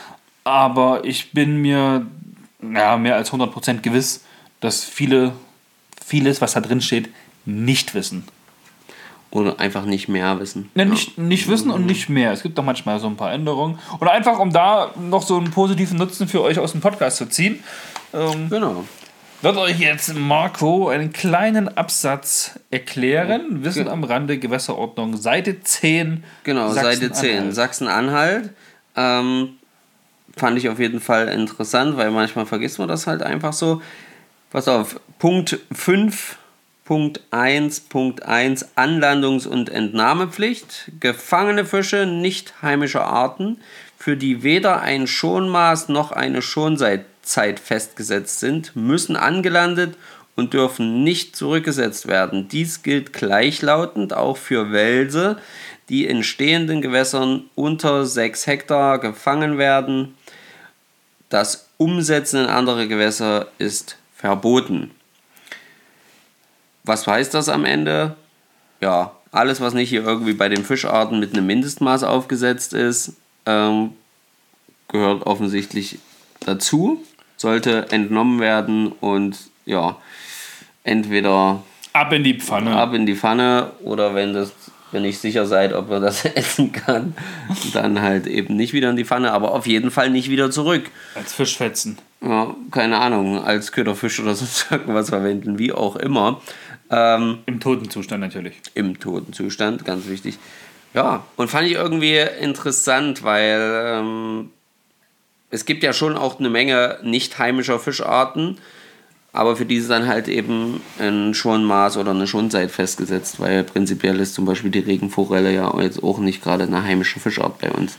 Aber 0.44 1.04
ich 1.04 1.32
bin 1.32 1.60
mir 1.60 2.06
ja, 2.62 2.96
mehr 2.96 3.16
als 3.16 3.34
100% 3.34 3.82
gewiss, 3.82 4.24
dass 4.60 4.82
viele 4.82 5.34
vieles, 6.04 6.40
was 6.40 6.52
da 6.54 6.60
drin 6.60 6.80
steht, 6.80 7.08
nicht 7.44 7.94
wissen. 7.94 8.24
Oder 9.30 9.58
einfach 9.58 9.84
nicht 9.84 10.08
mehr 10.08 10.38
wissen. 10.38 10.70
Ne, 10.74 10.86
nicht, 10.86 11.18
nicht 11.18 11.48
wissen 11.48 11.70
und 11.70 11.86
nicht 11.86 12.08
mehr. 12.08 12.30
Es 12.32 12.42
gibt 12.44 12.56
doch 12.56 12.64
manchmal 12.64 13.00
so 13.00 13.08
ein 13.08 13.16
paar 13.16 13.32
Änderungen. 13.32 13.80
Und 13.98 14.06
einfach, 14.08 14.38
um 14.38 14.52
da 14.52 14.92
noch 14.96 15.22
so 15.22 15.36
einen 15.36 15.50
positiven 15.50 15.98
Nutzen 15.98 16.28
für 16.28 16.40
euch 16.40 16.58
aus 16.60 16.70
dem 16.72 16.80
Podcast 16.80 17.16
zu 17.16 17.26
ziehen, 17.26 17.58
ähm, 18.12 18.48
Genau. 18.48 18.84
wird 19.42 19.56
euch 19.56 19.80
jetzt 19.80 20.14
Marco 20.14 20.88
einen 20.88 21.12
kleinen 21.12 21.66
Absatz 21.76 22.60
erklären. 22.70 23.64
Wissen 23.64 23.88
am 23.88 24.04
Rande, 24.04 24.38
Gewässerordnung, 24.38 25.16
Seite 25.16 25.60
10. 25.60 26.22
Genau, 26.44 26.70
Seite 26.70 27.10
10, 27.10 27.50
Sachsen-Anhalt. 27.50 28.44
Sachsen-Anhalt. 28.44 28.50
Ähm, 28.96 29.48
fand 30.36 30.58
ich 30.58 30.68
auf 30.68 30.78
jeden 30.78 31.00
Fall 31.00 31.26
interessant, 31.28 31.96
weil 31.96 32.12
manchmal 32.12 32.46
vergisst 32.46 32.78
man 32.78 32.86
das 32.86 33.08
halt 33.08 33.22
einfach 33.22 33.52
so. 33.52 33.82
Pass 34.54 34.68
auf, 34.68 35.00
Punkt 35.18 35.58
5, 35.72 36.36
Punkt 36.84 37.20
1, 37.32 37.80
Punkt 37.80 38.22
1, 38.22 38.76
Anlandungs- 38.76 39.48
und 39.48 39.68
Entnahmepflicht. 39.68 40.92
Gefangene 41.00 41.64
Fische 41.64 42.06
nicht 42.06 42.62
heimischer 42.62 43.04
Arten, 43.04 43.56
für 43.98 44.16
die 44.16 44.44
weder 44.44 44.80
ein 44.80 45.08
Schonmaß 45.08 45.88
noch 45.88 46.12
eine 46.12 46.40
Schonzeit 46.40 47.04
festgesetzt 47.58 48.38
sind, 48.38 48.76
müssen 48.76 49.16
angelandet 49.16 49.96
und 50.36 50.54
dürfen 50.54 51.02
nicht 51.02 51.34
zurückgesetzt 51.34 52.06
werden. 52.06 52.46
Dies 52.46 52.84
gilt 52.84 53.12
gleichlautend 53.12 54.14
auch 54.14 54.36
für 54.36 54.70
Welse, 54.70 55.36
die 55.88 56.06
in 56.06 56.22
stehenden 56.22 56.80
Gewässern 56.80 57.46
unter 57.56 58.06
6 58.06 58.46
Hektar 58.46 59.00
gefangen 59.00 59.58
werden. 59.58 60.14
Das 61.28 61.70
Umsetzen 61.76 62.44
in 62.44 62.46
andere 62.46 62.86
Gewässer 62.86 63.48
ist 63.58 63.96
verboten. 64.24 64.90
Was 66.84 67.06
heißt 67.06 67.34
das 67.34 67.50
am 67.50 67.66
Ende? 67.66 68.16
Ja, 68.80 69.12
alles, 69.32 69.60
was 69.60 69.74
nicht 69.74 69.90
hier 69.90 70.02
irgendwie 70.02 70.32
bei 70.32 70.48
den 70.48 70.64
Fischarten 70.64 71.20
mit 71.20 71.34
einem 71.34 71.46
Mindestmaß 71.46 72.04
aufgesetzt 72.04 72.72
ist, 72.72 73.16
ähm, 73.44 73.90
gehört 74.88 75.26
offensichtlich 75.26 75.98
dazu, 76.40 77.04
sollte 77.36 77.90
entnommen 77.90 78.40
werden 78.40 78.92
und 78.92 79.36
ja, 79.66 79.98
entweder 80.84 81.62
Ab 81.92 82.10
in 82.14 82.24
die 82.24 82.40
Pfanne. 82.40 82.76
ab 82.76 82.94
in 82.94 83.04
die 83.04 83.16
Pfanne 83.16 83.72
oder 83.82 84.14
wenn 84.14 84.32
das 84.32 84.54
wenn 84.94 85.02
nicht 85.02 85.20
sicher 85.20 85.44
seid, 85.44 85.74
ob 85.74 85.90
man 85.90 86.00
das 86.00 86.24
essen 86.34 86.72
kann, 86.72 87.14
dann 87.74 88.00
halt 88.00 88.26
eben 88.26 88.56
nicht 88.56 88.72
wieder 88.72 88.88
in 88.88 88.96
die 88.96 89.04
Pfanne, 89.04 89.32
aber 89.32 89.52
auf 89.52 89.66
jeden 89.66 89.90
Fall 89.90 90.08
nicht 90.08 90.30
wieder 90.30 90.50
zurück. 90.50 90.84
Als 91.14 91.34
Fischfetzen. 91.34 91.98
Ja, 92.22 92.54
keine 92.70 92.98
Ahnung, 92.98 93.44
als 93.44 93.72
Köderfisch 93.72 94.20
oder 94.20 94.34
sonst 94.34 94.68
irgendwas 94.70 95.10
verwenden, 95.10 95.58
wie 95.58 95.72
auch 95.72 95.96
immer. 95.96 96.40
Ähm, 96.90 97.38
Im 97.46 97.60
toten 97.60 97.90
Zustand 97.90 98.20
natürlich. 98.20 98.54
Im 98.74 98.98
toten 98.98 99.32
Zustand, 99.32 99.84
ganz 99.84 100.08
wichtig. 100.08 100.38
Ja, 100.94 101.24
und 101.36 101.50
fand 101.50 101.66
ich 101.66 101.72
irgendwie 101.72 102.18
interessant, 102.40 103.24
weil 103.24 103.60
ähm, 103.84 104.50
es 105.50 105.66
gibt 105.66 105.82
ja 105.82 105.92
schon 105.92 106.16
auch 106.16 106.38
eine 106.38 106.50
Menge 106.50 106.98
nicht 107.02 107.38
heimischer 107.38 107.80
Fischarten, 107.80 108.58
aber 109.34 109.56
für 109.56 109.66
diese 109.66 109.88
dann 109.88 110.06
halt 110.06 110.28
eben 110.28 110.80
ein 110.98 111.34
Schonmaß 111.34 111.96
oder 111.96 112.12
eine 112.12 112.26
Schonzeit 112.26 112.70
festgesetzt, 112.70 113.40
weil 113.40 113.64
prinzipiell 113.64 114.18
ist 114.20 114.34
zum 114.34 114.44
Beispiel 114.44 114.70
die 114.70 114.78
Regenforelle 114.78 115.52
ja 115.52 115.78
jetzt 115.80 116.02
auch 116.02 116.18
nicht 116.18 116.42
gerade 116.42 116.64
eine 116.64 116.84
heimische 116.84 117.18
Fischart 117.18 117.58
bei 117.58 117.70
uns. 117.70 117.98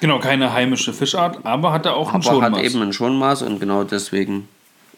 Genau, 0.00 0.18
keine 0.18 0.52
heimische 0.52 0.92
Fischart, 0.92 1.46
aber 1.46 1.72
hat 1.72 1.86
er 1.86 1.94
auch 1.94 2.08
ein 2.08 2.16
Aber 2.16 2.24
Schonmaß. 2.24 2.58
hat 2.58 2.64
eben 2.64 2.82
ein 2.82 2.92
Schonmaß 2.92 3.42
und 3.42 3.60
genau 3.60 3.84
deswegen 3.84 4.48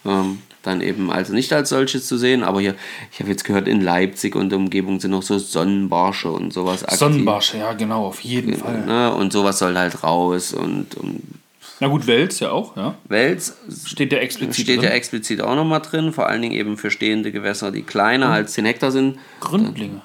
ähm, 0.07 0.39
dann 0.62 0.80
eben 0.80 1.11
also 1.11 1.35
nicht 1.35 1.53
als 1.53 1.68
solches 1.68 2.07
zu 2.07 2.16
sehen. 2.16 2.43
Aber 2.43 2.62
hier, 2.62 2.74
ich 3.12 3.20
habe 3.20 3.28
jetzt 3.28 3.45
gehört, 3.45 3.68
in 3.68 3.82
Leipzig 3.82 4.35
und 4.37 4.49
der 4.49 4.59
Umgebung 4.59 5.01
sind 5.01 5.11
noch 5.11 5.22
so 5.22 5.39
Sonnenbarsche 5.39 6.30
und 6.30 6.55
sowas 6.55 6.82
aktiv. 6.82 6.99
Sonnenbarsche, 6.99 7.59
ja 7.59 7.74
genau, 7.74 8.07
auf 8.07 8.20
jeden 8.20 8.57
Fall. 8.57 8.87
Ne? 8.87 9.14
Und 9.14 9.35
sowas 9.35 9.59
soll 9.59 9.76
halt 9.76 10.03
raus 10.03 10.55
und, 10.55 10.95
und 10.95 11.20
Na 11.81 11.89
gut, 11.89 12.07
Wels 12.07 12.41
ja 12.41 12.51
auch, 12.51 12.77
ja. 12.77 12.95
Wels 13.09 13.57
Steht 13.87 14.12
ja 14.12 14.18
explizit 14.18 14.55
steht 14.55 14.77
ja 14.77 14.83
drin. 14.83 14.93
explizit 14.93 15.41
auch 15.41 15.57
nochmal 15.57 15.81
drin, 15.81 16.12
vor 16.12 16.29
allen 16.29 16.43
Dingen 16.43 16.55
eben 16.55 16.77
für 16.77 16.91
stehende 16.91 17.33
Gewässer, 17.33 17.72
die 17.72 17.83
kleiner 17.83 18.31
als 18.31 18.53
10 18.53 18.64
Hektar 18.64 18.93
sind. 18.93 19.18
Gründlinge. 19.41 20.01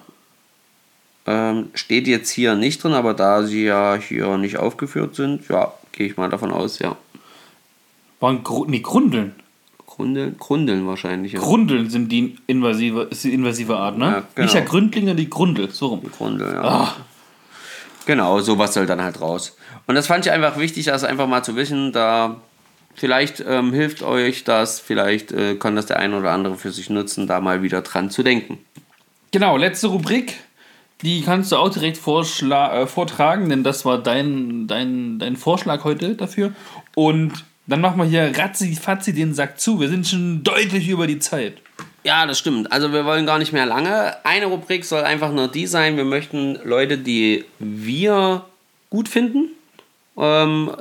Ähm, 1.28 1.70
steht 1.76 2.08
jetzt 2.08 2.32
hier 2.32 2.56
nicht 2.56 2.84
drin, 2.84 2.94
aber 2.94 3.14
da 3.14 3.44
sie 3.44 3.66
ja 3.66 3.96
hier 3.96 4.38
nicht 4.38 4.58
aufgeführt 4.58 5.16
sind, 5.16 5.48
ja, 5.50 5.74
gehe 5.92 6.08
ich 6.08 6.18
mal 6.18 6.30
davon 6.30 6.52
aus, 6.52 6.80
ja. 6.80 6.96
Waren 8.20 8.44
Gru 8.44 8.66
nee, 8.66 8.80
Grundeln. 8.80 9.36
Grundeln, 9.86 10.38
Grundeln 10.40 10.88
wahrscheinlich. 10.88 11.34
Ja. 11.34 11.40
Grundeln 11.40 11.90
sind 11.90 12.12
die 12.12 12.38
invasive, 12.48 13.04
ist 13.12 13.24
die 13.26 13.34
invasive 13.34 13.76
Art, 13.78 13.98
ne? 13.98 14.06
Ja, 14.06 14.24
genau. 14.34 14.46
Nicht 14.46 14.56
der 14.56 14.62
Gründlinge, 14.64 15.14
die 15.14 15.30
Grundel, 15.30 15.70
so 15.72 15.88
rum. 15.88 16.02
Grundel, 16.18 16.54
ja. 16.54 16.62
Ah, 16.62 16.96
Genau, 18.10 18.40
sowas 18.40 18.74
soll 18.74 18.88
dann 18.88 19.04
halt 19.04 19.22
raus. 19.22 19.56
Und 19.90 19.96
das 19.96 20.06
fand 20.06 20.24
ich 20.24 20.32
einfach 20.32 20.60
wichtig, 20.60 20.86
das 20.86 21.04
einfach 21.04 21.26
mal 21.26 21.42
zu 21.42 21.56
wissen. 21.56 21.92
Da 21.92 22.40
vielleicht 22.94 23.40
ähm, 23.40 23.74
hilft 23.74 24.04
euch 24.04 24.44
das, 24.44 24.80
vielleicht 24.80 25.32
äh, 25.32 25.56
kann 25.56 25.76
das 25.76 25.88
der 25.88 25.98
ein 25.98 26.14
oder 26.14 26.30
andere 26.30 26.58
für 26.58 26.72
sich 26.72 26.92
nutzen, 26.92 27.26
da 27.26 27.42
mal 27.42 27.64
wieder 27.64 27.82
dran 27.82 28.12
zu 28.12 28.22
denken. 28.22 28.60
genau, 29.32 29.58
letzte 29.58 29.88
Rubrik. 29.88 30.36
Die 31.02 31.24
kannst 31.24 31.52
du 31.52 31.56
auch 31.56 31.70
direkt 31.70 31.98
äh, 31.98 32.86
vortragen, 32.86 33.50
denn 33.50 33.64
das 33.64 33.84
war 33.84 33.98
dein, 33.98 34.68
dein, 34.68 35.18
dein 35.18 35.36
Vorschlag 35.36 35.84
heute 35.84 36.14
dafür. 36.14 36.54
Und 36.94 37.44
dann 37.66 37.82
machen 37.82 37.98
wir 37.98 38.06
hier 38.06 38.38
ratzi 38.38 38.76
fatzi 38.76 39.12
den 39.12 39.34
Sack 39.34 39.60
zu. 39.60 39.80
Wir 39.80 39.90
sind 39.90 40.06
schon 40.06 40.44
deutlich 40.44 40.88
über 40.88 41.08
die 41.08 41.18
Zeit. 41.18 41.64
Ja, 42.04 42.28
das 42.28 42.38
stimmt. 42.38 42.72
Also 42.72 42.94
wir 42.94 43.06
wollen 43.06 43.26
gar 43.26 43.40
nicht 43.40 43.54
mehr 43.54 43.66
lange. 43.66 44.24
Eine 44.24 44.46
Rubrik 44.46 44.86
soll 44.86 45.02
einfach 45.02 45.32
nur 45.32 45.48
die 45.48 45.66
sein. 45.66 45.98
Wir 45.98 46.06
möchten 46.06 46.60
Leute, 46.64 47.00
die 47.00 47.46
wir 47.58 48.46
gut 48.92 49.10
finden, 49.10 49.56
ähm, 50.20 50.72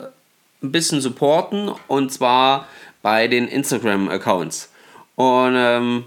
ein 0.63 0.73
bisschen 0.73 1.01
supporten. 1.01 1.71
Und 1.87 2.13
zwar 2.13 2.67
bei 3.03 3.29
den 3.29 3.49
Instagram-Accounts. 3.49 4.71
Und 5.17 5.55
ähm, 5.57 6.05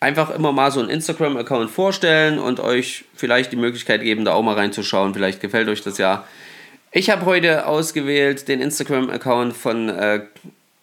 einfach 0.00 0.30
immer 0.30 0.52
mal 0.52 0.70
so 0.72 0.80
einen 0.80 0.90
Instagram-Account 0.90 1.70
vorstellen 1.70 2.38
und 2.38 2.60
euch 2.60 3.04
vielleicht 3.14 3.52
die 3.52 3.56
Möglichkeit 3.56 4.02
geben, 4.02 4.24
da 4.24 4.34
auch 4.34 4.42
mal 4.42 4.56
reinzuschauen. 4.56 5.14
Vielleicht 5.14 5.40
gefällt 5.40 5.68
euch 5.68 5.82
das 5.82 5.98
ja. 5.98 6.24
Ich 6.90 7.08
habe 7.08 7.24
heute 7.24 7.66
ausgewählt 7.66 8.48
den 8.48 8.60
Instagram-Account 8.60 9.56
von 9.56 9.88
äh, 9.88 10.22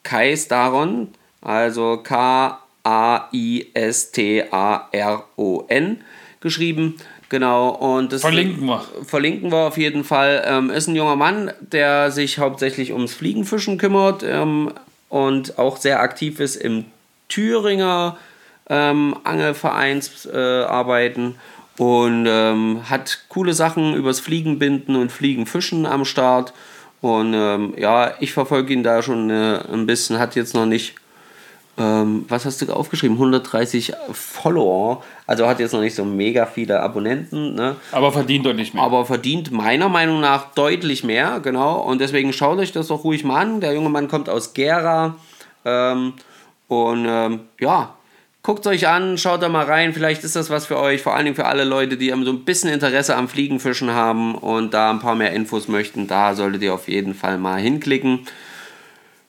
Kai 0.03 0.35
Staron, 0.35 1.09
also 1.41 1.97
K-A-I-S-T-A-R-O-N 1.97 2.61
geschrieben. 6.39 6.95
Genau, 7.29 7.69
und 7.69 8.11
das 8.11 8.21
Verlinken 8.21 8.65
wir. 8.65 8.83
verlinken 9.05 9.51
wir 9.51 9.67
auf 9.67 9.77
jeden 9.77 10.03
Fall. 10.03 10.43
Ähm, 10.45 10.71
ist 10.71 10.87
ein 10.87 10.95
junger 10.95 11.15
Mann, 11.15 11.51
der 11.59 12.11
sich 12.11 12.39
hauptsächlich 12.39 12.91
ums 12.91 13.13
Fliegenfischen 13.13 13.77
kümmert 13.77 14.23
ähm, 14.23 14.71
und 15.09 15.59
auch 15.59 15.77
sehr 15.77 15.99
aktiv 16.01 16.39
ist 16.39 16.55
im 16.55 16.85
Thüringer 17.27 18.17
ähm, 18.67 19.15
Angelvereins 19.23 20.25
äh, 20.25 20.65
und 21.77 22.25
ähm, 22.27 22.89
hat 22.89 23.25
coole 23.29 23.53
Sachen 23.53 23.95
übers 23.95 24.19
Fliegenbinden 24.19 24.95
und 24.95 25.11
Fliegenfischen 25.11 25.85
am 25.85 26.05
Start. 26.05 26.53
Und 27.01 27.33
ähm, 27.33 27.73
ja, 27.77 28.13
ich 28.19 28.33
verfolge 28.33 28.73
ihn 28.73 28.83
da 28.83 29.01
schon 29.01 29.29
äh, 29.29 29.59
ein 29.71 29.85
bisschen, 29.85 30.19
hat 30.19 30.35
jetzt 30.35 30.55
noch 30.55 30.65
nicht 30.65 30.95
ähm, 31.79 32.25
was 32.27 32.45
hast 32.45 32.61
du 32.61 32.73
aufgeschrieben? 32.73 33.15
130 33.15 33.93
Follower. 34.11 35.03
Also 35.25 35.47
hat 35.47 35.59
jetzt 35.59 35.71
noch 35.71 35.79
nicht 35.79 35.95
so 35.95 36.03
mega 36.03 36.45
viele 36.45 36.81
Abonnenten, 36.81 37.55
ne? 37.55 37.77
Aber 37.91 38.11
verdient 38.11 38.45
deutlich 38.45 38.73
mehr. 38.73 38.83
aber 38.83 39.05
verdient 39.05 39.51
meiner 39.51 39.87
Meinung 39.87 40.19
nach 40.19 40.53
deutlich 40.53 41.03
mehr, 41.03 41.39
genau. 41.39 41.79
Und 41.81 42.01
deswegen 42.01 42.33
schaut 42.33 42.59
euch 42.59 42.73
das 42.73 42.87
doch 42.87 43.03
ruhig 43.03 43.23
mal 43.23 43.39
an. 43.39 43.61
Der 43.61 43.73
junge 43.73 43.89
Mann 43.89 44.09
kommt 44.09 44.29
aus 44.29 44.53
Gera. 44.53 45.15
Ähm, 45.63 46.13
und 46.67 47.05
ähm, 47.07 47.41
ja, 47.59 47.95
guckt 48.43 48.67
euch 48.67 48.87
an, 48.87 49.17
schaut 49.17 49.41
da 49.41 49.47
mal 49.47 49.65
rein. 49.65 49.93
Vielleicht 49.93 50.23
ist 50.23 50.35
das 50.35 50.49
was 50.49 50.65
für 50.65 50.77
euch, 50.77 51.01
vor 51.01 51.15
allen 51.15 51.25
Dingen 51.25 51.35
für 51.35 51.45
alle 51.45 51.63
Leute, 51.63 51.95
die 51.95 52.09
so 52.09 52.31
ein 52.31 52.43
bisschen 52.43 52.69
Interesse 52.69 53.15
am 53.15 53.29
Fliegenfischen 53.29 53.91
haben 53.93 54.35
und 54.35 54.73
da 54.73 54.89
ein 54.89 54.99
paar 54.99 55.15
mehr 55.15 55.31
Infos 55.31 55.67
möchten. 55.69 56.07
Da 56.07 56.35
solltet 56.35 56.61
ihr 56.61 56.73
auf 56.73 56.89
jeden 56.89 57.13
Fall 57.13 57.37
mal 57.37 57.59
hinklicken. 57.59 58.27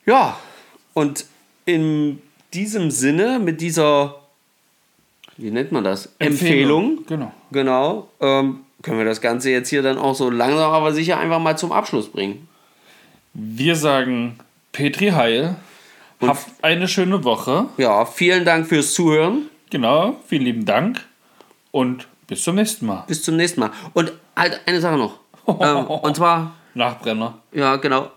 Ja, 0.04 0.36
und 0.94 1.26
in 1.64 2.20
diesem 2.54 2.90
Sinne, 2.90 3.38
mit 3.38 3.60
dieser, 3.60 4.16
wie 5.36 5.50
nennt 5.50 5.72
man 5.72 5.84
das? 5.84 6.10
Empfehlung. 6.18 7.04
Genau. 7.06 7.32
Genau. 7.50 8.08
Ähm, 8.20 8.60
können 8.82 8.98
wir 8.98 9.04
das 9.04 9.20
Ganze 9.20 9.50
jetzt 9.50 9.68
hier 9.68 9.82
dann 9.82 9.98
auch 9.98 10.14
so 10.14 10.30
langsam, 10.30 10.72
aber 10.72 10.92
sicher 10.92 11.18
einfach 11.18 11.38
mal 11.38 11.56
zum 11.56 11.72
Abschluss 11.72 12.08
bringen. 12.08 12.48
Wir 13.34 13.76
sagen 13.76 14.38
Petri 14.72 15.08
Heil. 15.10 15.56
Habt 16.20 16.46
eine 16.62 16.86
schöne 16.88 17.24
Woche. 17.24 17.66
Ja, 17.78 18.04
vielen 18.04 18.44
Dank 18.44 18.66
fürs 18.66 18.92
Zuhören. 18.92 19.48
Genau, 19.70 20.16
vielen 20.26 20.42
lieben 20.42 20.64
Dank. 20.66 21.00
Und 21.70 22.06
bis 22.26 22.44
zum 22.44 22.56
nächsten 22.56 22.86
Mal. 22.86 23.04
Bis 23.06 23.22
zum 23.22 23.36
nächsten 23.36 23.60
Mal. 23.60 23.70
Und 23.94 24.12
halt 24.36 24.60
eine 24.66 24.80
Sache 24.80 24.96
noch. 24.96 25.20
ähm, 25.60 25.86
und 25.86 26.16
zwar, 26.16 26.54
Nachbrenner. 26.74 27.38
ja, 27.52 27.76
genau. 27.76 28.10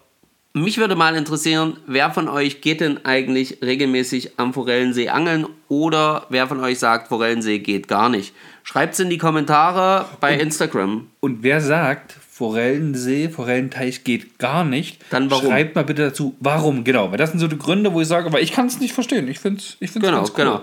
Mich 0.56 0.78
würde 0.78 0.96
mal 0.96 1.16
interessieren, 1.16 1.78
wer 1.88 2.12
von 2.12 2.30
euch 2.30 2.62
geht 2.62 2.80
denn 2.80 3.04
eigentlich 3.06 3.58
regelmäßig 3.64 4.34
am 4.38 4.54
Forellensee 4.54 5.10
angeln 5.10 5.48
oder 5.68 6.28
wer 6.30 6.48
von 6.48 6.60
euch 6.60 6.78
sagt, 6.78 7.08
Forellensee 7.08 7.58
geht 7.58 7.88
gar 7.88 8.08
nicht? 8.10 8.36
Schreibt 8.62 8.94
es 8.94 9.00
in 9.00 9.10
die 9.10 9.18
Kommentare 9.18 10.06
bei 10.20 10.36
Instagram. 10.38 11.08
Und 11.22 11.42
wer 11.42 11.60
sagt, 11.60 12.12
Forellensee, 12.30 13.30
Forellenteich 13.30 14.04
geht 14.04 14.38
gar 14.38 14.64
nicht, 14.64 15.02
Dann 15.10 15.32
warum? 15.32 15.48
schreibt 15.48 15.74
mal 15.76 15.86
bitte 15.86 16.04
dazu, 16.04 16.36
warum, 16.40 16.84
genau. 16.84 17.10
Weil 17.10 17.18
das 17.18 17.32
sind 17.32 17.40
so 17.40 17.48
die 17.48 17.58
Gründe, 17.58 17.92
wo 17.92 18.02
ich 18.02 18.08
sage, 18.08 18.28
aber 18.28 18.40
ich 18.40 18.52
kann 18.52 18.68
es 18.68 18.80
nicht 18.80 18.94
verstehen. 18.94 19.28
Ich 19.30 19.40
finde 19.40 19.58
es 19.58 19.78
ich 19.80 19.90
find's 19.90 20.06
Genau, 20.08 20.18
ganz 20.20 20.30
cool. 20.30 20.36
genau. 20.36 20.62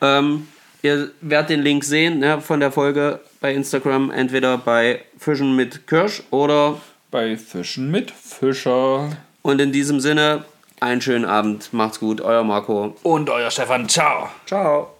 Ähm, 0.00 0.46
ihr 0.82 1.10
werdet 1.22 1.50
den 1.50 1.62
Link 1.62 1.82
sehen 1.82 2.20
ne, 2.20 2.40
von 2.40 2.60
der 2.60 2.70
Folge 2.70 3.18
bei 3.40 3.52
Instagram, 3.52 4.12
entweder 4.12 4.58
bei 4.58 5.00
Fischen 5.18 5.56
mit 5.56 5.88
Kirsch 5.88 6.22
oder 6.30 6.80
Bei 7.14 7.36
Fischen 7.36 7.92
mit 7.92 8.10
Fischer. 8.10 9.16
und 9.42 9.60
in 9.60 9.70
diesem 9.70 10.00
Sinne 10.00 10.44
einen 10.80 11.00
schönen 11.00 11.24
Abend. 11.24 11.72
Macht's 11.72 12.00
gut, 12.00 12.20
euer 12.20 12.42
Marco. 12.42 12.96
Und 13.04 13.30
euer 13.30 13.52
Stefan, 13.52 13.88
ciao. 13.88 14.30
Ciao. 14.46 14.93